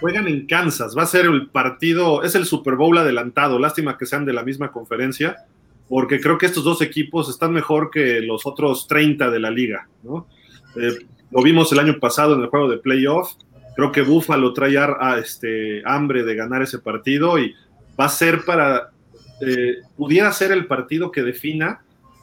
[0.00, 0.94] Juegan en Kansas.
[0.94, 3.58] Va a ser el partido, es el Super Bowl adelantado.
[3.58, 5.46] Lástima que sean de la misma conferencia,
[5.90, 9.88] porque creo que estos dos equipos están mejor que los otros 30 de la liga,
[10.04, 10.28] ¿no?
[10.76, 13.32] Eh, lo vimos el año pasado en el juego de playoff.
[13.74, 17.56] Creo que Buffalo trae a, este, hambre de ganar ese partido y
[17.98, 18.90] va a ser para,
[19.40, 21.80] eh, pudiera ser el partido que defina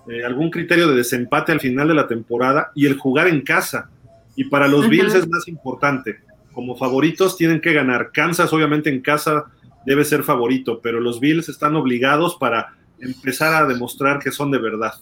[0.07, 3.89] eh, algún criterio de desempate al final de la temporada y el jugar en casa.
[4.37, 4.89] Y para los Ajá.
[4.91, 6.19] Bills es más importante.
[6.53, 8.11] Como favoritos tienen que ganar.
[8.13, 9.47] Kansas obviamente en casa
[9.85, 14.57] debe ser favorito, pero los Bills están obligados para empezar a demostrar que son de
[14.59, 14.93] verdad.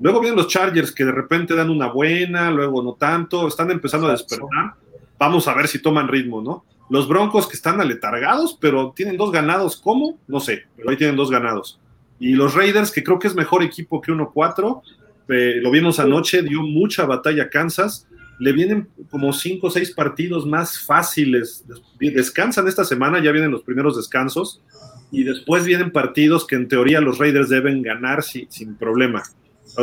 [0.00, 4.06] Luego vienen los Chargers que de repente dan una buena, luego no tanto, están empezando
[4.06, 4.74] a despertar.
[5.18, 6.64] Vamos a ver si toman ritmo, ¿no?
[6.90, 9.76] Los Broncos que están aletargados, pero tienen dos ganados.
[9.76, 10.18] ¿Cómo?
[10.28, 11.80] No sé, pero ahí tienen dos ganados.
[12.20, 14.82] Y los Raiders, que creo que es mejor equipo que 1-4,
[15.28, 18.06] eh, lo vimos anoche, dio mucha batalla a Kansas.
[18.38, 21.64] Le vienen como cinco o seis partidos más fáciles.
[21.98, 24.62] Des- Descansan esta semana, ya vienen los primeros descansos.
[25.10, 29.22] Y después vienen partidos que en teoría los Raiders deben ganar si- sin problema.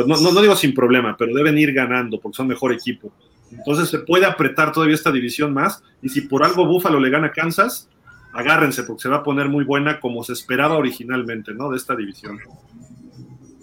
[0.06, 3.12] No, no, no digo sin problema, pero deben ir ganando porque son mejor equipo.
[3.50, 5.82] Entonces se puede apretar todavía esta división más.
[6.02, 7.88] Y si por algo Buffalo le gana a Kansas,
[8.32, 11.70] agárrense porque se va a poner muy buena como se esperaba originalmente, ¿no?
[11.70, 12.38] De esta división.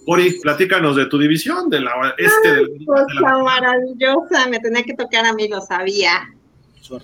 [0.06, 4.60] Ori, platícanos de tu división, de la este, de la- de Cosa la- maravillosa, me
[4.60, 6.28] tenía que tocar a mí, lo sabía.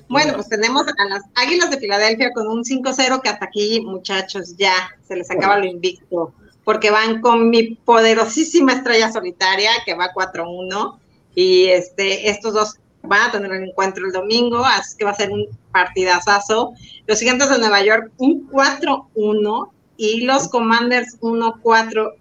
[0.08, 4.56] Bueno, pues tenemos a las Águilas de Filadelfia con un 5-0 que hasta aquí, muchachos,
[4.58, 4.74] ya
[5.08, 10.98] se les acaba lo invicto, porque van con mi poderosísima estrella solitaria que va 4-1
[11.36, 15.16] y este estos dos van a tener un encuentro el domingo, así que va a
[15.16, 16.74] ser un partidazazo.
[17.08, 22.14] Los Gigantes de Nueva York, un 4-1 y los Commanders 1-4.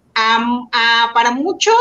[1.15, 1.75] para muchos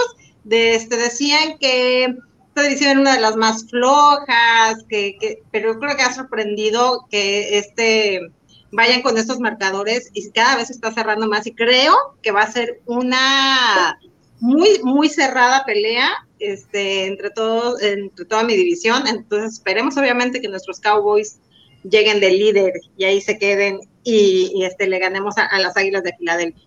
[0.44, 2.18] de, este, decían que
[2.62, 8.32] era una de las más flojas, que, que, pero creo que ha sorprendido que este
[8.72, 12.52] vayan con estos marcadores y cada vez está cerrando más y creo que va a
[12.52, 13.98] ser una
[14.40, 19.08] muy, muy cerrada pelea este, entre, todos, entre toda mi división.
[19.08, 21.40] Entonces esperemos obviamente que nuestros Cowboys
[21.84, 26.14] lleguen de líder y ahí se queden y, este, le ganemos a, las Águilas de
[26.18, 26.64] Filadelfia.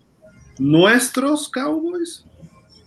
[0.59, 2.25] ¿Nuestros Cowboys?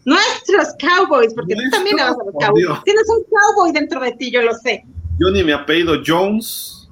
[0.04, 2.82] Nuestros Cowboys, porque tú también le vas a los Cowboys.
[2.84, 4.84] Tienes un Cowboy dentro de ti, yo lo sé.
[5.18, 6.88] Yo ni mi apellido Jones.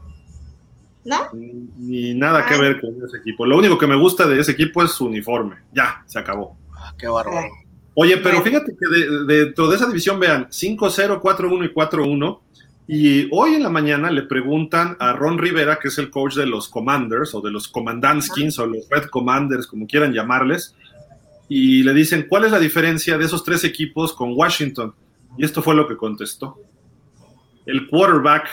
[1.05, 1.19] ¿No?
[1.33, 3.45] Ni nada que ver con ese equipo.
[3.45, 5.57] Lo único que me gusta de ese equipo es su uniforme.
[5.73, 6.57] Ya, se acabó.
[6.77, 7.49] Ah, qué bárbaro.
[7.95, 8.87] Oye, pero fíjate que
[9.27, 12.41] dentro de, esa división, vean, 5-0, 4-1 y 4-1.
[12.87, 16.47] Y hoy en la mañana le preguntan a Ron Rivera, que es el coach de
[16.47, 20.75] los Commanders, o de los Commandanskins, o los Red Commanders, como quieran llamarles,
[21.55, 24.95] y le dicen, ¿cuál es la diferencia de esos tres equipos con Washington?
[25.37, 26.59] Y esto fue lo que contestó.
[27.67, 28.49] El quarterback.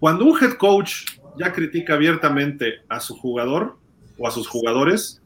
[0.00, 1.04] Cuando un head coach
[1.38, 3.76] ya critica abiertamente a su jugador
[4.16, 5.20] o a sus jugadores,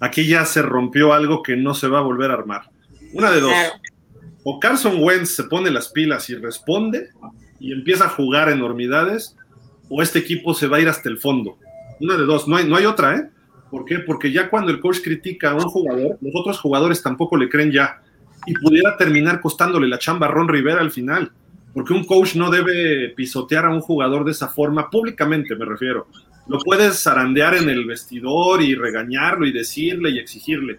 [0.00, 2.62] aquí ya se rompió algo que no se va a volver a armar.
[3.12, 3.54] Una de dos.
[4.42, 7.10] O Carson Wentz se pone las pilas y responde
[7.60, 9.36] y empieza a jugar enormidades,
[9.88, 11.58] o este equipo se va a ir hasta el fondo.
[12.00, 13.30] Una de dos, no hay, no hay otra, ¿eh?
[13.70, 13.98] ¿Por qué?
[14.00, 17.72] Porque ya cuando el coach critica a un jugador, los otros jugadores tampoco le creen
[17.72, 18.00] ya.
[18.46, 21.32] Y pudiera terminar costándole la chamba a Ron Rivera al final.
[21.74, 26.06] Porque un coach no debe pisotear a un jugador de esa forma, públicamente me refiero
[26.48, 30.78] lo puedes zarandear en el vestidor y regañarlo y decirle y exigirle,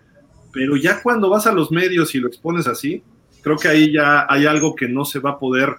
[0.52, 3.04] pero ya cuando vas a los medios y lo expones así,
[3.42, 5.76] creo que ahí ya hay algo que no se va a poder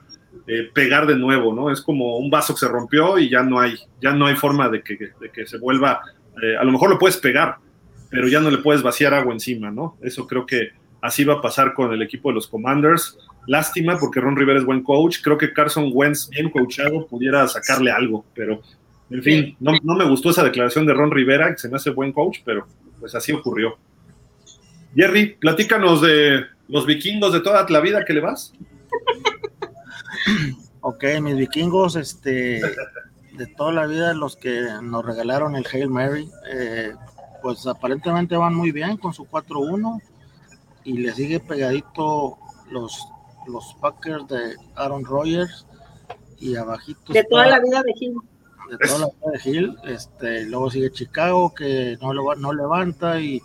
[0.46, 1.70] eh, pegar de nuevo, ¿no?
[1.70, 4.68] Es como un vaso que se rompió y ya no hay, ya no hay forma
[4.68, 6.02] de que, de que se vuelva,
[6.42, 7.56] eh, a lo mejor lo puedes pegar,
[8.10, 9.96] pero ya no le puedes vaciar agua encima, ¿no?
[10.02, 10.70] Eso creo que
[11.00, 13.18] así va a pasar con el equipo de los Commanders.
[13.46, 15.18] Lástima porque Ron Rivera es buen coach.
[15.22, 18.60] Creo que Carson Wentz, bien coachado, pudiera sacarle algo, pero
[19.10, 22.12] en fin, no, me gustó esa declaración de Ron Rivera, que se me hace buen
[22.12, 22.66] coach, pero
[23.00, 23.78] pues así ocurrió.
[24.94, 28.52] Jerry, platícanos de los vikingos de toda la vida que le vas.
[30.80, 32.60] Ok, mis vikingos, este,
[33.38, 36.92] de toda la vida, los que nos regalaron el Hail Mary, eh,
[37.42, 40.02] pues aparentemente van muy bien con su 4-1
[40.84, 42.38] y le sigue pegadito
[42.70, 43.08] los,
[43.46, 45.66] los Packers de Aaron Rodgers
[46.38, 47.12] y abajito.
[47.12, 48.20] De toda la vida de Jim
[48.68, 49.76] de toda la de Hill.
[49.84, 53.42] Este, luego sigue Chicago, que no, no levanta, y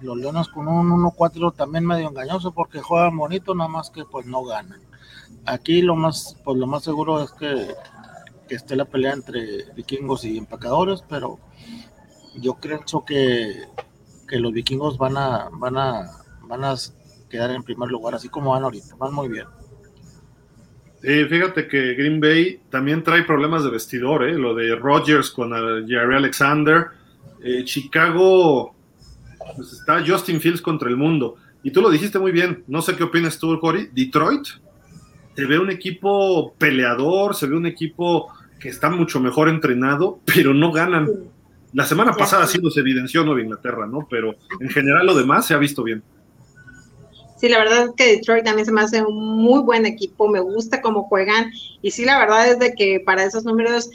[0.00, 4.26] los Leones con un 1-4 también medio engañoso porque juegan bonito, nada más que pues
[4.26, 4.80] no ganan.
[5.44, 7.74] Aquí lo más, pues lo más seguro es que,
[8.48, 11.38] que esté la pelea entre vikingos y empacadores, pero
[12.36, 13.64] yo creo que,
[14.26, 16.10] que los vikingos van a, van a,
[16.42, 16.74] van a
[17.28, 19.46] quedar en primer lugar, así como van ahorita, van muy bien.
[21.00, 24.36] Fíjate que Green Bay también trae problemas de vestidor, ¿eh?
[24.36, 25.52] lo de Rodgers con
[25.86, 26.86] Jerry Alexander.
[27.40, 28.74] Eh, Chicago,
[29.54, 31.36] pues está Justin Fields contra el mundo.
[31.62, 33.90] Y tú lo dijiste muy bien, no sé qué opinas tú, Cory.
[33.92, 34.46] Detroit,
[35.36, 40.54] se ve un equipo peleador, se ve un equipo que está mucho mejor entrenado, pero
[40.54, 41.08] no ganan.
[41.72, 44.06] La semana pasada sí se evidenció Nueva Inglaterra, ¿no?
[44.10, 46.02] Pero en general lo demás se ha visto bien.
[47.36, 50.40] Sí, la verdad es que Detroit también se me hace un muy buen equipo, me
[50.40, 51.52] gusta cómo juegan
[51.82, 53.90] y sí, la verdad es de que para esos números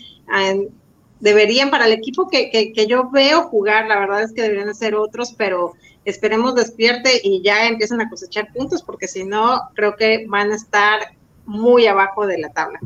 [1.19, 4.95] deberían, para el equipo que, que, yo veo jugar, la verdad es que deberían ser
[4.95, 5.73] otros, pero
[6.05, 10.55] esperemos despierte y ya empiecen a cosechar puntos, porque si no, creo que van a
[10.55, 10.99] estar
[11.45, 12.79] muy abajo de la tabla.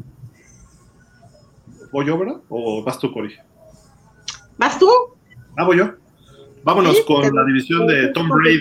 [1.98, 2.36] ¿Voy yo, verdad?
[2.50, 3.34] ¿O vas tú, Cori?
[4.56, 4.88] ¿Vas tú?
[5.58, 5.94] Ah, voy yo.
[6.64, 8.60] Vámonos con la división de Tom Brady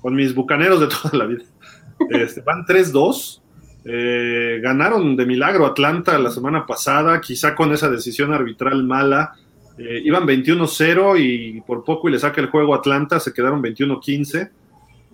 [0.00, 1.44] con mis bucaneros de toda la vida.
[2.08, 3.42] Este, van 3-2.
[3.84, 9.34] Eh, ganaron de milagro Atlanta la semana pasada, quizá con esa decisión arbitral mala.
[9.76, 13.62] Eh, iban 21-0 y por poco y le saca el juego a Atlanta, se quedaron
[13.62, 14.50] 21-15.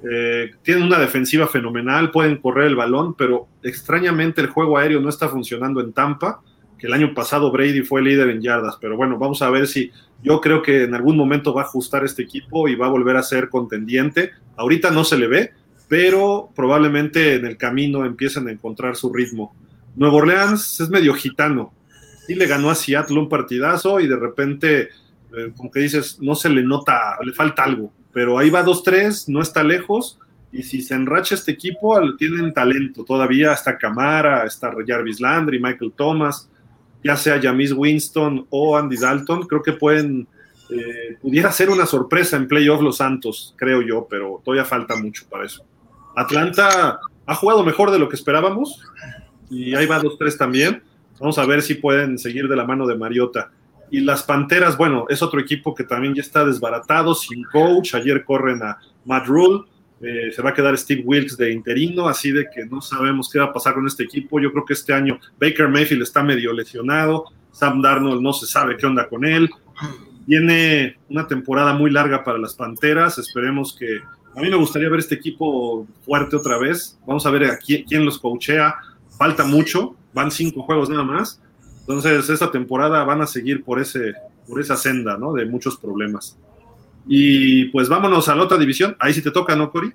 [0.09, 5.09] Eh, tienen una defensiva fenomenal, pueden correr el balón, pero extrañamente el juego aéreo no
[5.09, 6.41] está funcionando en Tampa,
[6.79, 9.91] que el año pasado Brady fue líder en yardas, pero bueno, vamos a ver si
[10.23, 13.17] yo creo que en algún momento va a ajustar este equipo y va a volver
[13.17, 14.33] a ser contendiente.
[14.57, 15.53] Ahorita no se le ve,
[15.89, 19.55] pero probablemente en el camino empiecen a encontrar su ritmo.
[19.97, 21.73] Nuevo Orleans es medio gitano.
[22.29, 24.89] Y le ganó a Seattle un partidazo y de repente,
[25.37, 27.93] eh, como que dices, no se le nota, le falta algo.
[28.13, 30.19] Pero ahí va 2-3, no está lejos
[30.51, 35.93] y si se enracha este equipo, tienen talento todavía, está Camara, está Jarvis Landry, Michael
[35.95, 36.49] Thomas,
[37.03, 40.27] ya sea Jamis Winston o Andy Dalton, creo que pueden,
[40.71, 45.25] eh, pudiera ser una sorpresa en playoff los Santos, creo yo, pero todavía falta mucho
[45.29, 45.65] para eso.
[46.17, 48.83] Atlanta ha jugado mejor de lo que esperábamos
[49.51, 50.83] y ahí va dos tres también.
[51.21, 53.51] Vamos a ver si pueden seguir de la mano de Mariota.
[53.91, 57.95] Y las Panteras, bueno, es otro equipo que también ya está desbaratado, sin coach.
[57.95, 59.65] Ayer corren a Matt Rule,
[60.01, 63.39] eh, se va a quedar Steve Wilkes de interino, así de que no sabemos qué
[63.39, 64.41] va a pasar con este equipo.
[64.41, 68.77] Yo creo que este año Baker Mayfield está medio lesionado, Sam Darnold no se sabe
[68.77, 69.51] qué onda con él.
[70.27, 74.01] Viene una temporada muy larga para las Panteras, esperemos que...
[74.37, 76.97] A mí me gustaría ver este equipo fuerte otra vez.
[77.05, 78.77] Vamos a ver quién los coachea.
[79.17, 81.41] Falta mucho, van cinco juegos nada más
[81.89, 84.13] entonces, esta temporada van a seguir por, ese,
[84.47, 85.33] por esa senda, ¿no?
[85.33, 86.37] De muchos problemas.
[87.09, 88.97] Y pues vámonos a la otra división.
[89.01, 89.93] Ahí sí te toca, ¿no, Cori?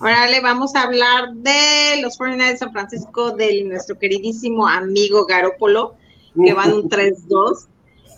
[0.00, 5.96] Órale, vamos a hablar de los 49 de San Francisco, de nuestro queridísimo amigo Garópolo,
[6.34, 7.66] que van un 3-2.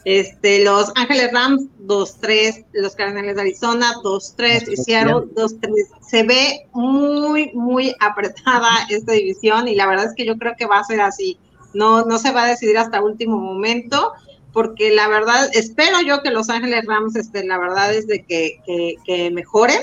[0.05, 5.71] Este, los Ángeles Rams 2-3, los Cardenales de Arizona 2-3 y Seattle 2-3.
[6.09, 10.67] Se ve muy, muy apretada esta división y la verdad es que yo creo que
[10.67, 11.39] va a ser así
[11.75, 14.13] no, no se va a decidir hasta último momento,
[14.59, 18.59] porque la verdad, espero yo que Los Ángeles Rams, este, la verdad es de que,
[19.07, 19.79] que, mejoren,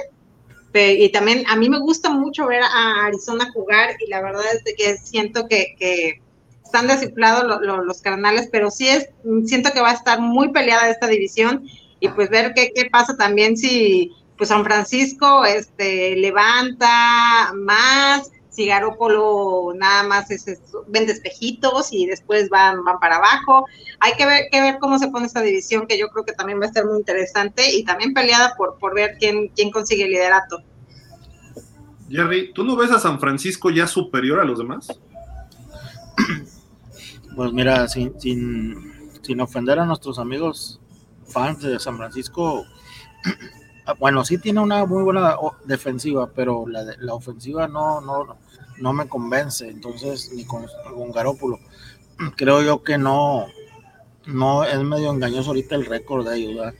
[0.73, 4.65] y también a mí me gusta mucho ver a Arizona jugar, y la verdad es
[4.65, 6.21] de que siento que, que
[6.61, 9.07] están desinflados los carnales, pero sí es,
[9.45, 11.65] siento que va a estar muy peleada esta división,
[12.01, 18.67] y pues ver qué, qué pasa también si pues San Francisco este, levanta más, si
[18.67, 20.45] Garópolo nada más es,
[20.87, 23.65] vende espejitos y después van, van para abajo.
[23.99, 26.59] Hay que ver, que ver cómo se pone esta división, que yo creo que también
[26.59, 30.11] va a estar muy interesante y también peleada por, por ver quién, quién consigue el
[30.11, 30.63] liderato.
[32.09, 34.87] Jerry, ¿tú no ves a San Francisco ya superior a los demás?
[37.35, 40.79] Pues mira, sin, sin, sin ofender a nuestros amigos
[41.27, 42.65] fans de San Francisco,
[43.99, 48.37] bueno, sí tiene una muy buena defensiva, pero la, la ofensiva no, no,
[48.79, 51.59] no me convence, entonces, ni con, con Garópulo.
[52.35, 53.47] Creo yo que no,
[54.25, 56.73] no es medio engañoso ahorita el récord de ellos,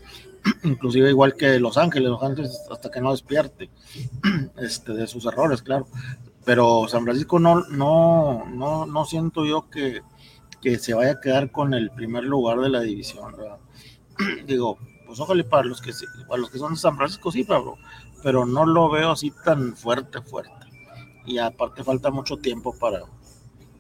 [0.64, 3.70] inclusive igual que Los Ángeles, Los Ángeles hasta que no despierte
[4.58, 5.88] este, de sus errores, claro.
[6.44, 10.02] Pero San Francisco no, no, no, no siento yo que,
[10.62, 13.36] que se vaya a quedar con el primer lugar de la división,
[14.48, 15.92] Digo, pues ojalá para los que
[16.28, 17.78] para los que son de San Francisco sí, pero,
[18.24, 20.54] pero no lo veo así tan fuerte, fuerte
[21.26, 23.04] y aparte falta mucho tiempo para,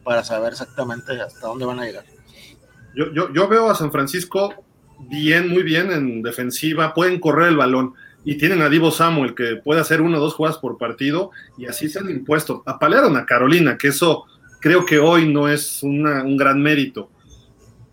[0.03, 2.05] para saber exactamente hasta dónde van a llegar.
[2.95, 4.53] Yo, yo, yo veo a San Francisco
[4.99, 9.57] bien, muy bien en defensiva, pueden correr el balón y tienen a Divo Samuel que
[9.57, 12.63] puede hacer uno o dos jugadas por partido y así se han impuesto.
[12.65, 14.26] Apalearon a Carolina, que eso
[14.59, 17.09] creo que hoy no es un gran mérito.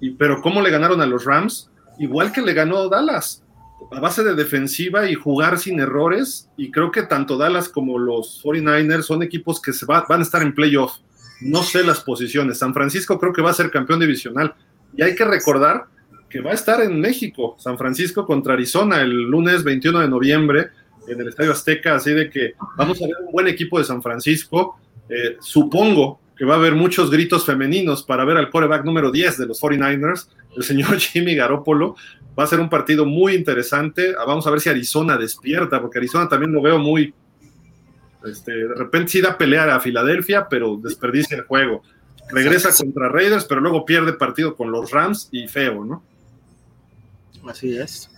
[0.01, 1.71] Y, pero ¿cómo le ganaron a los Rams?
[2.03, 3.45] Igual que le ganó Dallas
[3.93, 6.51] a base de defensiva y jugar sin errores.
[6.57, 10.43] Y creo que tanto Dallas como los 49ers son equipos que se van a estar
[10.43, 10.97] en playoff.
[11.43, 12.59] No sé las posiciones.
[12.59, 14.53] San Francisco creo que va a ser campeón divisional.
[14.97, 15.85] Y hay que recordar
[16.29, 20.71] que va a estar en México, San Francisco contra Arizona, el lunes 21 de noviembre
[21.07, 21.95] en el Estadio Azteca.
[21.95, 24.77] Así de que vamos a ver un buen equipo de San Francisco.
[25.09, 29.39] Eh, supongo que va a haber muchos gritos femeninos para ver al coreback número 10
[29.39, 30.27] de los 49ers,
[30.57, 31.95] el señor Jimmy Garoppolo.
[32.37, 34.17] Va a ser un partido muy interesante.
[34.19, 37.15] Ah, vamos a ver si Arizona despierta, porque Arizona también lo veo muy.
[38.25, 41.85] Este, de repente sí da pelear a Filadelfia, pero desperdicia el juego.
[42.29, 46.03] Regresa contra Raiders, pero luego pierde partido con los Rams y feo, ¿no?
[47.49, 48.11] Así es.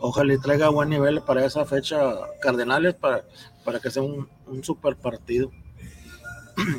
[0.00, 1.98] Ojalá y traiga buen nivel para esa fecha
[2.40, 3.24] Cardenales para,
[3.64, 5.50] para que sea un, un super partido.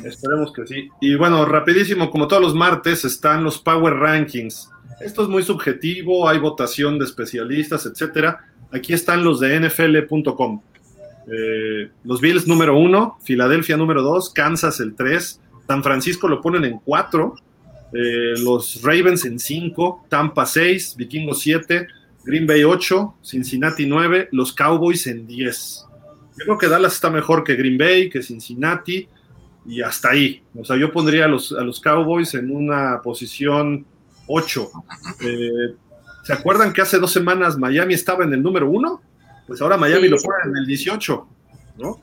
[0.04, 0.88] Esperemos que sí.
[1.00, 4.70] Y bueno, rapidísimo, como todos los martes, están los Power Rankings.
[5.00, 8.44] Esto es muy subjetivo, hay votación de especialistas, etcétera.
[8.72, 10.60] Aquí están los de NFL.com.
[11.26, 16.64] Eh, los Bills número uno, Filadelfia número dos, Kansas el tres, San Francisco lo ponen
[16.64, 17.36] en cuatro,
[17.92, 21.86] eh, los Ravens en cinco, Tampa seis, Vikingos siete,
[22.24, 25.84] Green Bay ocho, Cincinnati nueve, los Cowboys en diez.
[26.38, 29.08] Yo creo que Dallas está mejor que Green Bay, que Cincinnati,
[29.66, 30.42] y hasta ahí.
[30.54, 33.84] O sea, yo pondría a los, a los Cowboys en una posición
[34.26, 34.70] 8.
[35.22, 35.74] Eh,
[36.22, 39.02] ¿Se acuerdan que hace dos semanas Miami estaba en el número 1?
[39.46, 41.26] Pues ahora Miami lo pone en el 18,
[41.78, 42.00] ¿no?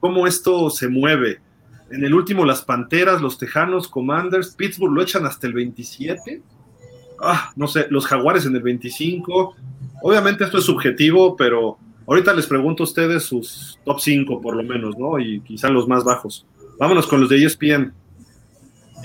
[0.00, 1.40] ¿Cómo, esto se mueve?
[1.90, 6.42] En el último, las Panteras, los Tejanos, Commanders, Pittsburgh lo echan hasta el 27.
[7.20, 9.56] Ah, no sé, los Jaguares en el 25.
[10.02, 14.62] Obviamente esto es subjetivo, pero Ahorita les pregunto a ustedes sus top 5 por lo
[14.62, 15.18] menos, ¿no?
[15.18, 16.46] Y quizá los más bajos.
[16.78, 17.92] Vámonos con los de ESPN.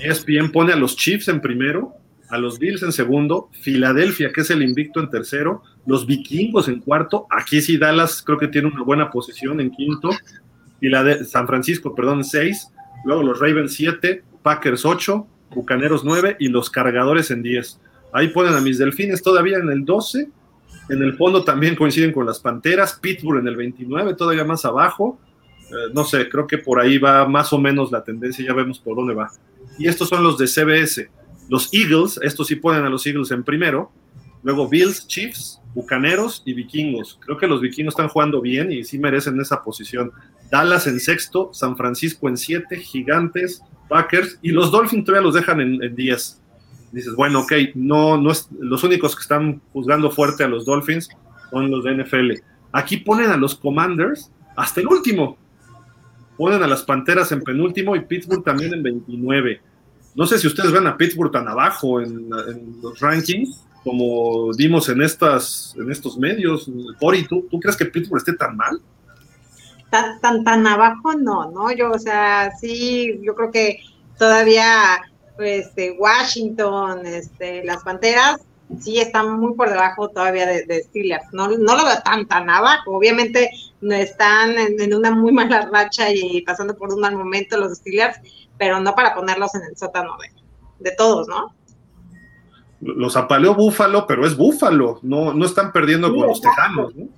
[0.00, 1.94] ESPN pone a los Chiefs en primero,
[2.28, 6.80] a los Bills en segundo, Filadelfia, que es el invicto en tercero, los Vikingos en
[6.80, 10.10] cuarto, aquí sí Dallas creo que tiene una buena posición en quinto,
[11.26, 12.68] San Francisco, perdón, seis,
[13.04, 17.80] luego los Ravens siete, Packers ocho, Bucaneros nueve y los Cargadores en diez.
[18.12, 20.28] Ahí ponen a mis Delfines todavía en el 12,
[20.88, 25.18] en el fondo también coinciden con las Panteras, Pittsburgh en el 29, todavía más abajo,
[25.70, 28.80] eh, no sé, creo que por ahí va más o menos la tendencia, ya vemos
[28.80, 29.30] por dónde va.
[29.78, 31.08] Y estos son los de CBS.
[31.48, 33.92] Los Eagles, estos sí ponen a los Eagles en primero.
[34.42, 37.18] Luego Bills, Chiefs, Bucaneros y Vikingos.
[37.20, 40.12] Creo que los Vikingos están jugando bien y sí merecen esa posición.
[40.50, 45.60] Dallas en sexto, San Francisco en siete, Gigantes, Packers y los Dolphins todavía los dejan
[45.60, 46.40] en, diez.
[46.92, 51.08] Dices, bueno, ok, no, no es, los únicos que están juzgando fuerte a los Dolphins
[51.50, 52.32] son los de NFL.
[52.72, 55.36] Aquí ponen a los Commanders hasta el último.
[56.36, 59.60] Ponen a las Panteras en penúltimo y Pittsburgh también en 29.
[60.14, 62.28] No sé si ustedes ven a Pittsburgh tan abajo en,
[62.82, 66.70] los rankings como vimos en, estas, en estos medios.
[66.98, 68.80] Cory, ¿tú, ¿tú crees que Pittsburgh esté tan mal?
[69.90, 71.72] Tan, tan, tan abajo no, ¿no?
[71.72, 73.80] Yo, o sea, sí, yo creo que
[74.18, 75.00] todavía
[75.40, 78.42] pues, Washington, este, las Panteras,
[78.78, 81.24] sí están muy por debajo todavía de, Steelers.
[81.32, 82.90] No, no lo veo tan, tan abajo.
[82.94, 87.56] Obviamente no están en, en, una muy mala racha y pasando por un mal momento
[87.56, 88.18] los Steelers,
[88.58, 90.18] pero no para ponerlos en el sótano
[90.78, 91.54] de, todos, ¿no?
[92.82, 97.08] Los apaleó Búfalo, pero es Búfalo, no, no están perdiendo con los Tejanos, ¿no?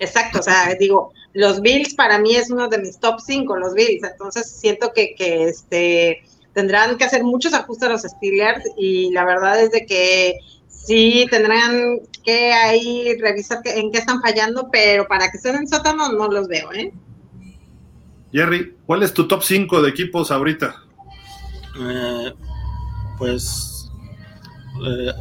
[0.00, 3.74] Exacto, o sea, digo, los Bills para mí es uno de mis top 5, los
[3.74, 6.22] Bills, entonces siento que, que este,
[6.58, 11.24] tendrán que hacer muchos ajustes a los Steelers y la verdad es de que sí
[11.30, 16.26] tendrán que ahí revisar en qué están fallando, pero para que estén en sótano no
[16.26, 16.92] los veo, ¿eh?
[18.32, 20.82] Jerry, ¿cuál es tu top 5 de equipos ahorita?
[21.80, 22.34] Eh,
[23.18, 23.88] pues,
[24.84, 25.12] eh,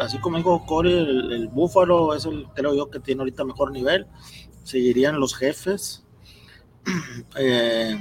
[0.00, 4.08] así como dijo Corey, el, Búfalo es el, creo yo, que tiene ahorita mejor nivel.
[4.64, 6.02] Seguirían los jefes.
[7.36, 7.96] Eh,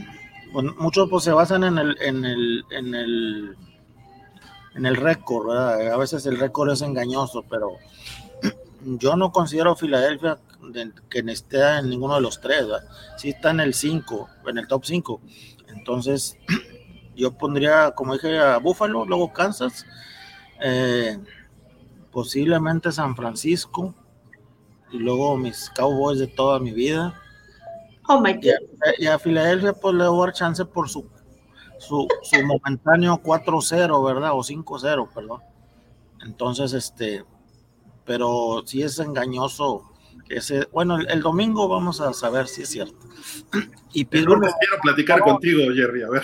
[0.51, 3.57] muchos pues, se basan en el, en el, en el,
[4.75, 7.71] en el récord, A veces el récord es engañoso, pero
[8.83, 10.39] yo no considero Filadelfia
[11.09, 12.65] que esté en ninguno de los tres,
[13.17, 15.21] si está en el 5, en el top 5.
[15.69, 16.37] Entonces,
[17.15, 19.85] yo pondría, como dije, a Buffalo, luego Kansas,
[20.61, 21.17] eh,
[22.11, 23.95] posiblemente San Francisco,
[24.91, 27.21] y luego mis Cowboys de toda mi vida.
[28.11, 28.95] Oh my God.
[28.97, 31.07] Y a, Filadelfia, pues le voy a dar chance por su,
[31.77, 34.31] su, su momentáneo 4-0, ¿verdad?
[34.33, 35.41] O 5-0, perdón.
[36.25, 37.23] Entonces, este,
[38.05, 39.85] pero si es engañoso
[40.27, 43.07] ese, bueno, el, domingo vamos a saber si es cierto.
[43.91, 46.23] Y Pittsburgh, quiero platicar contigo, Jerry, a ver.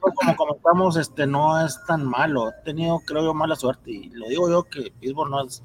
[0.00, 2.48] Como comentamos, este no es tan malo.
[2.48, 3.92] He tenido, creo yo, mala suerte.
[3.92, 5.62] Y lo digo yo que Pittsburgh no es,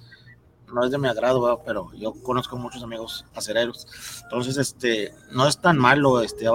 [0.75, 3.87] no es de mi agrado, pero yo conozco muchos amigos acereros.
[4.23, 6.21] Entonces, este, no es tan malo.
[6.21, 6.45] Este,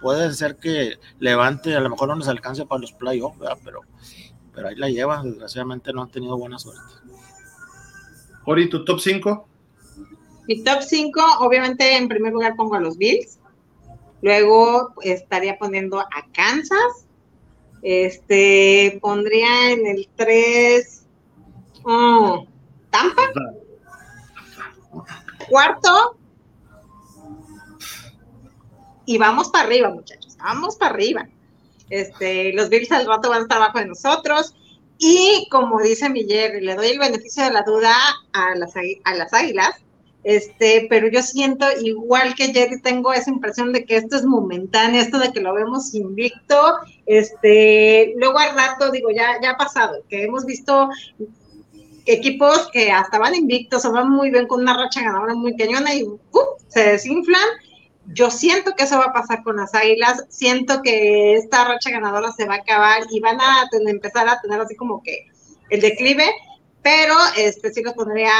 [0.00, 3.82] puede ser que levante, a lo mejor no les alcance para los playoffs, pero,
[4.54, 5.22] pero ahí la lleva.
[5.22, 6.94] Desgraciadamente no han tenido buena suerte.
[8.46, 9.48] Ori, tu top 5?
[10.48, 13.38] Mi top 5, obviamente, en primer lugar pongo a los Bills.
[14.22, 17.06] Luego estaría poniendo a Kansas.
[17.82, 21.04] Este, pondría en el 3
[22.92, 23.22] Tampa.
[25.48, 26.16] Cuarto.
[29.04, 30.36] Y vamos para arriba, muchachos.
[30.38, 31.28] Vamos para arriba.
[31.90, 34.54] Este, los Bills al rato van a estar abajo de nosotros.
[34.98, 37.92] Y como dice Miguel, le doy el beneficio de la duda
[38.32, 39.82] a las, a las águilas
[40.24, 45.00] este, pero yo siento igual que Jerry, tengo esa impresión de que esto es momentáneo,
[45.00, 50.02] esto de que lo vemos invicto, este, luego al rato, digo, ya, ya ha pasado,
[50.08, 50.90] que hemos visto
[52.06, 55.94] equipos que hasta van invictos o van muy bien con una racha ganadora muy cañona
[55.94, 56.06] y
[56.68, 57.42] se desinflan.
[58.06, 62.32] Yo siento que eso va a pasar con las águilas, siento que esta racha ganadora
[62.32, 65.28] se va a acabar y van a empezar a tener así como que
[65.70, 66.28] el declive,
[66.82, 68.32] pero este sí los pondría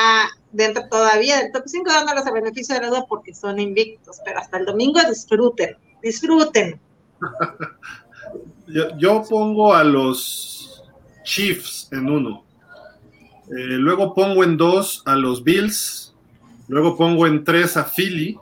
[0.51, 4.41] dentro todavía del top 5 dándoles el beneficio de la duda porque son invictos, pero
[4.41, 6.81] hasta el domingo disfruten, disfruten.
[8.99, 10.83] yo, pongo a los
[11.25, 12.45] Chiefs en uno,
[13.57, 16.15] eh, luego pongo en dos a los Bills,
[16.69, 18.39] luego pongo en tres a Philly,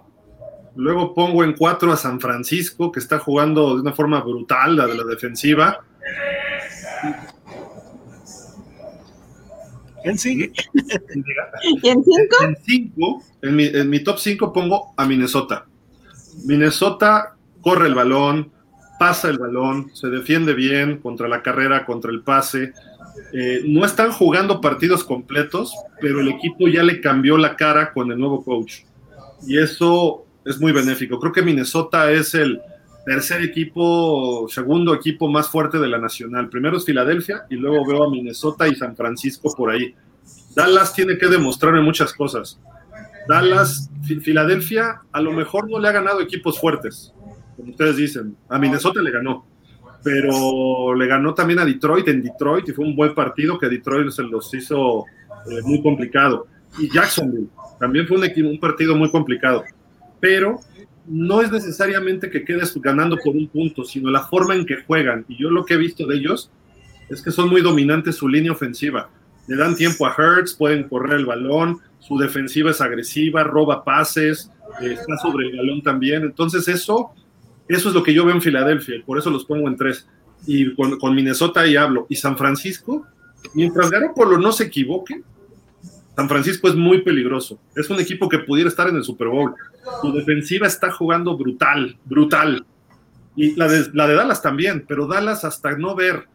[0.77, 4.87] luego pongo en cuatro a San Francisco, que está jugando de una forma brutal la
[4.87, 5.81] de la defensiva.
[10.05, 10.53] En sí.
[11.83, 12.37] ¿Y en cinco?
[12.43, 15.67] En cinco, en mi, en mi top 5 pongo a Minnesota.
[16.45, 18.51] Minnesota corre el balón,
[18.99, 22.73] pasa el balón, se defiende bien contra la carrera, contra el pase.
[23.33, 28.11] Eh, no están jugando partidos completos, pero el equipo ya le cambió la cara con
[28.11, 28.83] el nuevo coach.
[29.47, 31.19] Y eso es muy benéfico.
[31.19, 32.61] Creo que Minnesota es el
[33.05, 36.49] tercer equipo, segundo equipo más fuerte de la nacional.
[36.49, 39.95] Primero es Filadelfia y luego veo a Minnesota y San Francisco por ahí.
[40.55, 42.61] Dallas tiene que demostrarme muchas cosas.
[43.29, 43.91] Dallas,
[44.23, 47.13] Filadelfia, a lo mejor no le ha ganado equipos fuertes,
[47.57, 48.37] como ustedes dicen.
[48.49, 49.47] A Minnesota le ganó,
[50.03, 54.11] pero le ganó también a Detroit en Detroit y fue un buen partido que Detroit
[54.11, 55.05] se los hizo
[55.51, 56.47] eh, muy complicado.
[56.79, 57.49] Y Jacksonville
[57.79, 59.65] también fue un, un partido muy complicado,
[60.21, 60.61] pero
[61.07, 65.25] no es necesariamente que quedes ganando por un punto, sino la forma en que juegan.
[65.29, 66.51] Y yo lo que he visto de ellos
[67.09, 69.11] es que son muy dominantes su línea ofensiva.
[69.49, 74.51] Le dan tiempo a Hertz, pueden correr el balón, su defensiva es agresiva, roba pases,
[74.81, 76.23] eh, está sobre el balón también.
[76.23, 77.11] Entonces eso,
[77.77, 80.07] eso es lo que yo veo en Filadelfia, por eso los pongo en tres.
[80.47, 82.07] Y con, Minnesota ahí hablo.
[82.09, 83.07] Y San Francisco,
[83.55, 85.23] mientras Garoppolo no se equivoque,
[86.17, 87.61] San Francisco es muy peligroso.
[87.77, 89.55] Es un equipo que pudiera estar en el Super Bowl.
[90.01, 92.67] Su defensiva está jugando brutal, brutal.
[93.37, 96.27] Y la de, la de Dallas también, pero Dallas hasta no ver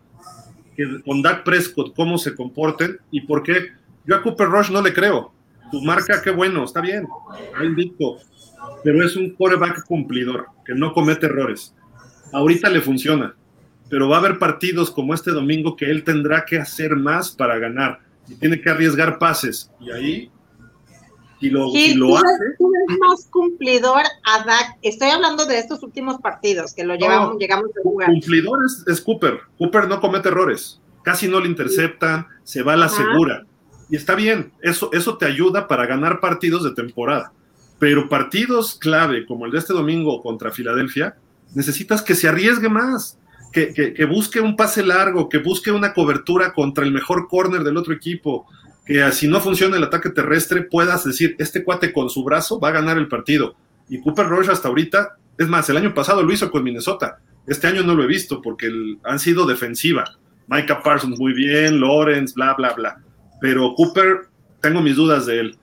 [0.76, 3.72] que con Dak Prescott cómo se comporten y por qué.
[4.06, 5.34] Yo a Cooper Rush no le creo.
[5.72, 7.08] Tu marca, qué bueno, está bien,
[7.64, 8.18] invicto,
[8.86, 11.74] pero es un quarterback cumplidor, que no comete errores.
[12.32, 13.36] Ahorita le funciona,
[13.90, 17.58] pero va a haber partidos como este domingo que él tendrá que hacer más para
[17.58, 18.00] ganar
[18.30, 19.72] y tiene que arriesgar pases.
[19.80, 20.32] Y ahí,
[21.40, 24.78] si lo, Sí, si lo tú, hace, tú eres más cumplidor a Dak.
[24.84, 27.40] Estoy hablando de estos últimos partidos que lo llevamos, No.
[27.40, 28.08] llegamos a jugar.
[28.10, 29.40] cumplidor es, es Cooper.
[29.58, 30.80] Cooper no comete errores.
[31.04, 32.98] Casi no le interceptan, se va a la Ajá.
[32.98, 33.46] segura.
[33.90, 37.32] Y está bien, eso, eso te ayuda para ganar partidos de temporada.
[37.80, 41.16] Pero partidos clave, como el de este domingo contra Filadelfia,
[41.54, 43.18] necesitas que se arriesgue más,
[43.52, 47.64] que, que- que busque un pase largo, que busque una cobertura contra el mejor corner
[47.64, 48.46] del otro equipo,
[48.86, 52.70] que si no funciona el ataque terrestre puedas decir, este cuate con su brazo va
[52.70, 53.56] a ganar el partido.
[53.90, 57.20] Y Cooper Rush hasta ahorita, es más, el año pasado lo hizo con Minnesota.
[57.48, 58.72] Este año no lo he visto porque
[59.04, 60.04] han sido defensiva.
[60.48, 62.98] Micah Parsons muy bien, Lawrence, bla, bla, bla.
[63.42, 64.28] Pero Cooper,
[64.62, 65.58] tengo mis dudas de él.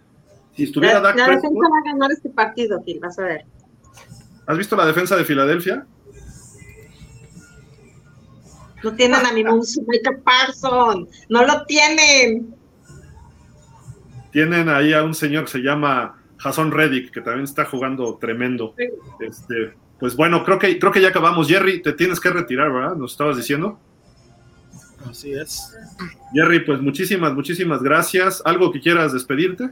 [0.57, 3.23] Si estuviera La, Dak la Prescott- defensa va a ganar este partido, Gil, vas a
[3.25, 3.45] ver.
[4.47, 5.87] ¿has visto la defensa de Filadelfia?
[8.83, 12.55] No tienen a mi monstruo Micah Parson, no lo tienen.
[14.33, 18.75] Tienen ahí a un señor que se llama Jason Reddick, que también está jugando tremendo.
[19.21, 21.49] Este, pues bueno, creo que, creo que ya acabamos.
[21.49, 22.97] Jerry, te tienes que retirar, ¿verdad?
[22.97, 23.79] Nos estabas diciendo.
[25.09, 25.77] Así es.
[26.33, 28.43] Jerry, pues muchísimas, muchísimas gracias.
[28.45, 29.71] ¿Algo que quieras despedirte?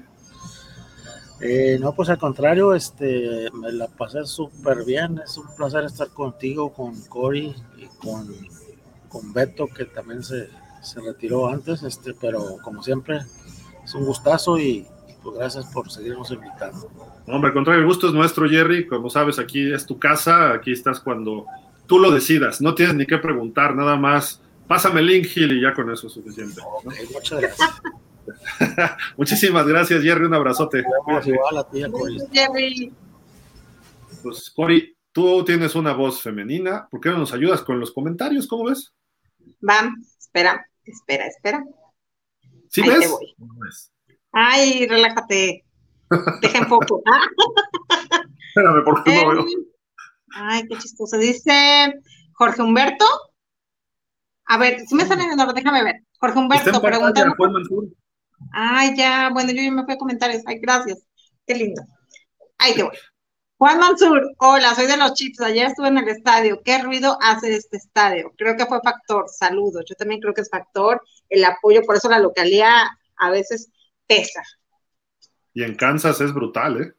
[1.40, 5.20] Eh, no, pues al contrario, este, me la pasé súper bien.
[5.24, 8.28] Es un placer estar contigo, con Cory y con,
[9.08, 10.50] con Beto, que también se,
[10.82, 13.20] se retiró antes, este, pero como siempre,
[13.82, 14.86] es un gustazo y, y,
[15.22, 16.90] pues gracias por seguirnos invitando.
[17.26, 18.86] Hombre, al contrario, el gusto es nuestro, Jerry.
[18.86, 21.46] Como sabes, aquí es tu casa, aquí estás cuando
[21.86, 22.60] tú lo decidas.
[22.60, 24.42] No tienes ni que preguntar, nada más.
[24.68, 26.60] Pásame el link, Gil, y ya con eso es suficiente.
[26.60, 26.90] ¿no?
[26.90, 27.70] Ok, muchas gracias.
[29.16, 30.26] Muchísimas gracias, Jerry.
[30.26, 30.82] Un abrazote.
[31.06, 32.18] Vamos igual a ti, a Cory.
[32.32, 32.92] Jerry.
[34.22, 36.86] Pues, Cory, tú tienes una voz femenina.
[36.90, 38.46] ¿Por qué no nos ayudas con los comentarios?
[38.46, 38.92] ¿Cómo ves?
[39.60, 41.64] Van, espera, espera, espera.
[42.68, 43.10] ¿Sí Ahí te ves?
[43.10, 43.34] voy.
[43.38, 43.92] ¿Cómo ves?
[44.32, 45.64] Ay, relájate.
[46.42, 47.02] Deja en foco.
[48.48, 49.40] Espérame, porque no veo.
[49.42, 49.52] eh,
[50.34, 51.16] Ay, qué chistoso.
[51.18, 51.92] Dice
[52.32, 53.04] Jorge Humberto.
[54.46, 55.94] A ver, si me salen en orden, déjame ver.
[56.18, 57.34] Jorge Humberto preguntando.
[58.52, 60.42] Ay, ya, bueno, yo ya me fui a comentarios.
[60.46, 60.98] Ay, gracias.
[61.46, 61.82] Qué lindo.
[62.58, 62.96] Ahí te voy.
[63.58, 65.40] Juan Mansur, hola, soy de los Chips.
[65.42, 66.62] Ayer estuve en el estadio.
[66.64, 68.32] ¿Qué ruido hace este estadio?
[68.38, 69.26] Creo que fue factor.
[69.28, 69.84] Saludos.
[69.86, 71.82] Yo también creo que es factor el apoyo.
[71.82, 72.84] Por eso la localidad
[73.18, 73.70] a veces
[74.06, 74.42] pesa.
[75.52, 76.92] Y en Kansas es brutal, ¿eh?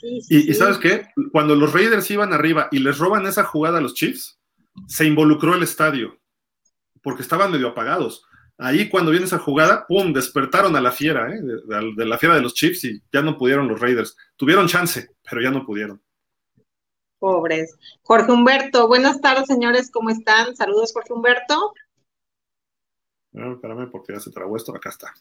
[0.00, 0.54] Sí, sí, Y, y sí.
[0.54, 1.08] ¿sabes qué?
[1.32, 4.38] Cuando los Raiders iban arriba y les roban esa jugada a los Chiefs,
[4.86, 6.20] se involucró el estadio,
[7.02, 8.24] porque estaban medio apagados.
[8.58, 11.40] Ahí cuando viene esa jugada, ¡pum!, despertaron a la fiera, ¿eh?
[11.42, 14.16] de, de- de la fiera de los Chiefs y ya no pudieron los Raiders.
[14.36, 16.02] Tuvieron chance, pero ya no pudieron.
[17.18, 17.76] Pobres.
[18.02, 20.54] Jorge Humberto, buenas tardes, señores, ¿cómo están?
[20.56, 21.72] Saludos, Jorge Humberto.
[23.32, 24.74] Espérame, porque ya se trabó esto.
[24.74, 25.12] Acá está.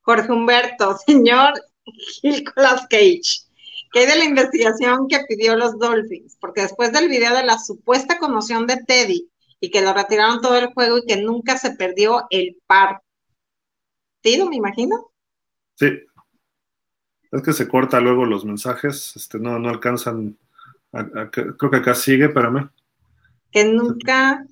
[0.00, 1.52] Jorge Humberto, señor
[2.22, 3.46] Nicolas Cage.
[3.92, 6.36] ¿Qué hay de la investigación que pidió los Dolphins?
[6.40, 9.28] Porque después del video de la supuesta conmoción de Teddy
[9.62, 13.00] y que lo retiraron todo el juego y que nunca se perdió el par.
[14.16, 15.12] partido, me imagino.
[15.76, 15.86] Sí.
[17.30, 20.36] Es que se corta luego los mensajes, este, no, no alcanzan.
[21.30, 22.70] creo que acá sigue, espérame.
[23.52, 24.44] Que nunca.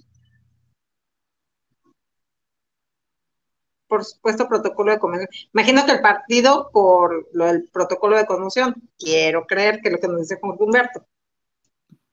[3.88, 5.28] Por supuesto, protocolo de conmoción.
[5.52, 10.06] Imagino que el partido, por lo del protocolo de conmoción, quiero creer que lo que
[10.06, 11.04] nos dice Humberto.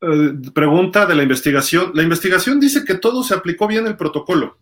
[0.01, 1.91] Eh, pregunta de la investigación.
[1.93, 4.57] La investigación dice que todo se aplicó bien el protocolo.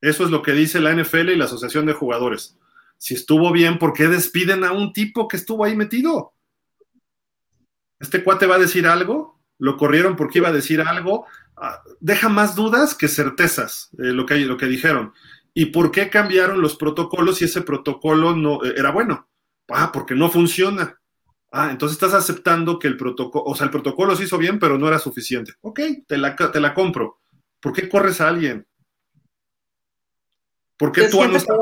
[0.00, 2.56] Eso es lo que dice la NFL y la Asociación de Jugadores
[3.00, 6.34] si estuvo bien, ¿por qué despiden a un tipo que estuvo ahí metido?
[7.98, 9.40] ¿Este cuate va a decir algo?
[9.58, 11.24] ¿Lo corrieron porque iba a decir algo?
[11.56, 15.14] Ah, deja más dudas que certezas eh, lo, que, lo que dijeron.
[15.54, 19.30] ¿Y por qué cambiaron los protocolos si ese protocolo no eh, era bueno?
[19.70, 20.99] Ah, porque no funciona.
[21.52, 24.78] Ah, entonces estás aceptando que el protocolo, o sea, el protocolo se hizo bien, pero
[24.78, 25.52] no era suficiente.
[25.62, 27.20] Ok, te la, te la compro.
[27.60, 28.66] ¿Por qué corres a alguien?
[30.76, 31.58] ¿Por qué tú no estás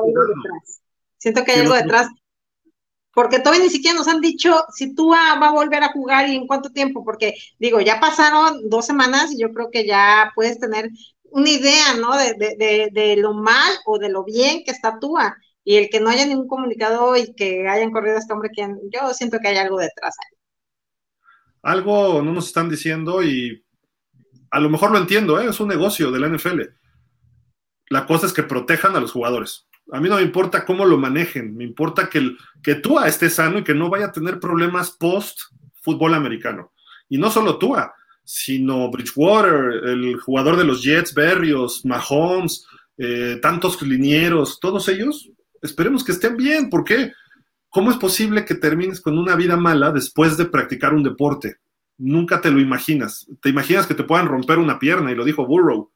[1.17, 2.09] Siento que hay algo detrás.
[3.13, 6.37] Porque todavía ni siquiera nos han dicho si tú va a volver a jugar y
[6.37, 10.61] en cuánto tiempo, porque digo, ya pasaron dos semanas y yo creo que ya puedes
[10.61, 10.89] tener
[11.31, 12.17] una idea, ¿no?
[12.17, 15.37] De, de, de, lo mal o de lo bien que está Tua.
[15.69, 18.81] Y el que no haya ningún comunicado y que hayan corrido a este hombre, quien,
[18.91, 20.39] yo siento que hay algo detrás ahí.
[21.61, 23.63] Algo no nos están diciendo y
[24.51, 25.51] a lo mejor lo entiendo, ¿eh?
[25.51, 26.63] es un negocio de la NFL.
[27.91, 29.69] La cosa es que protejan a los jugadores.
[29.93, 33.29] A mí no me importa cómo lo manejen, me importa que, el, que Tua esté
[33.29, 35.39] sano y que no vaya a tener problemas post
[35.83, 36.73] fútbol americano.
[37.11, 37.93] Y no solo Tua,
[38.25, 42.67] sino Bridgewater, el jugador de los Jets, Berrios, Mahomes,
[42.97, 45.31] eh, tantos linieros, todos ellos,
[45.63, 46.71] esperemos que estén bien.
[46.71, 47.13] ¿Por qué?
[47.69, 51.57] ¿Cómo es posible que termines con una vida mala después de practicar un deporte?
[51.99, 53.27] Nunca te lo imaginas.
[53.43, 55.91] Te imaginas que te puedan romper una pierna, y lo dijo Burrow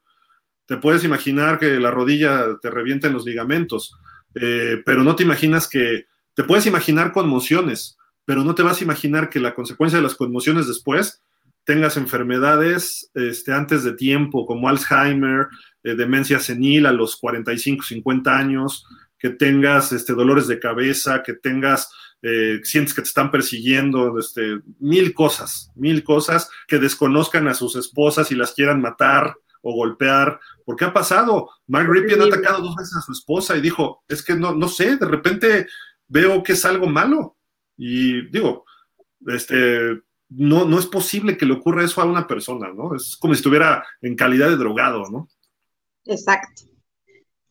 [0.65, 3.95] te puedes imaginar que la rodilla te revienta en los ligamentos,
[4.35, 8.83] eh, pero no te imaginas que, te puedes imaginar conmociones, pero no te vas a
[8.83, 11.21] imaginar que la consecuencia de las conmociones después
[11.65, 15.47] tengas enfermedades este, antes de tiempo, como Alzheimer,
[15.83, 18.85] eh, demencia senil a los 45, 50 años,
[19.23, 21.89] que tengas este, dolores de cabeza, que tengas,
[22.21, 27.77] eh, sientes que te están persiguiendo, este, mil cosas, mil cosas, que desconozcan a sus
[27.77, 31.49] esposas y las quieran matar o golpear ¿Por qué ha pasado?
[31.67, 34.67] Mark Ripien ha atacado dos veces a su esposa y dijo, es que no, no
[34.67, 35.67] sé, de repente
[36.07, 37.37] veo que es algo malo.
[37.77, 38.65] Y digo,
[39.27, 42.95] este, no, no es posible que le ocurra eso a una persona, ¿no?
[42.95, 45.29] Es como si estuviera en calidad de drogado, ¿no?
[46.05, 46.72] Exacto.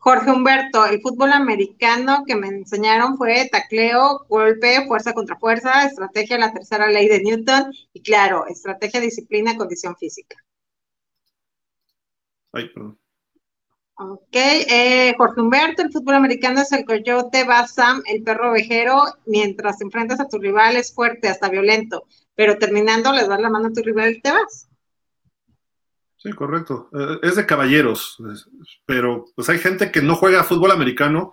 [0.05, 6.39] Jorge Humberto, el fútbol americano que me enseñaron fue tacleo, golpe, fuerza contra fuerza, estrategia,
[6.39, 10.37] la tercera ley de Newton y claro, estrategia, disciplina, condición física.
[12.53, 12.99] Ay, perdón.
[13.95, 19.81] Ok, eh, Jorge Humberto, el fútbol americano es el coyote, Basam, el perro ovejero, mientras
[19.83, 23.73] enfrentas a tu rival es fuerte, hasta violento, pero terminando le das la mano a
[23.73, 24.69] tu rival y te vas.
[26.23, 26.89] Sí, correcto.
[26.93, 28.16] Eh, es de caballeros,
[28.86, 31.32] pero pues hay gente que no juega fútbol americano,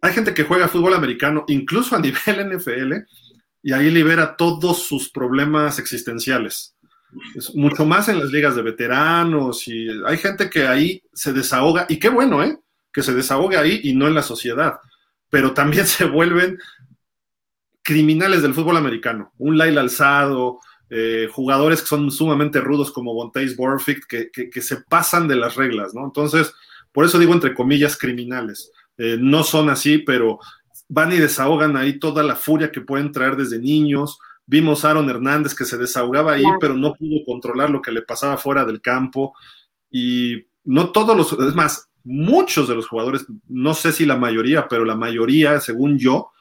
[0.00, 2.94] hay gente que juega fútbol americano incluso a nivel NFL
[3.62, 6.74] y ahí libera todos sus problemas existenciales
[7.34, 11.86] es mucho más en las ligas de veteranos y hay gente que ahí se desahoga
[11.88, 12.58] y qué bueno, ¿eh?
[12.92, 14.78] Que se desahogue ahí y no en la sociedad,
[15.30, 16.58] pero también se vuelven
[17.82, 20.60] criminales del fútbol americano, un Laila alzado,
[20.94, 25.56] eh, jugadores que son sumamente rudos como Bontaze Borfict, que, que, se pasan de las
[25.56, 26.04] reglas, ¿no?
[26.04, 26.52] Entonces,
[26.92, 28.70] por eso digo entre comillas criminales.
[28.98, 30.38] Eh, no son así, pero
[30.88, 35.08] van y desahogan ahí toda la furia que pueden traer desde niños, Vimos a Aaron
[35.08, 38.80] Hernández que se desahogaba ahí, pero no pudo controlar lo que le pasaba fuera del
[38.80, 39.34] campo.
[39.90, 44.66] Y no todos los, es más, muchos de los jugadores, no sé si la mayoría,
[44.68, 46.32] pero la mayoría, según yo,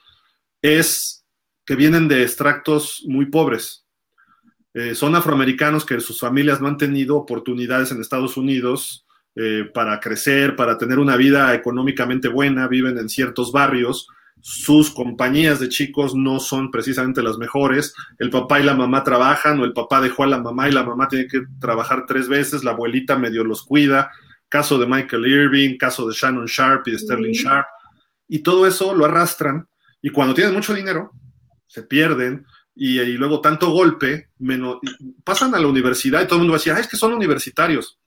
[0.62, 1.26] es
[1.66, 3.81] que vienen de extractos muy pobres.
[4.74, 10.00] Eh, son afroamericanos que sus familias no han tenido oportunidades en Estados Unidos eh, para
[10.00, 14.08] crecer, para tener una vida económicamente buena, viven en ciertos barrios
[14.42, 19.60] sus compañías de chicos no son precisamente las mejores, el papá y la mamá trabajan
[19.60, 22.64] o el papá dejó a la mamá y la mamá tiene que trabajar tres veces,
[22.64, 24.12] la abuelita medio los cuida,
[24.50, 27.68] caso de Michael Irving, caso de Shannon Sharp y de Sterling Sharp,
[28.28, 29.68] y todo eso lo arrastran
[30.02, 31.12] y cuando tienen mucho dinero
[31.68, 32.46] se pierden
[32.76, 34.30] y, luego tanto golpe,
[35.24, 38.00] pasan a la universidad y todo el mundo va a decir, es que son universitarios.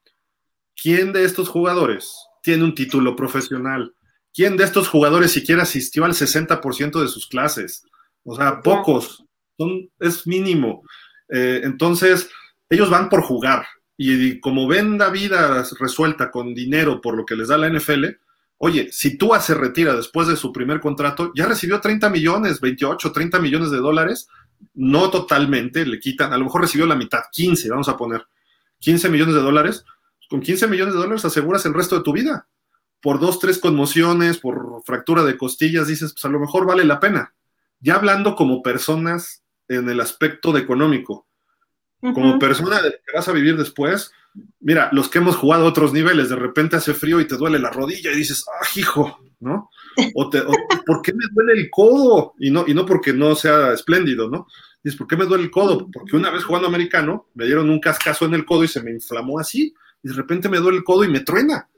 [0.81, 3.95] ¿Quién de estos jugadores tiene un título profesional?
[4.33, 7.85] ¿Quién de estos jugadores siquiera asistió al 60% de sus clases?
[8.25, 9.25] O sea, pocos,
[9.57, 10.83] son, es mínimo.
[11.29, 12.31] Eh, entonces,
[12.69, 13.67] ellos van por jugar
[13.97, 18.07] y, como ven la vida resuelta con dinero por lo que les da la NFL,
[18.57, 23.13] Oye, si Tua se retira después de su primer contrato, ya recibió 30 millones, 28,
[23.13, 24.29] 30 millones de dólares,
[24.75, 28.27] no totalmente, le quitan, a lo mejor recibió la mitad, 15, vamos a poner,
[28.79, 29.85] 15 millones de dólares,
[30.29, 32.49] con 15 millones de dólares aseguras el resto de tu vida.
[33.01, 37.01] Por dos, tres conmociones, por fractura de costillas, dices, pues a lo mejor vale la
[37.01, 37.35] pena.
[37.81, 41.27] Ya hablando como personas en el aspecto de económico,
[42.01, 44.11] como persona de que vas a vivir después,
[44.61, 47.59] mira, los que hemos jugado a otros niveles, de repente hace frío y te duele
[47.59, 49.71] la rodilla y dices, ah, hijo, ¿no?
[50.15, 50.43] O, te,
[50.87, 52.35] ¿por qué me duele el codo?
[52.39, 54.47] Y no, y no porque no sea espléndido, ¿no?
[54.83, 55.89] Dices, ¿por qué me duele el codo?
[55.91, 58.91] Porque una vez jugando americano, me dieron un cascazo en el codo y se me
[58.91, 61.69] inflamó así, y de repente me duele el codo y me truena.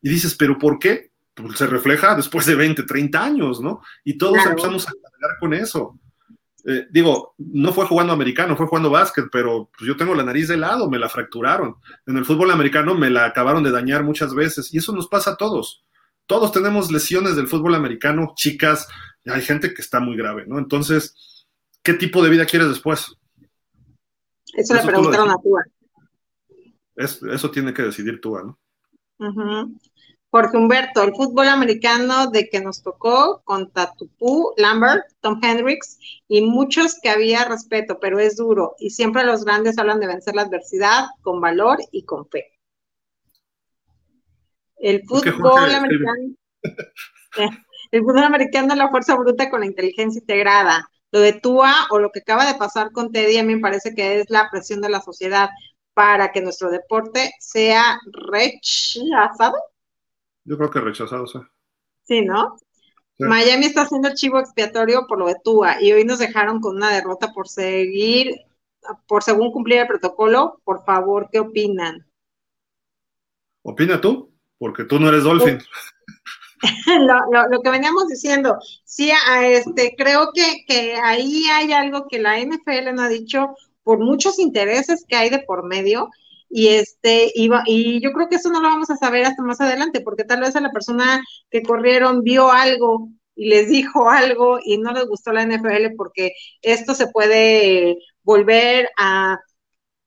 [0.00, 1.10] Y dices, ¿pero por qué?
[1.34, 3.80] Pues se refleja después de 20, 30 años, ¿no?
[4.04, 5.98] Y todos empezamos a cargar con eso.
[6.66, 10.48] Eh, digo, no fue jugando americano, fue jugando básquet, pero pues, yo tengo la nariz
[10.48, 11.76] de lado, me la fracturaron.
[12.06, 15.32] En el fútbol americano me la acabaron de dañar muchas veces y eso nos pasa
[15.32, 15.84] a todos.
[16.26, 18.88] Todos tenemos lesiones del fútbol americano, chicas,
[19.24, 20.58] y hay gente que está muy grave, ¿no?
[20.58, 21.46] Entonces,
[21.82, 23.16] ¿qué tipo de vida quieres después?
[24.54, 25.62] Eso, le preguntaron a Tua.
[26.96, 28.58] eso tiene que decidir Tua, ¿no?
[30.34, 35.96] Jorge Humberto, el fútbol americano de que nos tocó con Tatupú, Lambert, Tom Hendricks
[36.26, 40.34] y muchos que había respeto, pero es duro y siempre los grandes hablan de vencer
[40.34, 42.53] la adversidad con valor y con fe.
[44.84, 46.34] El fútbol americano,
[47.90, 50.88] el fútbol americano es la fuerza bruta con la inteligencia integrada.
[51.10, 53.94] Lo de Tua o lo que acaba de pasar con Teddy a mí me parece
[53.94, 55.48] que es la presión de la sociedad
[55.94, 59.56] para que nuestro deporte sea rechazado
[60.44, 61.38] yo creo que rechazado, sí.
[62.02, 62.56] Sí, ¿no?
[63.18, 66.76] Miami está haciendo el chivo expiatorio por lo de Tua y hoy nos dejaron con
[66.76, 68.34] una derrota por seguir,
[69.06, 70.60] por según cumplir el protocolo.
[70.64, 72.06] Por favor, ¿qué opinan?
[73.62, 74.33] ¿Opina tú?
[74.58, 75.58] Porque tú no eres Dolphin.
[77.50, 82.38] lo, que veníamos diciendo, sí, a este, creo que, que ahí hay algo que la
[82.38, 86.08] NFL no ha dicho por muchos intereses que hay de por medio
[86.48, 89.60] y este iba y yo creo que eso no lo vamos a saber hasta más
[89.60, 94.58] adelante porque tal vez a la persona que corrieron vio algo y les dijo algo
[94.64, 96.32] y no les gustó la NFL porque
[96.62, 99.38] esto se puede volver a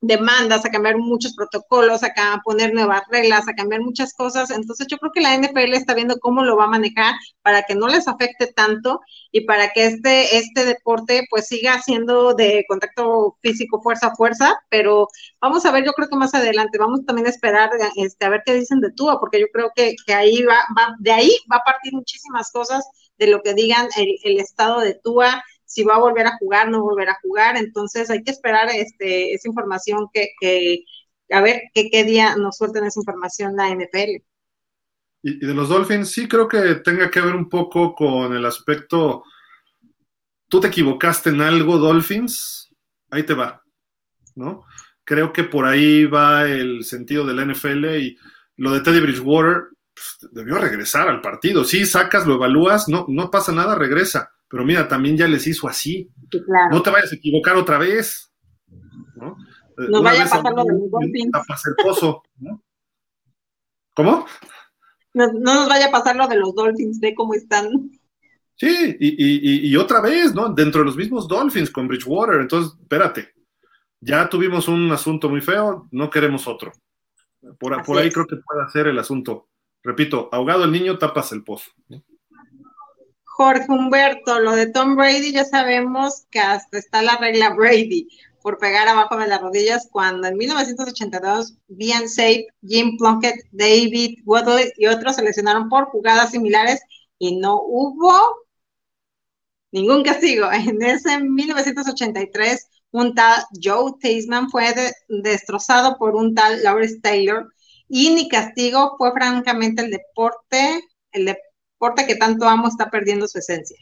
[0.01, 2.13] demandas, a cambiar muchos protocolos, a
[2.43, 4.51] poner nuevas reglas, a cambiar muchas cosas.
[4.51, 7.75] Entonces yo creo que la NFL está viendo cómo lo va a manejar para que
[7.75, 8.99] no les afecte tanto
[9.31, 14.55] y para que este, este deporte pues siga siendo de contacto físico fuerza a fuerza,
[14.69, 15.07] pero
[15.41, 18.43] vamos a ver, yo creo que más adelante, vamos también a esperar este, a ver
[18.45, 21.63] qué dicen de Tua, porque yo creo que, ahí va, va, de ahí va a
[21.63, 22.85] partir muchísimas cosas
[23.17, 26.69] de lo que digan el, el estado de Tua, si va a volver a jugar,
[26.69, 27.57] no volver a jugar.
[27.57, 30.85] Entonces hay que esperar este, esa información que,
[31.29, 34.23] a ver qué día nos suelten esa información la NFL.
[35.21, 39.23] Y, de los Dolphins, sí creo que tenga que ver un poco con el aspecto,
[40.47, 42.73] tú te equivocaste en algo, Dolphins,
[43.11, 43.61] ahí te va,
[44.35, 44.63] ¿no?
[45.03, 48.17] Creo que por ahí va el sentido de la NFL y
[48.55, 49.63] lo de Teddy Bridgewater
[49.93, 51.65] pues, debió regresar al partido.
[51.65, 55.67] Sí, sacas, lo evalúas, no, no pasa nada, regresa pero mira, también ya les hizo
[55.67, 56.09] así.
[56.71, 58.31] No te vayas a equivocar otra vez.
[59.15, 59.35] No,
[59.77, 61.31] no vaya a pasar lo de los Dolphins.
[61.65, 62.63] el pozo, ¿no?
[63.93, 64.25] ¿Cómo?
[65.13, 67.69] No, nos vaya a pasar lo de los Dolphins, ve cómo están.
[68.55, 70.49] Sí, y, y, otra vez, ¿no?
[70.49, 72.41] Dentro de los mismos Dolphins con Bridgewater.
[72.41, 73.33] Entonces, espérate,
[73.99, 76.71] ya tuvimos un asunto muy feo, no queremos otro.
[77.59, 79.49] Por, por ahí creo que puede ser el asunto.
[79.83, 81.71] Repito, ahogado el niño, tapas el pozo.
[81.87, 82.03] ¿no?
[83.37, 88.07] Jorge Humberto, lo de Tom Brady ya sabemos que hasta está la regla Brady
[88.41, 94.73] por pegar abajo de las rodillas cuando en 1982 Bien Safe, Jim Plunkett, David Waddle
[94.75, 96.81] y otros se lesionaron por jugadas similares
[97.19, 98.11] y no hubo
[99.71, 100.49] ningún castigo.
[100.51, 104.73] En ese 1983 un tal Joe Taisman fue
[105.09, 107.53] destrozado por un tal Lawrence Taylor
[107.87, 110.81] y ni castigo fue francamente el deporte,
[111.11, 111.46] el deporte
[111.77, 113.77] deporte que tanto amo está perdiendo su esencia.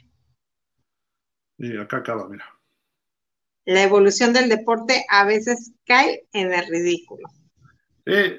[1.58, 2.46] Y acá acaba, mira.
[3.66, 7.28] La evolución del deporte a veces cae en el ridículo.
[8.06, 8.38] Eh,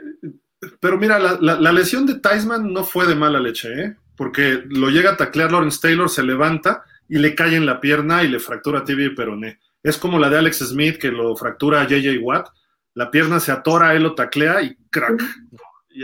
[0.78, 3.96] pero mira, la, lesión de Tyson no fue de mala leche, ¿eh?
[4.16, 8.22] porque lo llega a taclear Lawrence Taylor, se levanta y le cae en la pierna
[8.22, 9.58] y le fractura tibia y peroné.
[9.82, 12.48] Es como la de Alex Smith que lo fractura a JJ Watt.
[12.94, 15.22] La pierna se atora, él lo taclea y crack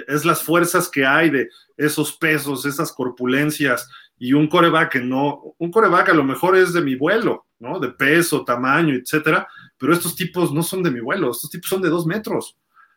[0.07, 3.89] es las fuerzas que hay de esos pesos, esas corpulencias
[4.19, 7.81] y un coreback que no, un coreback a lo mejor es de mi vuelo, ¿no?
[7.81, 11.83] De peso, tamaño, etcétera, pero estos tipos no son de mi vuelo, estos tipos son
[11.83, 12.57] de dos metros.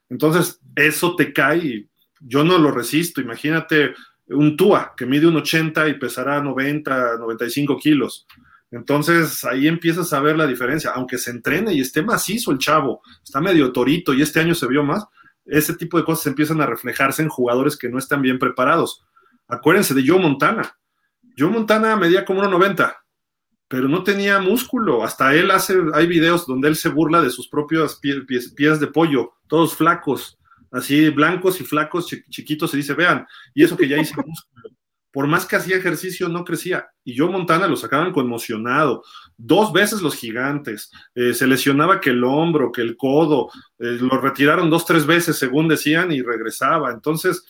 [0.10, 1.90] Entonces, eso te cae y
[2.20, 3.22] yo no lo resisto.
[3.22, 3.96] Imagínate
[4.28, 8.28] un Tua, que mide un 80 y pesará 90, 95 kilos.
[8.72, 13.02] Entonces ahí empiezas a ver la diferencia, aunque se entrene y esté macizo el chavo,
[13.24, 15.06] está medio torito y este año se vio más,
[15.46, 19.06] ese tipo de cosas empiezan a reflejarse en jugadores que no están bien preparados.
[19.48, 20.78] Acuérdense de Joe Montana.
[21.38, 22.96] Joe Montana medía como 1,90,
[23.68, 25.04] pero no tenía músculo.
[25.04, 29.34] Hasta él hace, hay videos donde él se burla de sus propios pies, de pollo,
[29.48, 30.40] todos flacos,
[30.72, 34.65] así blancos y flacos, chiquitos, se dice, vean, y eso que ya hice músculo
[35.16, 36.90] por más que hacía ejercicio, no crecía.
[37.06, 39.02] Y yo Montana lo sacaban conmocionado.
[39.38, 40.92] Dos veces los gigantes.
[41.16, 43.48] Eh, se lesionaba que el hombro, que el codo.
[43.80, 46.92] Eh, lo retiraron dos, tres veces, según decían, y regresaba.
[46.92, 47.46] Entonces,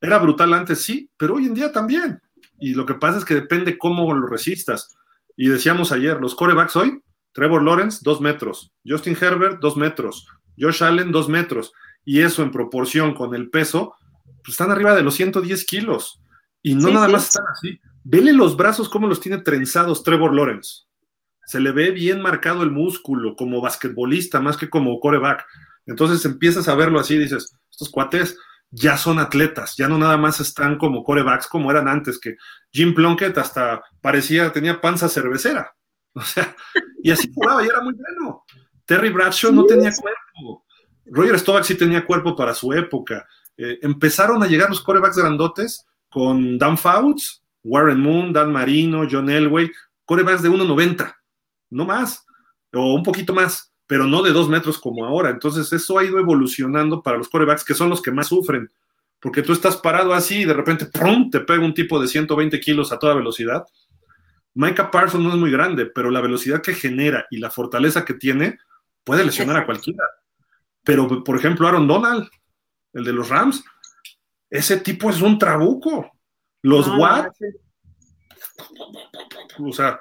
[0.00, 2.20] era brutal antes, sí, pero hoy en día también.
[2.60, 4.96] Y lo que pasa es que depende cómo lo resistas.
[5.36, 7.02] Y decíamos ayer, los corebacks hoy,
[7.32, 8.70] Trevor Lawrence, dos metros.
[8.86, 10.28] Justin Herbert, dos metros.
[10.56, 11.72] Josh Allen, dos metros.
[12.04, 13.96] Y eso en proporción con el peso,
[14.44, 16.20] pues están arriba de los 110 kilos.
[16.66, 17.80] Y no nada más están así.
[18.02, 20.82] Vele los brazos cómo los tiene trenzados Trevor Lawrence.
[21.44, 25.46] Se le ve bien marcado el músculo como basquetbolista más que como coreback.
[25.86, 28.36] Entonces empiezas a verlo así y dices, estos cuates
[28.68, 32.34] ya son atletas, ya no nada más están como corebacks como eran antes, que
[32.72, 35.72] Jim Plunkett hasta parecía, tenía panza cervecera.
[36.14, 36.56] O sea,
[37.00, 38.42] y así jugaba y era muy bueno.
[38.86, 40.64] Terry Bradshaw no tenía cuerpo.
[41.04, 43.24] Roger Staubach sí tenía cuerpo para su época.
[43.56, 49.28] Eh, empezaron a llegar los corebacks grandotes con Dan Fouts, Warren Moon, Dan Marino, John
[49.28, 49.70] Elway,
[50.04, 51.14] corebacks de 1.90,
[51.70, 52.24] no más,
[52.72, 55.30] o un poquito más, pero no de dos metros como ahora.
[55.30, 58.70] Entonces eso ha ido evolucionando para los corebacks, que son los que más sufren,
[59.20, 61.30] porque tú estás parado así y de repente ¡prum!
[61.30, 63.64] te pega un tipo de 120 kilos a toda velocidad.
[64.54, 68.14] Micah Parsons no es muy grande, pero la velocidad que genera y la fortaleza que
[68.14, 68.58] tiene
[69.04, 70.04] puede lesionar a cualquiera.
[70.82, 72.28] Pero, por ejemplo, Aaron Donald,
[72.92, 73.64] el de los Rams,
[74.50, 76.10] ese tipo es un trabuco.
[76.62, 77.32] Los Watt,
[79.58, 80.00] o sea,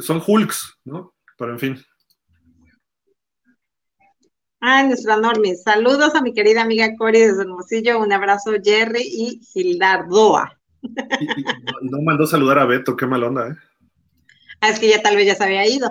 [0.00, 1.14] son Hulks, ¿no?
[1.36, 1.84] Pero en fin.
[4.60, 5.62] Ay, nuestra Normis.
[5.62, 8.00] Saludos a mi querida amiga Cori desde Hermosillo.
[8.00, 10.58] Un abrazo, Jerry y Gildardoa.
[10.82, 11.44] Y,
[11.82, 13.56] no mandó saludar a Beto, qué mal onda, ¿eh?
[14.60, 15.90] Ah, es que ya tal vez ya se había ido.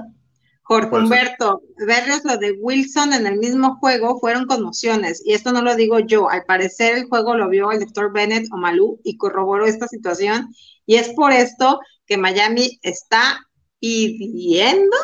[0.65, 5.61] Jorge Humberto, verlos lo de Wilson en el mismo juego fueron conmociones, y esto no
[5.61, 9.17] lo digo yo, al parecer el juego lo vio el doctor Bennett o Malú y
[9.17, 10.53] corroboró esta situación,
[10.85, 13.45] y es por esto que Miami está
[13.79, 14.95] pidiendo.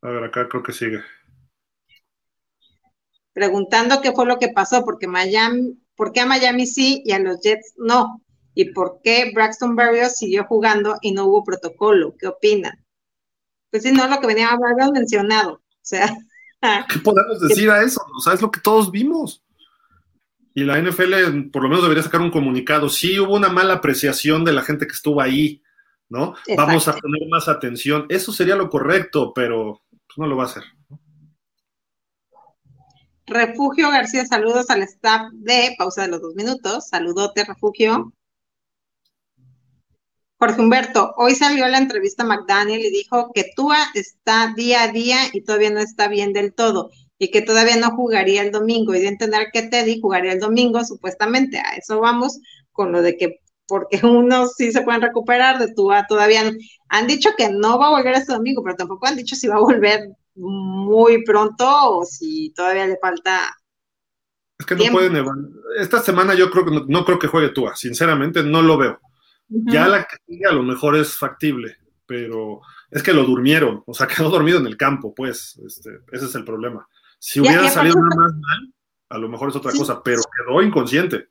[0.00, 1.00] A ver, acá creo que sigue.
[3.34, 7.18] Preguntando qué fue lo que pasó, porque Miami, ¿por qué a Miami sí y a
[7.18, 8.22] los Jets no?
[8.54, 12.16] ¿Y por qué Braxton Berrios siguió jugando y no hubo protocolo?
[12.18, 12.84] ¿Qué opinan?
[13.70, 15.54] Pues sí, no es lo que venía haber mencionado.
[15.54, 16.16] O sea.
[16.88, 18.00] ¿Qué podemos decir a eso?
[18.16, 19.44] O sea, es lo que todos vimos.
[20.54, 22.88] Y la NFL por lo menos debería sacar un comunicado.
[22.88, 25.62] Sí, hubo una mala apreciación de la gente que estuvo ahí,
[26.08, 26.34] ¿no?
[26.56, 28.06] Vamos a poner más atención.
[28.08, 30.64] Eso sería lo correcto, pero pues, no lo va a hacer.
[33.26, 36.88] Refugio García, saludos al staff de Pausa de los Dos Minutos.
[36.88, 38.12] Saludote, Refugio.
[40.38, 44.88] Jorge Humberto, hoy salió la entrevista a McDaniel y dijo que Tua está día a
[44.88, 48.94] día y todavía no está bien del todo y que todavía no jugaría el domingo
[48.94, 51.58] y de entender que Teddy jugaría el domingo supuestamente.
[51.58, 52.38] A eso vamos
[52.70, 56.52] con lo de que porque unos sí se pueden recuperar de Tua todavía.
[56.88, 59.56] Han dicho que no va a volver este domingo, pero tampoco han dicho si va
[59.56, 63.40] a volver muy pronto o si todavía le falta
[64.58, 65.24] es que no pueden
[65.78, 69.00] Esta semana yo creo que no, no, creo que juegue Tua, sinceramente no lo veo.
[69.48, 71.76] Ya la que sigue a lo mejor es factible,
[72.06, 72.60] pero
[72.90, 76.34] es que lo durmieron, o sea, quedó dormido en el campo, pues, este, ese es
[76.34, 76.88] el problema.
[77.18, 78.74] Si hubiera salido nada más mal,
[79.10, 81.28] a lo mejor es otra cosa, pero quedó inconsciente.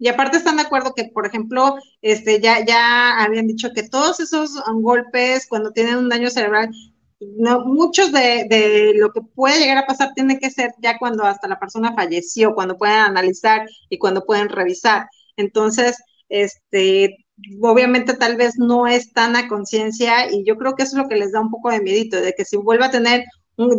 [0.00, 4.20] Y aparte están de acuerdo que, por ejemplo, este, ya, ya habían dicho que todos
[4.20, 6.70] esos golpes cuando tienen un daño cerebral,
[7.20, 11.24] no, muchos de, de, lo que puede llegar a pasar tiene que ser ya cuando
[11.24, 15.08] hasta la persona falleció, cuando pueden analizar y cuando pueden revisar.
[15.36, 15.96] Entonces,
[16.28, 17.16] este,
[17.60, 21.08] obviamente tal vez no es tan a conciencia y yo creo que eso es lo
[21.08, 23.24] que les da un poco de miedito, de que si vuelve a tener,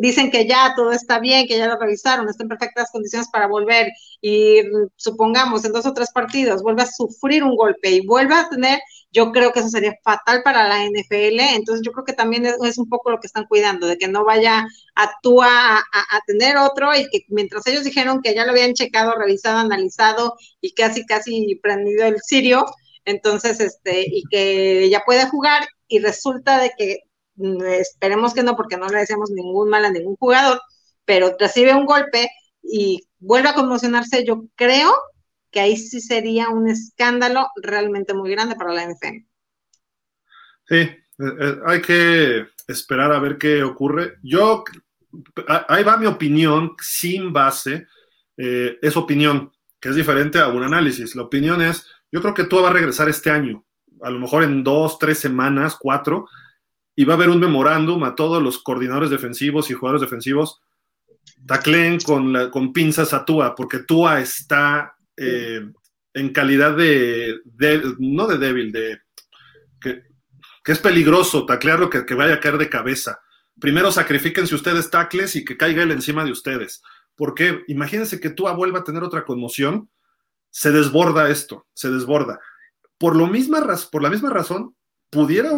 [0.02, 3.48] dicen que ya todo está bien, que ya lo revisaron, está en perfectas condiciones para
[3.48, 3.88] volver
[4.22, 4.62] y
[4.98, 8.80] supongamos en dos o tres partidos vuelve a sufrir un golpe y vuelve a tener,
[9.12, 12.78] yo creo que eso sería fatal para la NFL, entonces yo creo que también es,
[12.78, 14.66] un poco lo que están cuidando, de que no vaya
[14.96, 15.04] a
[15.42, 19.60] a, a, tener otro y que mientras ellos dijeron que ya lo habían checado, revisado,
[19.60, 22.66] analizado y casi, casi prendido el sirio,
[23.06, 27.09] entonces, este, y que ya puede jugar y resulta de que mm,
[27.80, 30.62] esperemos que no, porque no le deseamos ningún mal a ningún jugador,
[31.06, 32.30] pero recibe un golpe
[32.62, 34.94] y vuelve a conmocionarse, yo creo
[35.52, 39.26] que ahí sí sería un escándalo realmente muy grande para la NFL.
[40.68, 44.18] Sí, eh, eh, hay que esperar a ver qué ocurre.
[44.22, 44.64] Yo,
[45.68, 47.88] ahí va mi opinión sin base,
[48.38, 51.16] eh, es opinión, que es diferente a un análisis.
[51.16, 53.66] La opinión es, yo creo que tú va a regresar este año,
[54.02, 56.28] a lo mejor en dos, tres semanas, cuatro,
[57.00, 60.60] y va a haber un memorándum a todos los coordinadores defensivos y jugadores defensivos,
[61.48, 65.62] tacleen con, con pinzas a Tua, porque Tua está eh,
[66.14, 67.40] en calidad de,
[68.00, 69.00] no de débil, de
[69.80, 70.04] que,
[70.66, 73.22] es peligroso taclearlo, que, que vaya a caer de cabeza.
[73.62, 76.84] Primero sacrifíquense ustedes tacles y que caiga él encima de ustedes.
[77.16, 79.90] Porque imagínense que Tua vuelva a tener otra conmoción,
[80.50, 82.42] se desborda esto, se desborda.
[82.98, 84.76] Por, lo misma, por la misma razón,
[85.10, 85.52] pudiera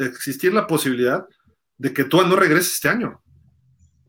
[0.00, 1.26] existir la posibilidad
[1.78, 3.20] de que Tua no regrese este año.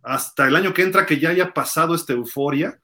[0.03, 2.80] Hasta el año que entra, que ya haya pasado esta euforia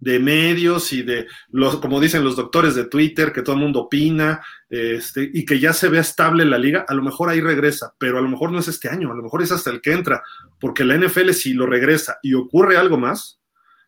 [0.00, 3.80] de medios y de los, como dicen los doctores de Twitter, que todo el mundo
[3.80, 7.94] opina, este, y que ya se vea estable la liga, a lo mejor ahí regresa,
[7.98, 9.92] pero a lo mejor no es este año, a lo mejor es hasta el que
[9.92, 10.22] entra,
[10.60, 13.40] porque la NFL si lo regresa y ocurre algo más,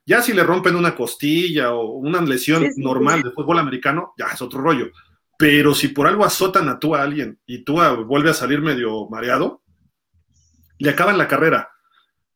[0.05, 4.43] ya si le rompen una costilla o una lesión normal de fútbol americano, ya es
[4.43, 4.91] otro rollo.
[5.41, 9.09] Pero si por algo azotan a tú a alguien y tú vuelve a salir medio
[9.09, 9.63] mareado,
[10.79, 11.71] le acaban la carrera.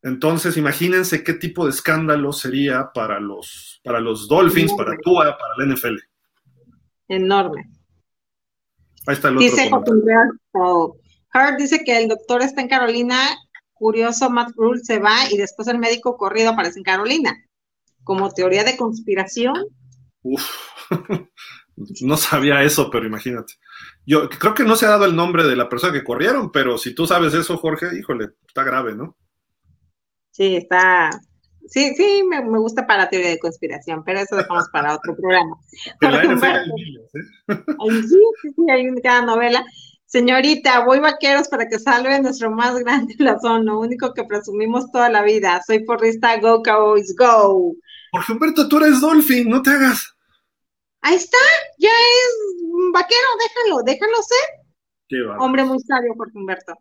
[0.01, 5.53] Entonces, imagínense qué tipo de escándalo sería para los, para los Dolphins, para Tua, para
[5.57, 5.97] la NFL.
[7.07, 7.69] Enorme.
[9.05, 10.97] Ahí está el dice otro.
[11.31, 13.19] Hart dice que el doctor está en Carolina.
[13.73, 17.35] Curioso, Matt Rule se va y después el médico corrido aparece en Carolina
[18.03, 19.67] como teoría de conspiración.
[20.23, 20.49] Uf,
[22.01, 23.53] no sabía eso, pero imagínate.
[24.05, 26.77] Yo creo que no se ha dado el nombre de la persona que corrieron, pero
[26.77, 29.15] si tú sabes eso, Jorge, híjole, está grave, ¿no?
[30.31, 31.09] Sí, está.
[31.67, 35.57] Sí, sí, me, gusta para la teoría de conspiración, pero eso dejamos para otro programa.
[36.01, 36.65] ¿eh?
[38.01, 39.65] sí, sí, sí, hay cada novela.
[40.05, 45.09] Señorita, voy vaqueros para que salve nuestro más grande razón, lo único que presumimos toda
[45.09, 45.61] la vida.
[45.65, 47.73] Soy porrista, go Cowboys, go.
[48.11, 50.14] Jorge Humberto, tú eres Dolphin, no te hagas.
[51.05, 51.37] Ahí está,
[51.77, 55.37] ya es vaquero, déjalo, déjalo ser.
[55.37, 56.73] Hombre muy sabio, Jorge Humberto.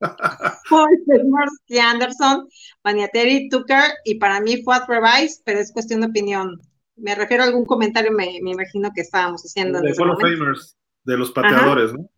[0.68, 0.88] Paul
[1.80, 2.48] Anderson,
[2.84, 6.60] Maniateri, Tucker, y para mí fue Revise, pero es cuestión de opinión.
[6.96, 9.80] Me refiero a algún comentario, me, imagino que estábamos haciendo.
[9.80, 12.10] De Hall Famers, de los pateadores, ¿no?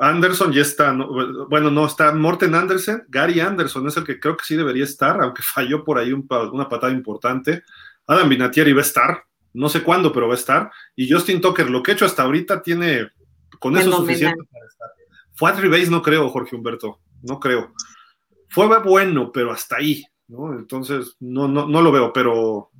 [0.00, 0.92] Anderson ya está,
[1.48, 5.22] bueno, no, está Morten Anderson, Gary Anderson es el que creo que sí debería estar,
[5.22, 7.62] aunque falló por ahí una patada importante.
[8.08, 9.22] Adam Vinatieri va a estar,
[9.54, 10.70] no sé cuándo, pero va a estar.
[10.96, 13.08] Y Justin Tucker, lo que ha hecho hasta ahorita tiene
[13.58, 14.88] con eso suficiente para estar.
[15.34, 17.72] Fue Base no creo, Jorge Humberto, no creo.
[18.48, 20.52] Fue bueno, pero hasta ahí, ¿no?
[20.52, 22.70] Entonces, no, no, no lo veo, pero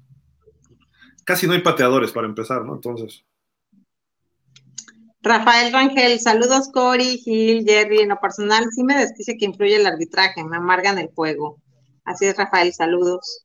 [1.24, 2.74] casi no hay pateadores para empezar, ¿no?
[2.74, 3.24] Entonces.
[5.22, 8.00] Rafael Rangel, saludos Cory, Gil, Jerry.
[8.00, 11.58] En lo personal sí me desquicia que influye el arbitraje, me amargan el juego.
[12.04, 13.41] Así es, Rafael, saludos.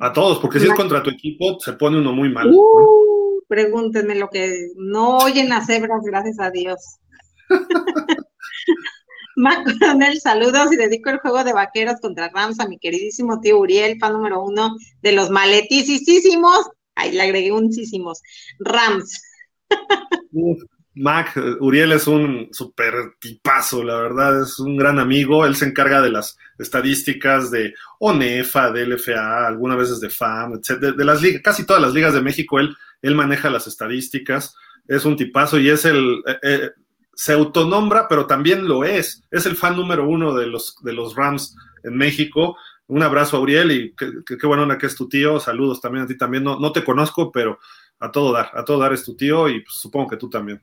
[0.00, 2.50] A todos, porque si es contra tu equipo, se pone uno muy mal.
[2.52, 6.80] Uh, Pregúntenme lo que no oyen las cebras, gracias a Dios.
[9.36, 13.58] Mac Coronel, saludos y dedico el juego de vaqueros contra Rams a mi queridísimo tío
[13.58, 16.68] Uriel, fan número uno de los maletísimos.
[16.94, 17.70] Ahí le agregué un
[18.60, 19.22] Rams.
[20.96, 25.44] Mac, Uriel es un súper tipazo, la verdad, es un gran amigo.
[25.44, 30.94] Él se encarga de las estadísticas de ONEFA, de LFA, algunas veces de FAM, etc.
[30.96, 34.54] De, las ligas, casi todas las ligas de México, él, él maneja las estadísticas.
[34.86, 36.22] Es un tipazo y es el.
[36.26, 36.70] Eh, eh,
[37.16, 39.24] se autonombra, pero también lo es.
[39.30, 42.56] Es el fan número uno de los, de los Rams en México.
[42.86, 45.40] Un abrazo a Uriel y qué buena que es tu tío.
[45.40, 46.44] Saludos también a ti también.
[46.44, 47.58] No, no te conozco, pero
[47.98, 50.60] a todo dar, a todo dar es tu tío y pues, supongo que tú también.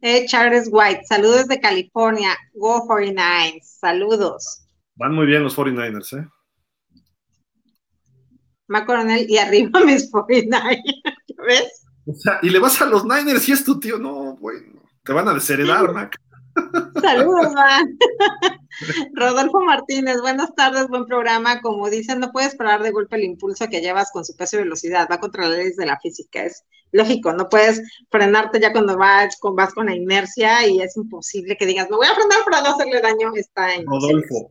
[0.00, 2.36] Eh, Charles White, saludos de California.
[2.54, 4.64] Go 49 saludos.
[4.94, 6.28] Van muy bien los 49ers, ¿eh?
[8.68, 10.82] Ma Coronel y arriba mis 49
[11.46, 11.86] ¿ves?
[12.06, 15.12] O sea, y le vas a los Niners y es tu tío, no, bueno, te
[15.12, 16.16] van a desheredar, Mac.
[17.00, 17.98] Saludos, man.
[19.14, 21.60] Rodolfo Martínez, buenas tardes, buen programa.
[21.60, 24.60] Como dicen, no puedes parar de golpe el impulso que llevas con su peso y
[24.60, 28.96] velocidad, va contra las leyes de la física, es lógico, no puedes frenarte ya cuando
[28.96, 32.38] vas con, vas con la inercia y es imposible que digas, me voy a frenar
[32.44, 33.32] para no hacerle daño.
[33.34, 34.50] Está Rodolfo,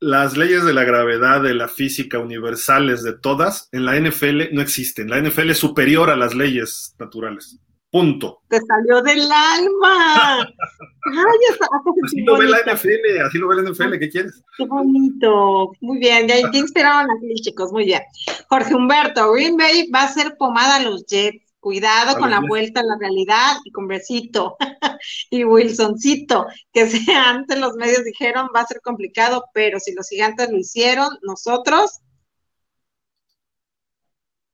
[0.00, 4.60] las leyes de la gravedad, de la física universales de todas, en la NFL no
[4.60, 5.08] existen.
[5.08, 7.58] La NFL es superior a las leyes naturales.
[7.96, 8.42] Punto.
[8.48, 10.40] Te salió del alma.
[10.42, 11.66] Ay, está,
[12.04, 14.44] así lo ve la NFL, así lo ve la NFL, ¿qué quieres?
[14.58, 15.72] Qué bonito.
[15.80, 18.02] Muy bien, ya, ya inspiraron aquí, chicos, muy bien.
[18.50, 21.42] Jorge Humberto, Green Bay va a ser pomada a los Jets.
[21.58, 24.56] Cuidado con la vuelta a la realidad y con Brecito
[25.30, 30.06] y Wilsoncito, que sea, antes los medios dijeron va a ser complicado, pero si los
[30.06, 32.02] gigantes lo hicieron, nosotros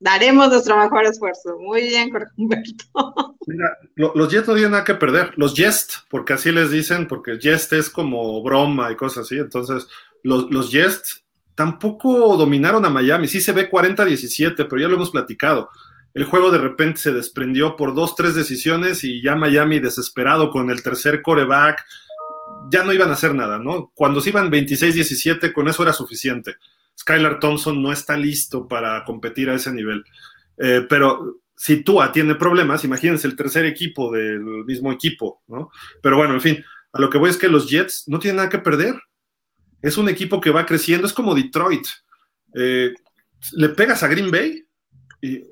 [0.02, 1.56] daremos nuestro mejor esfuerzo.
[1.60, 2.84] Muy bien, Jorge Humberto.
[3.46, 5.32] Mira, los Jets no tienen nada que perder.
[5.36, 9.38] Los Jets, porque así les dicen, porque Jest es como broma y cosas así.
[9.38, 9.86] Entonces,
[10.24, 11.24] los, los Jets
[11.54, 13.28] tampoco dominaron a Miami.
[13.28, 15.70] Sí se ve 40-17, pero ya lo hemos platicado.
[16.14, 20.68] El juego de repente se desprendió por dos, tres decisiones y ya Miami desesperado con
[20.70, 21.84] el tercer coreback,
[22.70, 23.92] ya no iban a hacer nada, ¿no?
[23.94, 26.56] Cuando se iban 26-17, con eso era suficiente.
[27.02, 30.04] Skylar Thompson no está listo para competir a ese nivel.
[30.56, 35.70] Eh, pero si Tua tiene problemas, imagínense el tercer equipo del mismo equipo, ¿no?
[36.00, 38.48] Pero bueno, en fin, a lo que voy es que los Jets no tienen nada
[38.48, 38.94] que perder.
[39.80, 41.86] Es un equipo que va creciendo, es como Detroit.
[42.54, 42.94] Eh,
[43.52, 44.64] le pegas a Green Bay
[45.20, 45.42] y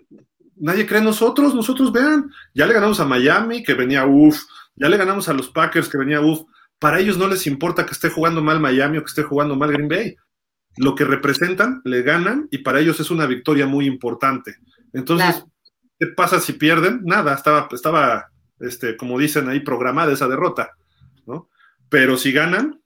[0.54, 4.40] nadie cree en nosotros, nosotros vean, ya le ganamos a Miami, que venía uff,
[4.76, 6.42] ya le ganamos a los Packers, que venía uff.
[6.78, 9.72] Para ellos no les importa que esté jugando mal Miami o que esté jugando mal
[9.72, 10.16] Green Bay
[10.76, 14.56] lo que representan, le ganan y para ellos es una victoria muy importante.
[14.92, 15.44] Entonces,
[15.98, 17.00] ¿qué pasa si pierden?
[17.04, 18.30] Nada, estaba, estaba
[18.60, 20.72] este, como dicen ahí, programada esa derrota,
[21.26, 21.48] ¿no?
[21.88, 22.80] Pero si ganan,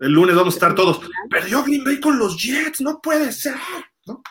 [0.00, 3.56] el lunes vamos a estar todos, perdió Green Bay con los Jets, no puede ser,
[4.06, 4.22] ¿no?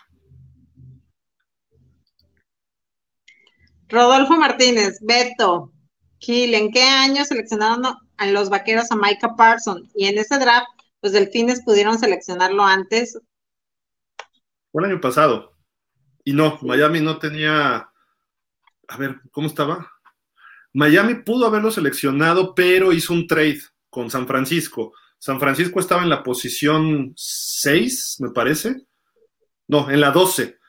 [3.88, 5.72] Rodolfo Martínez, Beto,
[6.20, 7.86] Gil, ¿en qué año seleccionaron
[8.18, 9.90] a los vaqueros a Micah Parsons?
[9.96, 10.68] Y en ese draft
[11.02, 13.20] los delfines pudieron seleccionarlo antes.
[14.72, 15.56] Fue el año pasado.
[16.24, 17.90] Y no, Miami no tenía.
[18.88, 19.92] A ver, ¿cómo estaba?
[20.74, 24.94] Miami pudo haberlo seleccionado, pero hizo un trade con San Francisco.
[25.18, 28.84] San Francisco estaba en la posición 6, me parece.
[29.68, 30.60] No, en la 12.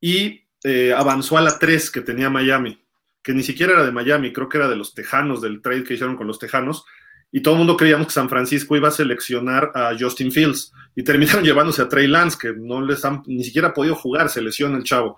[0.00, 2.84] Y eh, avanzó a la 3 que tenía Miami,
[3.22, 5.94] que ni siquiera era de Miami, creo que era de los Tejanos, del trade que
[5.94, 6.84] hicieron con los Tejanos
[7.32, 11.02] y todo el mundo creíamos que San Francisco iba a seleccionar a Justin Fields y
[11.02, 14.76] terminaron llevándose a Trey Lance, que no les han ni siquiera podido jugar, se lesiona
[14.76, 15.16] el chavo.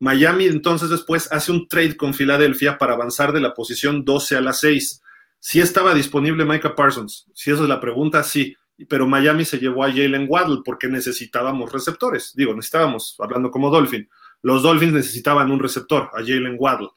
[0.00, 4.40] Miami entonces después hace un trade con Filadelfia para avanzar de la posición 12 a
[4.40, 5.02] la 6.
[5.38, 8.56] Sí estaba disponible Micah Parsons, si esa es la pregunta, sí,
[8.88, 12.32] pero Miami se llevó a Jalen Waddle porque necesitábamos receptores.
[12.34, 14.08] Digo, necesitábamos, hablando como Dolphin,
[14.42, 16.88] los Dolphins necesitaban un receptor, a Jalen Waddle,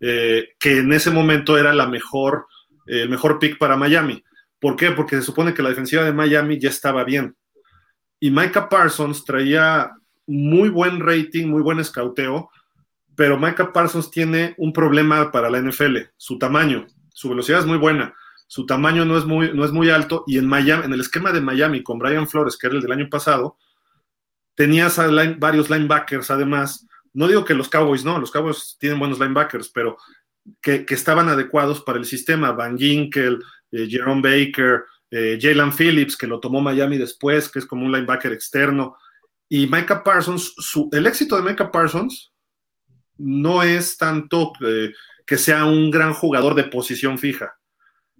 [0.00, 2.46] eh, que en ese momento era la mejor
[2.88, 4.24] el mejor pick para Miami.
[4.60, 4.90] ¿Por qué?
[4.90, 7.36] Porque se supone que la defensiva de Miami ya estaba bien.
[8.20, 9.92] Y Micah Parsons traía
[10.26, 12.50] muy buen rating, muy buen escauteo,
[13.14, 16.86] pero Micah Parsons tiene un problema para la NFL, su tamaño.
[17.12, 18.14] Su velocidad es muy buena,
[18.46, 21.32] su tamaño no es muy, no es muy alto y en Miami, en el esquema
[21.32, 23.58] de Miami con Brian Flores, que era el del año pasado,
[24.54, 24.98] tenías
[25.38, 26.86] varios linebackers además.
[27.12, 29.98] No digo que los Cowboys no, los Cowboys tienen buenos linebackers, pero
[30.60, 32.52] que, estaban adecuados para el sistema.
[32.52, 33.38] Van Ginkel,
[33.70, 37.92] eh, Jerome Baker, eh, Jalen Phillips, que lo tomó Miami después, que es como un
[37.92, 38.96] linebacker externo.
[39.48, 40.54] Y Micah Parsons,
[40.92, 42.32] el éxito de Micah Parsons
[43.16, 44.92] no es tanto eh,
[45.26, 47.58] que sea un gran jugador de posición fija,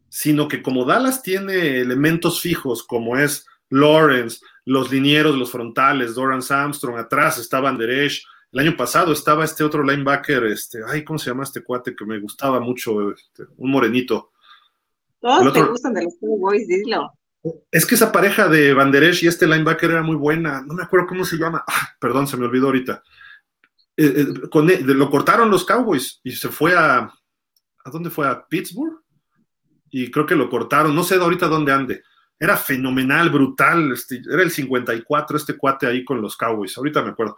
[0.09, 6.41] sino que como Dallas tiene elementos fijos como es Lawrence, los linieros, los frontales, Doran
[6.49, 11.05] Armstrong, atrás está Van Der Esch, el año pasado estaba este otro linebacker, este, ay,
[11.05, 13.13] ¿cómo se llama este cuate que me gustaba mucho?
[13.13, 14.33] Este, un morenito.
[15.21, 17.13] Todos te gustan de los Cowboys, dilo.
[17.71, 20.63] Es que esa pareja de Banderesh y este linebacker era muy buena.
[20.63, 21.65] No me acuerdo cómo se llama.
[21.67, 23.03] Ah, perdón, se me olvidó ahorita.
[23.97, 27.13] Eh, eh, con lo cortaron los Cowboys y se fue a.
[27.85, 28.29] ¿A dónde fue?
[28.29, 29.03] ¿A Pittsburgh?
[29.91, 30.95] Y creo que lo cortaron.
[30.95, 32.03] No sé ahorita dónde ande.
[32.39, 33.93] Era fenomenal, brutal.
[33.93, 36.77] Este, era el 54, este cuate ahí con los Cowboys.
[36.77, 37.37] Ahorita me acuerdo.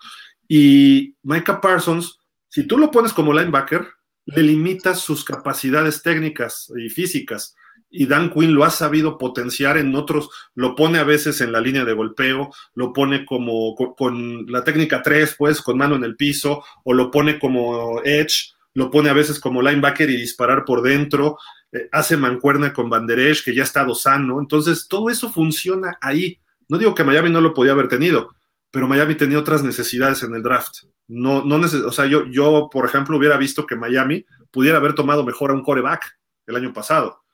[0.52, 2.18] Y Micah Parsons,
[2.48, 3.86] si tú lo pones como linebacker,
[4.24, 7.55] le limitas sus capacidades técnicas y físicas.
[7.89, 11.60] Y Dan Quinn lo ha sabido potenciar en otros, lo pone a veces en la
[11.60, 16.16] línea de golpeo, lo pone como con, la técnica 3, pues, con mano en el
[16.16, 20.82] piso, o lo pone como edge, lo pone a veces como linebacker y disparar por
[20.82, 21.39] dentro,
[21.70, 24.40] eh, hace mancuerna con Banderesh, que ya está sano.
[24.40, 26.40] Entonces, todo eso funciona ahí.
[26.68, 28.35] No digo que Miami no lo podía haber tenido,
[28.70, 30.84] pero Miami tenía otras necesidades en el draft.
[31.09, 35.24] No, no o sea, yo, yo, por ejemplo, hubiera visto que Miami pudiera haber tomado
[35.24, 37.24] mejor a un coreback el año pasado,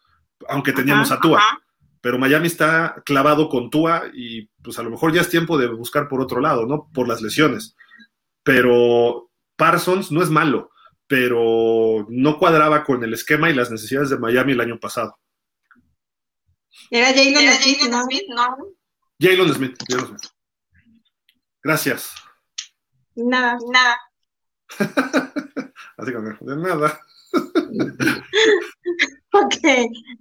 [0.49, 1.43] aunque teníamos a Tua.
[2.01, 5.67] Pero Miami está clavado con Tua y pues a lo mejor ya es tiempo de
[5.67, 6.89] buscar por otro lado, ¿no?
[6.93, 7.77] Por las lesiones.
[8.43, 10.71] Pero Parsons no es malo.
[11.07, 15.19] pero no cuadraba con el esquema y las necesidades de Miami el año pasado.
[16.91, 18.03] Era Jalen Smith, ¿no?
[18.05, 18.57] Smith, ¿no?
[19.21, 20.36] Jalen Smith, Jalen Smith.
[21.67, 22.15] Gracias.
[23.17, 23.99] Nada, nada.
[25.97, 27.01] Así como, de nada.
[29.33, 29.57] ok,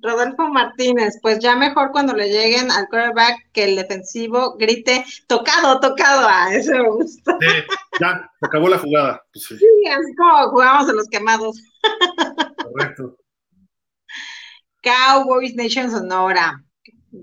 [0.02, 5.80] Rodolfo Martínez, pues ya mejor cuando le lleguen al quarterback que el defensivo grite tocado,
[5.80, 7.38] tocado, a ah, eso me gusta.
[7.40, 7.48] Sí,
[8.02, 9.24] ya, se acabó la jugada.
[9.32, 9.56] Pues sí.
[9.56, 11.62] sí, así como jugamos a los quemados.
[12.64, 13.20] Correcto.
[14.82, 16.66] Cowboys Nation Sonora.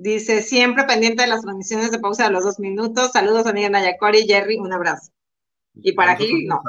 [0.00, 3.12] Dice, siempre pendiente de las transmisiones de pausa de los dos minutos.
[3.12, 5.12] Saludos, amiga Nayacori, Jerry, un abrazo.
[5.74, 6.62] Y para aquí, no.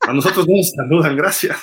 [0.00, 1.56] A nosotros no nos saludan, gracias.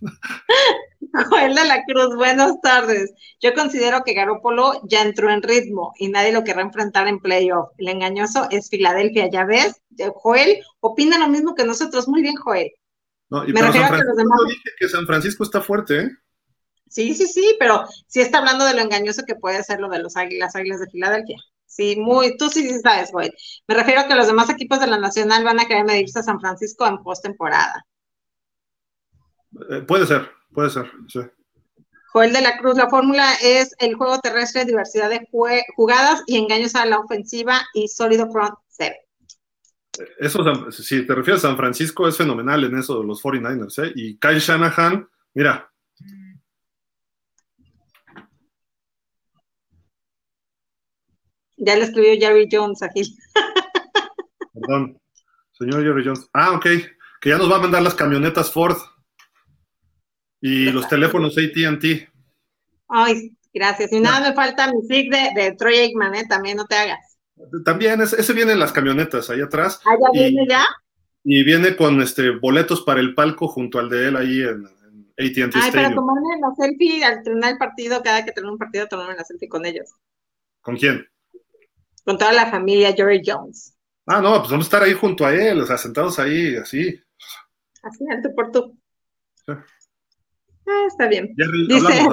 [1.30, 3.12] Joel de la Cruz, buenas tardes.
[3.40, 7.70] Yo considero que Garópolo ya entró en ritmo y nadie lo querrá enfrentar en playoff.
[7.78, 9.80] El engañoso es Filadelfia, ya ves.
[10.16, 12.08] Joel opina lo mismo que nosotros.
[12.08, 12.70] Muy bien, Joel.
[13.30, 14.38] No, y Me refiero a que los demás.
[14.48, 16.10] dije que San Francisco está fuerte, ¿eh?
[16.88, 20.00] Sí, sí, sí, pero sí está hablando de lo engañoso que puede ser lo de
[20.00, 21.36] los águilas, águilas de Filadelfia.
[21.66, 23.32] Sí, muy, tú sí, sabes, Joel.
[23.66, 26.22] Me refiero a que los demás equipos de la Nacional van a querer medirse a
[26.22, 27.86] San Francisco en postemporada.
[29.70, 31.20] Eh, puede ser, puede ser, sí.
[32.12, 35.28] Joel de la Cruz, la fórmula es el juego terrestre, diversidad de
[35.76, 38.96] jugadas y engaños a la ofensiva y sólido front seven.
[40.18, 43.92] Eso, si te refieres a San Francisco, es fenomenal en eso de los 49ers, ¿eh?
[43.94, 45.67] Y Kyle Shanahan, mira,
[51.58, 53.02] Ya le escribió Jerry Jones aquí.
[54.54, 54.98] Perdón,
[55.52, 56.28] señor Jerry Jones.
[56.32, 56.66] Ah, ok,
[57.20, 58.76] que ya nos va a mandar las camionetas Ford
[60.40, 62.08] y los teléfonos ATT.
[62.88, 63.92] Ay, gracias.
[63.92, 66.26] Y nada, me falta mi sig de, Troy Aikman, ¿eh?
[66.28, 67.18] También no te hagas.
[67.64, 69.80] También, ese, viene en las camionetas, ahí atrás.
[69.84, 70.66] ¿Ah, ya viene ya?
[71.24, 74.64] Y viene con este boletos para el palco junto al de él ahí en,
[75.18, 78.86] AT&T Ay, para tomarme la selfie al terminar el partido, cada que termine un partido,
[78.86, 79.90] tomarme la selfie con ellos.
[80.60, 81.08] ¿Con quién?
[82.08, 83.76] Con toda la familia Jerry Jones.
[84.06, 86.98] Ah, no, pues vamos a estar ahí junto a él, o sea, sentados ahí, así.
[87.82, 88.74] Así, alto por tú.
[89.46, 91.34] Ah, está bien.
[91.36, 92.08] Dice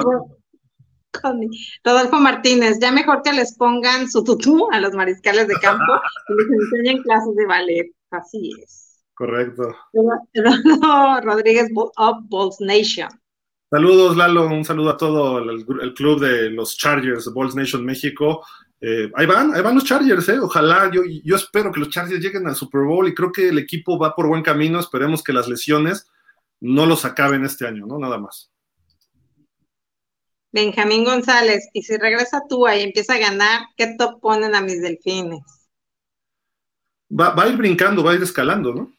[1.82, 5.94] Rodolfo Martínez, ya mejor que les pongan su tutú a los mariscales de campo
[6.28, 7.90] y les enseñen clases de ballet.
[8.10, 9.02] Así es.
[9.14, 9.74] Correcto.
[11.22, 13.08] Rodríguez of Bulls Nation.
[13.70, 14.46] Saludos, Lalo.
[14.46, 18.44] Un saludo a todo el, el club de los Chargers, Bulls Nation México.
[18.80, 20.38] Eh, ahí van, ahí van los Chargers, ¿eh?
[20.38, 23.58] Ojalá, yo, yo espero que los Chargers lleguen al Super Bowl y creo que el
[23.58, 24.78] equipo va por buen camino.
[24.78, 26.10] Esperemos que las lesiones
[26.60, 27.98] no los acaben este año, ¿no?
[27.98, 28.50] Nada más.
[30.52, 34.80] Benjamín González, y si regresa tú y empieza a ganar, ¿qué top ponen a mis
[34.80, 35.42] delfines?
[37.10, 38.92] Va, a ir brincando, va a ir escalando, ¿no?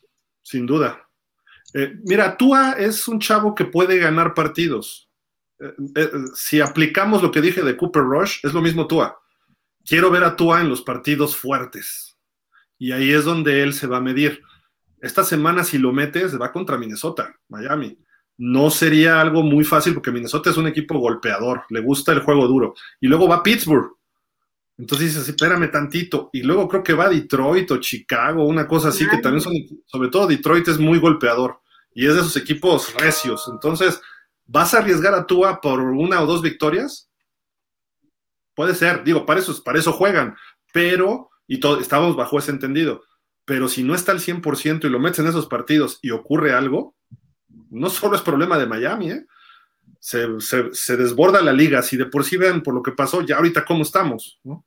[0.44, 1.10] Sin duda.
[1.74, 5.10] Eh, mira, Tua es un chavo que puede ganar partidos.
[6.36, 9.20] Si aplicamos lo que dije de Cooper Rush, es lo mismo Tua
[9.88, 12.18] quiero ver a Tua en los partidos fuertes.
[12.78, 14.44] Y ahí es donde él se va a medir.
[15.02, 17.98] Esta semana, si lo metes, va contra Minnesota, Miami.
[18.38, 22.48] No sería algo muy fácil porque Minnesota es un equipo golpeador, le gusta el juego
[22.48, 22.76] duro.
[23.00, 23.94] Y luego va a Pittsburgh.
[24.78, 26.30] Entonces dices, espérame tantito.
[26.34, 29.54] Y luego creo que va a Detroit o Chicago, una cosa así, que también son,
[29.86, 31.62] sobre todo Detroit es muy golpeador.
[31.96, 33.50] Y es de esos equipos recios.
[33.52, 34.00] Entonces,
[34.46, 37.07] ¿vas a arriesgar a Tua por una o dos victorias?
[38.58, 40.36] Puede ser, digo, para eso, para eso juegan,
[40.74, 43.04] pero, y todo, estamos bajo ese entendido,
[43.46, 46.96] pero si no está al 100% y lo metes en esos partidos y ocurre algo,
[47.70, 49.28] no solo es problema de Miami, ¿eh?
[50.00, 53.64] se, desborda la liga, si de por sí ven por lo que pasó, ya ahorita
[53.64, 54.66] cómo estamos, ¿no?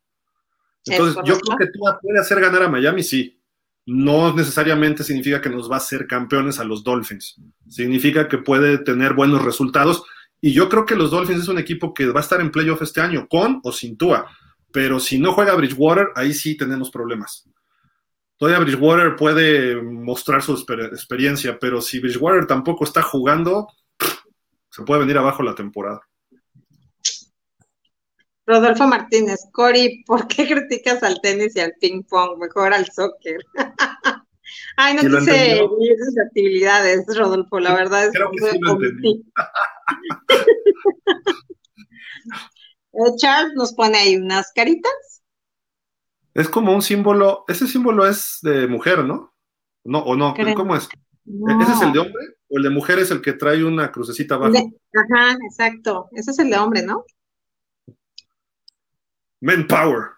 [0.86, 3.42] Entonces, yo creo que tú puede hacer ganar a Miami, sí.
[3.86, 7.40] No necesariamente significa que nos va a hacer campeones a los Dolphins.
[7.68, 10.04] Significa que puede tener buenos resultados
[10.40, 12.82] y yo creo que los Dolphins es un equipo que va a estar en playoff
[12.82, 14.26] este año, con o sin Tua.
[14.72, 17.48] Pero si no juega Bridgewater, ahí sí tenemos problemas.
[18.36, 23.68] Todavía Bridgewater puede mostrar su experiencia, pero si Bridgewater tampoco está jugando,
[24.70, 26.00] se puede venir abajo la temporada.
[28.46, 32.38] Rodolfo Martínez, Cori, ¿por qué criticas al tenis y al ping pong?
[32.38, 33.40] Mejor al soccer.
[34.76, 35.96] Ay, no quise ir
[36.26, 39.24] actividades, Rodolfo, la verdad es Creo que sí lo entendí.
[42.92, 44.92] Eh, Charles nos pone ahí unas caritas.
[46.34, 49.32] Es como un símbolo, ese símbolo es de mujer, ¿no?
[49.84, 50.88] No, o no, ¿cómo es?
[51.24, 52.22] ¿Ese es el de hombre?
[52.48, 54.52] ¿O el de mujer es el que trae una crucecita abajo?
[54.52, 56.08] ajá, exacto.
[56.12, 57.04] Ese es el de hombre, ¿no?
[59.40, 60.10] Men Power.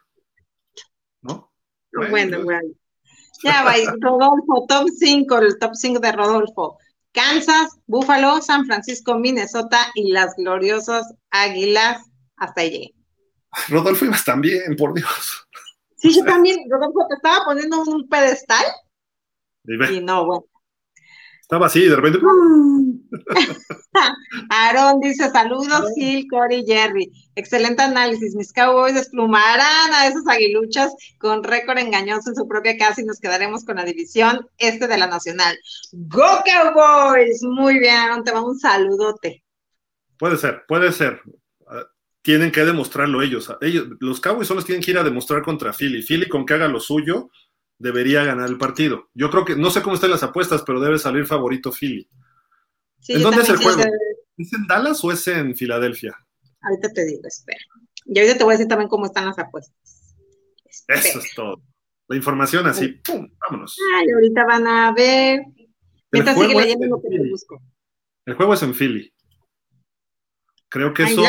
[1.20, 1.52] ¿No?
[1.92, 2.74] Bueno, bueno.
[3.42, 6.78] Ya va, Rodolfo, top 5, el top 5 de Rodolfo.
[7.12, 12.02] Kansas, Buffalo, San Francisco, Minnesota y las gloriosas Águilas.
[12.36, 12.94] Hasta allí.
[13.68, 15.46] Rodolfo ibas también, por Dios.
[15.96, 18.64] Sí, yo también, Rodolfo, te estaba poniendo un pedestal.
[19.64, 20.44] Y no, bueno.
[21.40, 22.18] Estaba así, de repente.
[24.50, 27.10] Aaron dice: Saludos, Gil, Cory, Jerry.
[27.34, 28.34] Excelente análisis.
[28.34, 33.20] Mis Cowboys desplumarán a esas aguiluchas con récord engañoso en su propia casa y nos
[33.20, 35.56] quedaremos con la división este de la Nacional.
[35.92, 37.42] ¡Go Cowboys!
[37.42, 39.44] Muy bien, Aaron, te va un saludote.
[40.18, 41.20] Puede ser, puede ser.
[41.66, 41.84] Ah,
[42.22, 43.52] tienen que demostrarlo ellos.
[43.60, 43.88] ellos.
[44.00, 46.02] Los Cowboys solo tienen que ir a demostrar contra Philly.
[46.02, 47.30] Philly con que haga lo suyo
[47.78, 49.08] debería ganar el partido.
[49.12, 52.08] Yo creo que, no sé cómo están las apuestas, pero debe salir favorito Philly.
[53.08, 53.82] ¿En dónde es el juego?
[54.36, 56.16] ¿Es en Dallas o es en Filadelfia?
[56.60, 57.60] Ahorita te digo, espera.
[58.04, 60.16] Y ahorita te voy a decir también cómo están las apuestas.
[60.88, 61.62] Eso es todo.
[62.08, 63.28] La información así, ¡pum!
[63.40, 63.78] Vámonos.
[63.96, 65.42] Ay, ahorita van a ver.
[66.10, 67.62] Mientras sigue leyendo lo que te busco.
[68.26, 69.12] El juego es en Philly.
[70.68, 71.22] Creo que eso.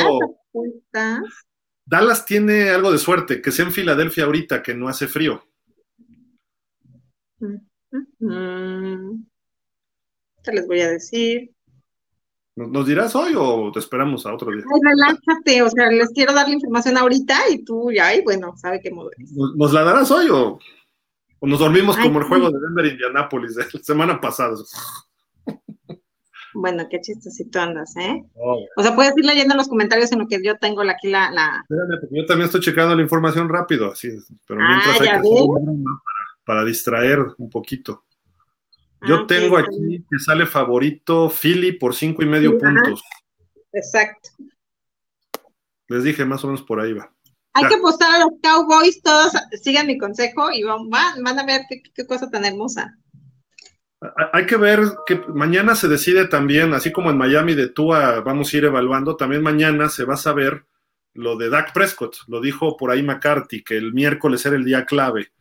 [1.86, 5.45] Dallas tiene algo de suerte, que sea en Filadelfia ahorita, que no hace frío.
[10.44, 11.52] Te les voy a decir.
[12.55, 14.63] ¿Nos dirás hoy o te esperamos a otro día?
[14.63, 18.53] Ay, relájate, o sea, les quiero dar la información ahorita y tú ya, y bueno,
[18.57, 19.09] sabe qué modo
[19.55, 20.59] ¿Nos, la darás hoy o,
[21.41, 24.55] nos dormimos como el juego de Denver Indianapolis de la semana pasada?
[26.53, 28.23] Bueno, qué chistosito andas, ¿eh?
[28.77, 31.31] O sea, puedes ir leyendo los comentarios en lo que yo tengo aquí la...
[31.31, 31.65] la...
[32.11, 34.09] yo también estoy checando la información rápido, así,
[34.47, 35.47] pero mientras ah, hay que
[36.45, 38.03] para distraer un poquito.
[39.07, 43.01] Yo ah, tengo aquí que sale favorito Philly por cinco y medio puntos.
[43.71, 44.30] Exacto.
[45.88, 47.13] Les dije, más o menos por ahí va.
[47.53, 51.61] Hay que apostar a los Cowboys, todos sigan mi consejo y van, van a ver
[51.69, 52.97] qué, cosa tan hermosa.
[54.34, 58.51] Hay que ver que mañana se decide también, así como en Miami de Tua vamos
[58.53, 60.65] a ir evaluando, también mañana se va a saber
[61.13, 62.15] lo de Dak Prescott.
[62.27, 65.31] Lo dijo por ahí McCarthy, que el miércoles era el día clave.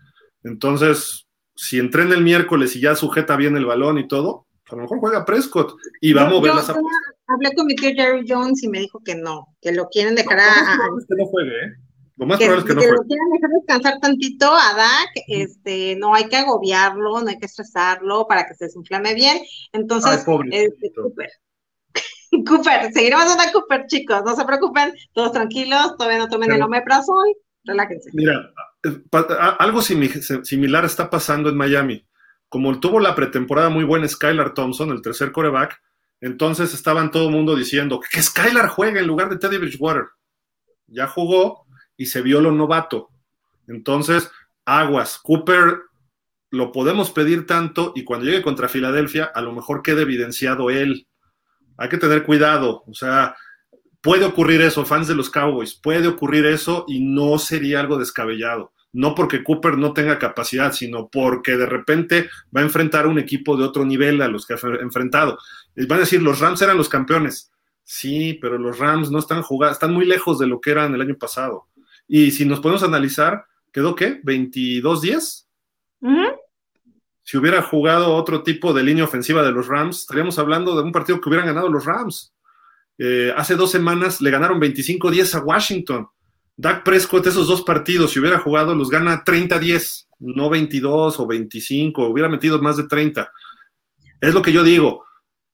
[0.45, 1.22] Entonces,
[1.55, 4.99] si entrena el miércoles y ya sujeta bien el balón y todo, a lo mejor
[5.01, 8.81] juega Prescott y va a mover las Hablé con mi tío Jerry Jones y me
[8.81, 10.45] dijo que no, que lo quieren dejar a.
[10.45, 11.73] Lo más probable es que no juegue, ¿eh?
[12.17, 12.97] Lo más probable es que, no juegue.
[12.97, 17.47] Lo quieren dejar descansar tantito a Dak, este, no hay que agobiarlo, no hay que
[17.47, 19.39] estresarlo para que se desinflame bien.
[19.73, 21.31] Entonces, este, Cooper.
[22.47, 26.63] Cooper, seguiremos dando a Cooper, chicos, no se preocupen, todos tranquilos, todavía no tomen el
[26.63, 27.35] omeprazol,
[27.65, 28.11] relájense.
[28.15, 28.53] Mira,
[29.59, 32.07] algo similar está pasando en Miami.
[32.49, 35.81] Como tuvo la pretemporada muy buena Skylar Thompson, el tercer coreback,
[36.21, 40.07] entonces estaban todo el mundo diciendo que Skylar juegue en lugar de Teddy Bridgewater.
[40.87, 43.09] Ya jugó y se vio lo novato.
[43.67, 44.31] Entonces,
[44.65, 45.19] aguas.
[45.19, 45.81] Cooper
[46.51, 51.07] lo podemos pedir tanto y cuando llegue contra Filadelfia, a lo mejor quede evidenciado él.
[51.79, 52.85] Hay que tener cuidado.
[52.87, 53.35] O sea,
[54.03, 58.73] puede ocurrir eso, fans de los Cowboys, puede ocurrir eso y no sería algo descabellado.
[58.93, 63.57] No porque Cooper no tenga capacidad, sino porque de repente va a enfrentar un equipo
[63.57, 65.39] de otro nivel a los que ha enfrentado.
[65.75, 67.51] Y van a decir, los Rams eran los campeones.
[67.85, 71.01] Sí, pero los Rams no están jugando, están muy lejos de lo que eran el
[71.01, 71.69] año pasado.
[72.07, 74.21] Y si nos podemos analizar, ¿quedó qué?
[74.23, 75.47] ¿22-10?
[77.23, 80.93] Si hubiera jugado otro tipo de línea ofensiva de los Rams, estaríamos hablando de un
[80.93, 82.35] partido que hubieran ganado los Rams.
[82.99, 86.09] Eh, hace dos semanas le ganaron 25-10 a Washington.
[86.57, 92.07] Dak Prescott, esos dos partidos, si hubiera jugado, los gana 30-10, no 22 o 25,
[92.07, 93.31] hubiera metido más de 30.
[94.21, 95.05] Es lo que yo digo.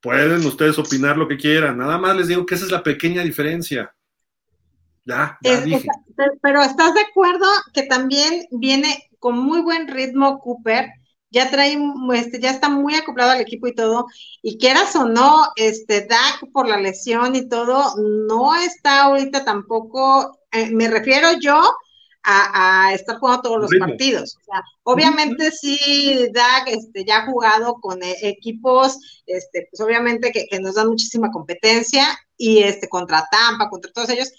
[0.00, 3.22] Pueden ustedes opinar lo que quieran, nada más les digo que esa es la pequeña
[3.22, 3.92] diferencia.
[5.04, 5.88] Ya, ya dije.
[6.42, 10.90] Pero estás de acuerdo que también viene con muy buen ritmo Cooper
[11.30, 11.78] ya trae,
[12.14, 14.06] este, ya está muy acoplado al equipo y todo,
[14.42, 20.38] y quieras o no, este, Dak por la lesión y todo, no está ahorita tampoco,
[20.52, 21.60] eh, me refiero yo
[22.30, 24.36] a, estar jugando todos los partidos.
[24.40, 30.30] O sea, obviamente sí, Dak este, ya ha jugado con e, equipos, este, pues obviamente
[30.30, 32.06] que, que, nos dan muchísima competencia,
[32.36, 34.30] y este, contra Tampa, contra todos ellos,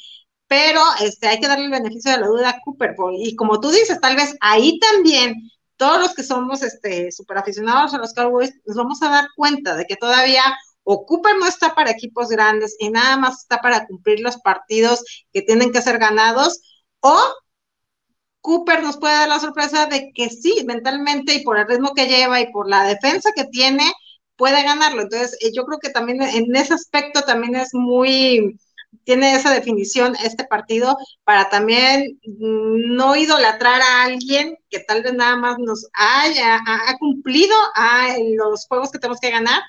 [0.47, 3.69] pero este, hay que darle el beneficio de la duda a Cooper, y como tú
[3.69, 5.35] dices, tal vez ahí también
[5.79, 9.77] todos los que somos este super aficionados a los Cowboys nos vamos a dar cuenta
[9.77, 10.43] de que todavía
[10.83, 15.03] o Cooper no está para equipos grandes y nada más está para cumplir los partidos
[15.31, 16.59] que tienen que ser ganados,
[16.99, 17.17] o
[18.41, 22.07] Cooper nos puede dar la sorpresa de que sí, mentalmente y por el ritmo que
[22.07, 23.83] lleva y por la defensa que tiene,
[24.35, 25.03] puede ganarlo.
[25.03, 28.59] Entonces, eh, yo creo que también en ese aspecto también es muy,
[29.03, 35.35] tiene esa definición este partido para también no idolatrar a alguien que tal vez nada
[35.35, 39.61] más nos haya ha cumplido a los juegos que tenemos que ganar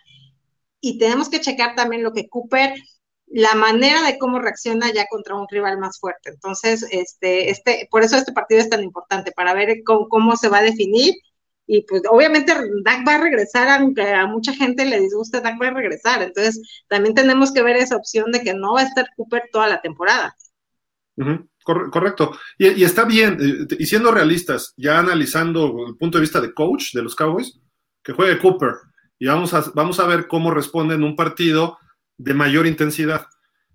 [0.81, 2.75] y tenemos que checar también lo que Cooper,
[3.27, 6.31] la manera de cómo reacciona ya contra un rival más fuerte.
[6.31, 10.49] Entonces, este, este, por eso este partido es tan importante, para ver cómo, cómo se
[10.49, 11.15] va a definir.
[11.73, 12.53] Y pues obviamente
[12.83, 16.21] Dak va a regresar, aunque a mucha gente le disguste, Dak va a regresar.
[16.21, 19.69] Entonces, también tenemos que ver esa opción de que no va a estar Cooper toda
[19.69, 20.35] la temporada.
[21.63, 22.37] correcto.
[22.59, 26.93] Y, está bien, eh, y siendo realistas, ya analizando el punto de vista de coach
[26.93, 27.61] de los Cowboys,
[28.03, 28.75] que juegue Cooper
[29.21, 31.79] y vamos a, vamos a ver cómo responde en un partido
[32.19, 33.27] de mayor intensidad.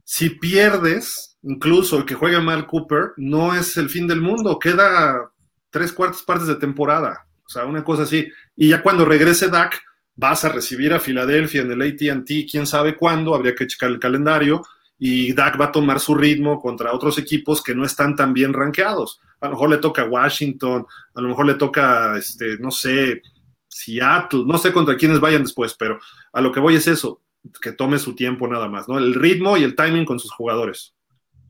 [0.03, 5.31] Si pierdes, incluso que juegue mal Cooper, no es el fin del mundo, queda
[5.69, 8.27] tres cuartas partes de temporada, o sea, una cosa así.
[8.55, 9.81] Y ya cuando regrese Dak,
[10.15, 13.99] vas a recibir a Filadelfia en el ATT, quién sabe cuándo, habría que checar el
[13.99, 14.63] calendario,
[14.97, 18.53] y Dak va a tomar su ritmo contra otros equipos que no están tan bien
[18.53, 19.19] rankeados.
[19.41, 23.21] A lo mejor le toca Washington, a lo mejor le toca, este, no sé,
[23.67, 25.99] Seattle, no sé contra quiénes vayan después, pero
[26.31, 27.21] a lo que voy es eso,
[27.61, 28.97] que tome su tiempo nada más, ¿no?
[28.97, 30.95] El ritmo y el timing con sus jugadores.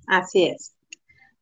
[0.08, 0.75] Así es.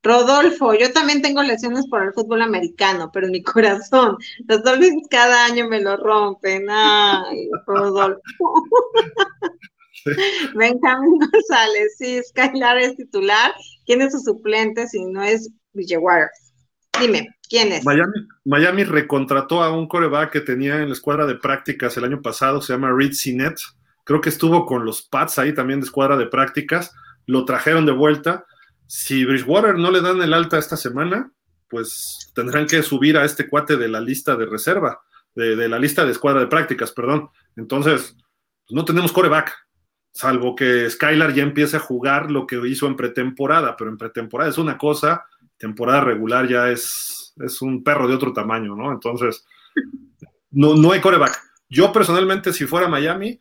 [0.04, 4.18] Rodolfo, yo también tengo lesiones por el fútbol americano, pero en mi corazón,
[4.48, 6.68] los Dolphins cada año me lo rompen.
[6.70, 8.22] Ay, Rodolfo.
[10.56, 13.54] Benjamín González, sí, Skylar es titular.
[13.86, 16.28] ¿Quién es su suplente si no es Bridgewater?
[17.00, 17.86] Dime, ¿quién es?
[17.86, 22.22] Miami, Miami recontrató a un coreback que tenía en la escuadra de prácticas el año
[22.22, 23.56] pasado, se llama Reed Sinet.
[24.04, 26.94] Creo que estuvo con los Pats ahí también de escuadra de prácticas.
[27.26, 28.46] Lo trajeron de vuelta.
[28.96, 31.32] Si Bridgewater no le dan el alta esta semana,
[31.68, 35.02] pues tendrán que subir a este cuate de la lista de reserva,
[35.34, 37.32] de, la lista de escuadra de prácticas, perdón.
[37.56, 38.16] Entonces,
[38.68, 39.52] pues no tenemos coreback,
[40.12, 44.52] salvo que Skylar ya empiece a jugar lo que hizo en pretemporada, pero en pretemporada
[44.52, 45.26] es una cosa
[45.58, 48.92] temporada regular ya es, es un perro de otro tamaño, ¿no?
[48.92, 49.44] Entonces,
[50.52, 51.42] no, no hay coreback.
[51.68, 53.40] Yo personalmente, si fuera Miami,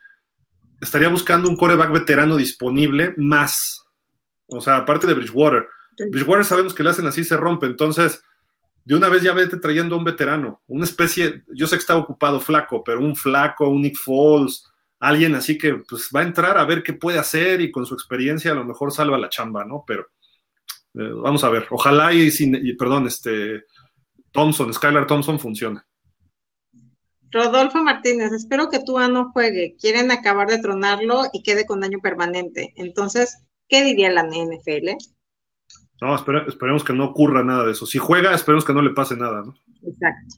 [0.81, 3.82] estaría buscando un coreback veterano disponible más.
[4.47, 5.67] O sea, aparte de Bridgewater.
[6.11, 7.67] Bridgewater sabemos que le hacen así, se rompe.
[7.67, 8.23] Entonces,
[8.85, 10.63] de una vez ya vete trayendo a un veterano.
[10.67, 14.65] Una especie, yo sé que está ocupado flaco, pero un flaco, un Nick Foles,
[14.99, 17.95] alguien así que pues va a entrar a ver qué puede hacer y con su
[17.95, 19.85] experiencia a lo mejor salva la chamba, ¿no?
[19.87, 20.07] Pero
[20.95, 23.65] eh, vamos a ver, ojalá y, sin, perdón, este
[24.31, 25.81] Thompson, Skylar Thompson funcione.
[27.31, 29.75] Rodolfo Martínez, espero que Tua no juegue.
[29.81, 32.75] Quieren acabar de tronarlo y quede con daño permanente.
[32.77, 33.39] Entonces,
[33.73, 34.91] ¿qué diría la NFL?
[36.03, 37.87] No, esperemos que no ocurra nada de eso.
[37.87, 39.55] Si juega, esperemos que no le pase nada, ¿no?
[39.89, 40.37] Exacto.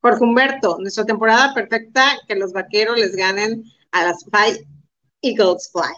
[0.00, 3.62] Jorge Humberto, nuestra temporada perfecta, que los vaqueros les ganen
[3.92, 4.66] a las Five
[5.22, 5.94] Eagles Fly.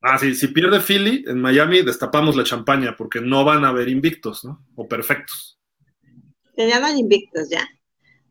[0.00, 3.90] Ah, sí, si pierde Philly en Miami, destapamos la champaña porque no van a haber
[3.90, 4.64] invictos, ¿no?
[4.76, 5.58] O perfectos.
[6.56, 7.68] Que ya no hay invictos, ya.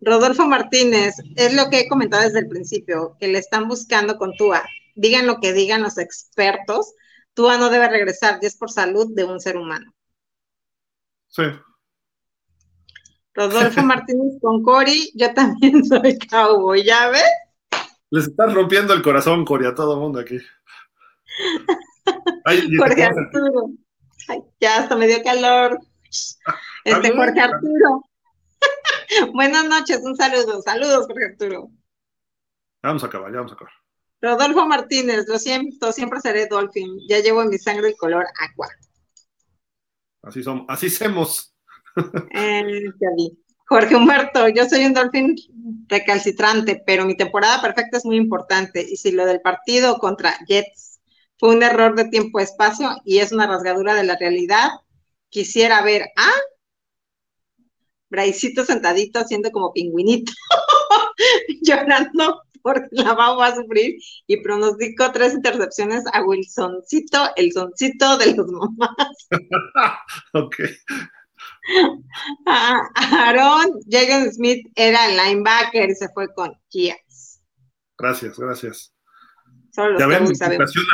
[0.01, 4.35] Rodolfo Martínez, es lo que he comentado desde el principio, que le están buscando con
[4.35, 4.63] Tua.
[4.95, 6.93] Digan lo que digan los expertos,
[7.36, 9.94] Tua no debe regresar, y es por salud de un ser humano.
[11.28, 11.44] Sí.
[13.34, 17.24] Rodolfo Martínez con Cori, yo también soy cowboy, ¿ya ves?
[18.10, 20.40] Les están rompiendo el corazón, Cori, a todo el mundo aquí.
[22.78, 23.70] Jorge Arturo.
[24.60, 25.78] ya hasta me dio calor.
[26.86, 28.03] Este Jorge Arturo.
[29.34, 30.62] Buenas noches, un saludo.
[30.62, 31.70] Saludos, Jorge Arturo.
[32.84, 33.74] Vamos a acabar, ya vamos a acabar.
[34.26, 36.97] Rodolfo Martínez, lo siento, siempre seré Dolphin.
[37.07, 38.68] Ya llevo en mi sangre el color agua.
[40.23, 41.53] Así somos, así somos.
[42.31, 42.85] Eh,
[43.68, 45.35] Jorge Humberto, yo soy un Dolphin
[45.88, 48.81] recalcitrante, pero mi temporada perfecta es muy importante.
[48.81, 50.99] Y si lo del partido contra Jets
[51.38, 54.69] fue un error de tiempo-espacio y es una rasgadura de la realidad.
[55.30, 56.31] Quisiera ver a
[58.10, 60.31] Braicito sentadito haciendo como pingüinito,
[61.61, 68.35] llorando porque la va a sufrir y pronostico tres intercepciones a Wilsoncito, el soncito de
[68.35, 69.27] los mamás.
[70.33, 70.55] ok.
[72.45, 77.41] Aaron Jagan Smith era el linebacker y se fue con Chias.
[77.97, 78.95] Gracias, gracias
[79.75, 80.25] ya ven,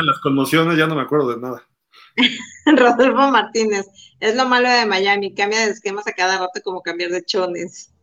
[0.05, 1.67] las conmociones, ya no me acuerdo de nada.
[2.65, 3.85] Rodolfo Martínez,
[4.19, 7.93] es lo malo de Miami, cambia de esquemas a cada rato como cambiar de chones.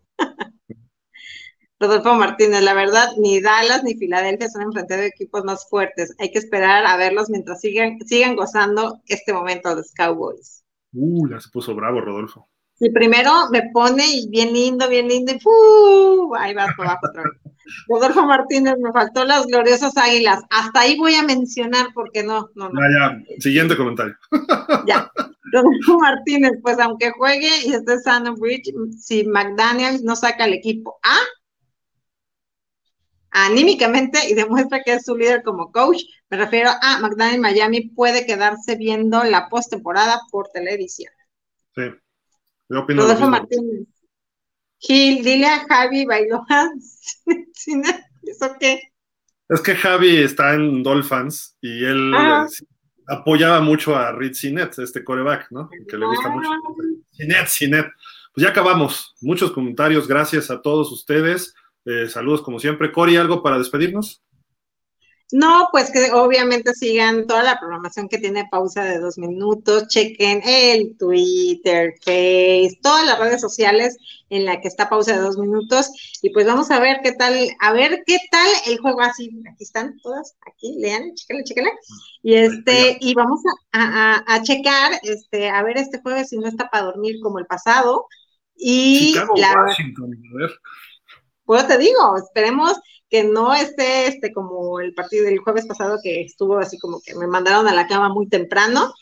[1.80, 6.14] Rodolfo Martínez, la verdad, ni Dallas ni Filadelfia son enfrentados de equipos más fuertes.
[6.18, 10.64] Hay que esperar a verlos mientras sigan, sigan gozando este momento los Cowboys.
[10.92, 12.48] Uh, ya se puso bravo, Rodolfo.
[12.80, 16.34] Y primero me pone y bien lindo, bien lindo, y ¡fu!
[16.36, 17.32] ahí va por abajo otra vez.
[17.88, 20.40] Rodolfo Martínez, me faltó las gloriosas águilas.
[20.50, 22.80] Hasta ahí voy a mencionar porque no, no, no.
[22.80, 23.40] Ya, ya.
[23.40, 24.14] Siguiente comentario.
[24.86, 25.10] Ya.
[25.52, 30.98] Rodolfo Martínez, pues aunque juegue y esté sano Bridge, si McDaniels no saca el equipo
[31.02, 31.20] ¿ah?
[33.46, 36.02] Anímicamente y demuestra que es su líder como coach.
[36.30, 41.12] Me refiero a McDaniel Miami puede quedarse viendo la postemporada por televisión.
[41.74, 41.82] Sí,
[42.68, 43.86] yo opino Rodolfo Martínez.
[44.80, 46.46] Gil, dile a Javi Bailoa.
[48.22, 48.80] ¿Eso qué?
[49.48, 52.46] Es que Javi está en Dolphins y él Ah.
[52.48, 52.64] eh,
[53.08, 55.70] apoyaba mucho a Reed Sinet, este coreback, ¿no?
[55.88, 56.50] Que le gusta mucho.
[57.12, 57.86] Sinet, Sinet.
[58.34, 59.14] Pues ya acabamos.
[59.22, 60.06] Muchos comentarios.
[60.06, 61.54] Gracias a todos ustedes.
[61.88, 62.92] Eh, saludos como siempre.
[62.92, 64.22] Cori, ¿algo para despedirnos?
[65.30, 70.42] No, pues que obviamente sigan toda la programación que tiene pausa de dos minutos, chequen
[70.44, 73.98] el Twitter, Face, todas las redes sociales
[74.30, 75.90] en la que está pausa de dos minutos
[76.22, 79.64] y pues vamos a ver qué tal, a ver qué tal el juego así, aquí
[79.64, 81.72] están todas, aquí, lean, chéquenle, chéquenle,
[82.22, 83.40] y este, y vamos
[83.72, 87.38] a, a, a checar, este, a ver este jueves si no está para dormir como
[87.38, 88.06] el pasado,
[88.58, 90.22] y Chicago, la, Washington.
[90.34, 90.50] A ver.
[91.48, 92.74] Pues te digo, esperemos
[93.08, 97.14] que no esté este como el partido del jueves pasado que estuvo así como que
[97.14, 98.92] me mandaron a la cama muy temprano.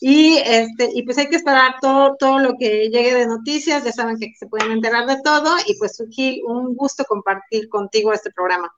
[0.00, 3.92] Y este, y pues hay que esperar todo, todo lo que llegue de noticias, ya
[3.92, 8.32] saben que se pueden enterar de todo, y pues Gil, un gusto compartir contigo este
[8.32, 8.68] programa.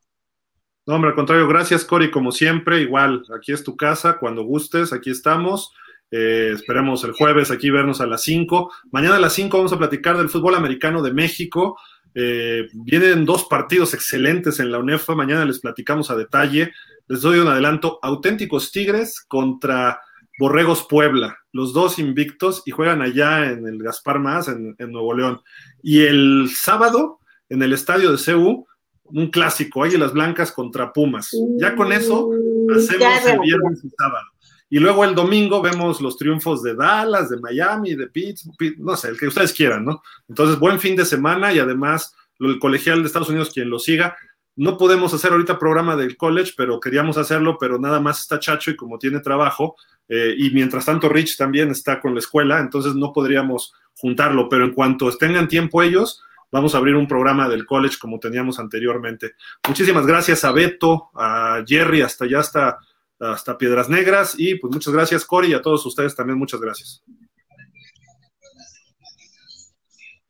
[0.84, 2.82] No, hombre, al contrario, gracias, Cori, como siempre.
[2.82, 5.72] Igual, aquí es tu casa, cuando gustes, aquí estamos.
[6.10, 8.70] Eh, esperemos el jueves aquí vernos a las 5.
[8.92, 11.78] Mañana a las 5 vamos a platicar del fútbol americano de México.
[12.14, 15.14] Eh, vienen dos partidos excelentes en la UNEFA.
[15.14, 16.72] Mañana les platicamos a detalle.
[17.08, 17.98] Les doy un adelanto.
[18.02, 20.00] Auténticos Tigres contra
[20.38, 21.38] Borregos Puebla.
[21.52, 25.40] Los dos invictos y juegan allá en el Gaspar Más, en, en Nuevo León.
[25.82, 28.66] Y el sábado, en el estadio de CU,
[29.04, 31.30] un clásico, Águilas Blancas contra Pumas.
[31.58, 32.30] Ya con eso
[32.74, 34.26] hacemos Ya, el viernes y sábado.
[34.74, 39.06] Y luego el domingo vemos los triunfos de Dallas, de Miami, de Pittsburgh, no sé,
[39.10, 40.02] el que ustedes quieran, ¿no?
[40.28, 44.16] Entonces, buen fin de semana y además el colegial de Estados Unidos, quien lo siga.
[44.56, 48.72] No podemos hacer ahorita programa del college, pero queríamos hacerlo, pero nada más está Chacho
[48.72, 49.76] y como tiene trabajo,
[50.08, 54.64] eh, y mientras tanto Rich también está con la escuela, entonces no podríamos juntarlo, pero
[54.64, 56.20] en cuanto tengan tiempo ellos,
[56.50, 59.34] vamos a abrir un programa del college como teníamos anteriormente.
[59.68, 62.78] Muchísimas gracias a Beto, a Jerry, hasta allá, hasta,
[63.20, 67.02] hasta Piedras Negras, y pues muchas gracias, Cory, y a todos ustedes también muchas gracias.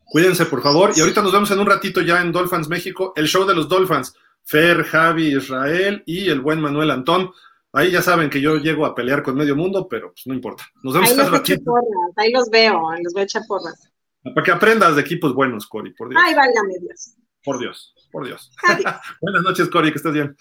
[0.06, 3.26] Cuídense, por favor, y ahorita nos vemos en un ratito ya en Dolphins México, el
[3.26, 7.32] show de los Dolphins, Fer, Javi, Israel y el buen Manuel Antón.
[7.72, 10.64] Ahí ya saben que yo llego a pelear con medio mundo, pero pues no importa.
[10.84, 11.74] Nos vemos Ahí en los ratito.
[12.16, 13.90] ahí los veo, los voy a echar porras.
[14.22, 16.22] Para que aprendas de equipos buenos, Cory, por Dios.
[16.24, 17.16] Ay, válgame Dios.
[17.42, 18.52] Por Dios, por Dios.
[19.20, 20.36] Buenas noches, Cory, que estés bien.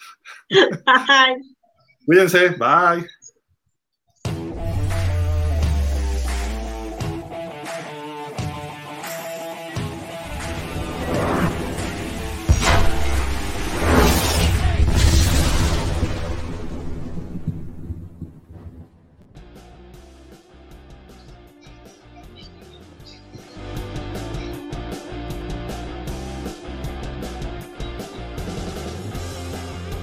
[0.86, 1.53] Ay.
[2.06, 3.08] Cuídense, bye.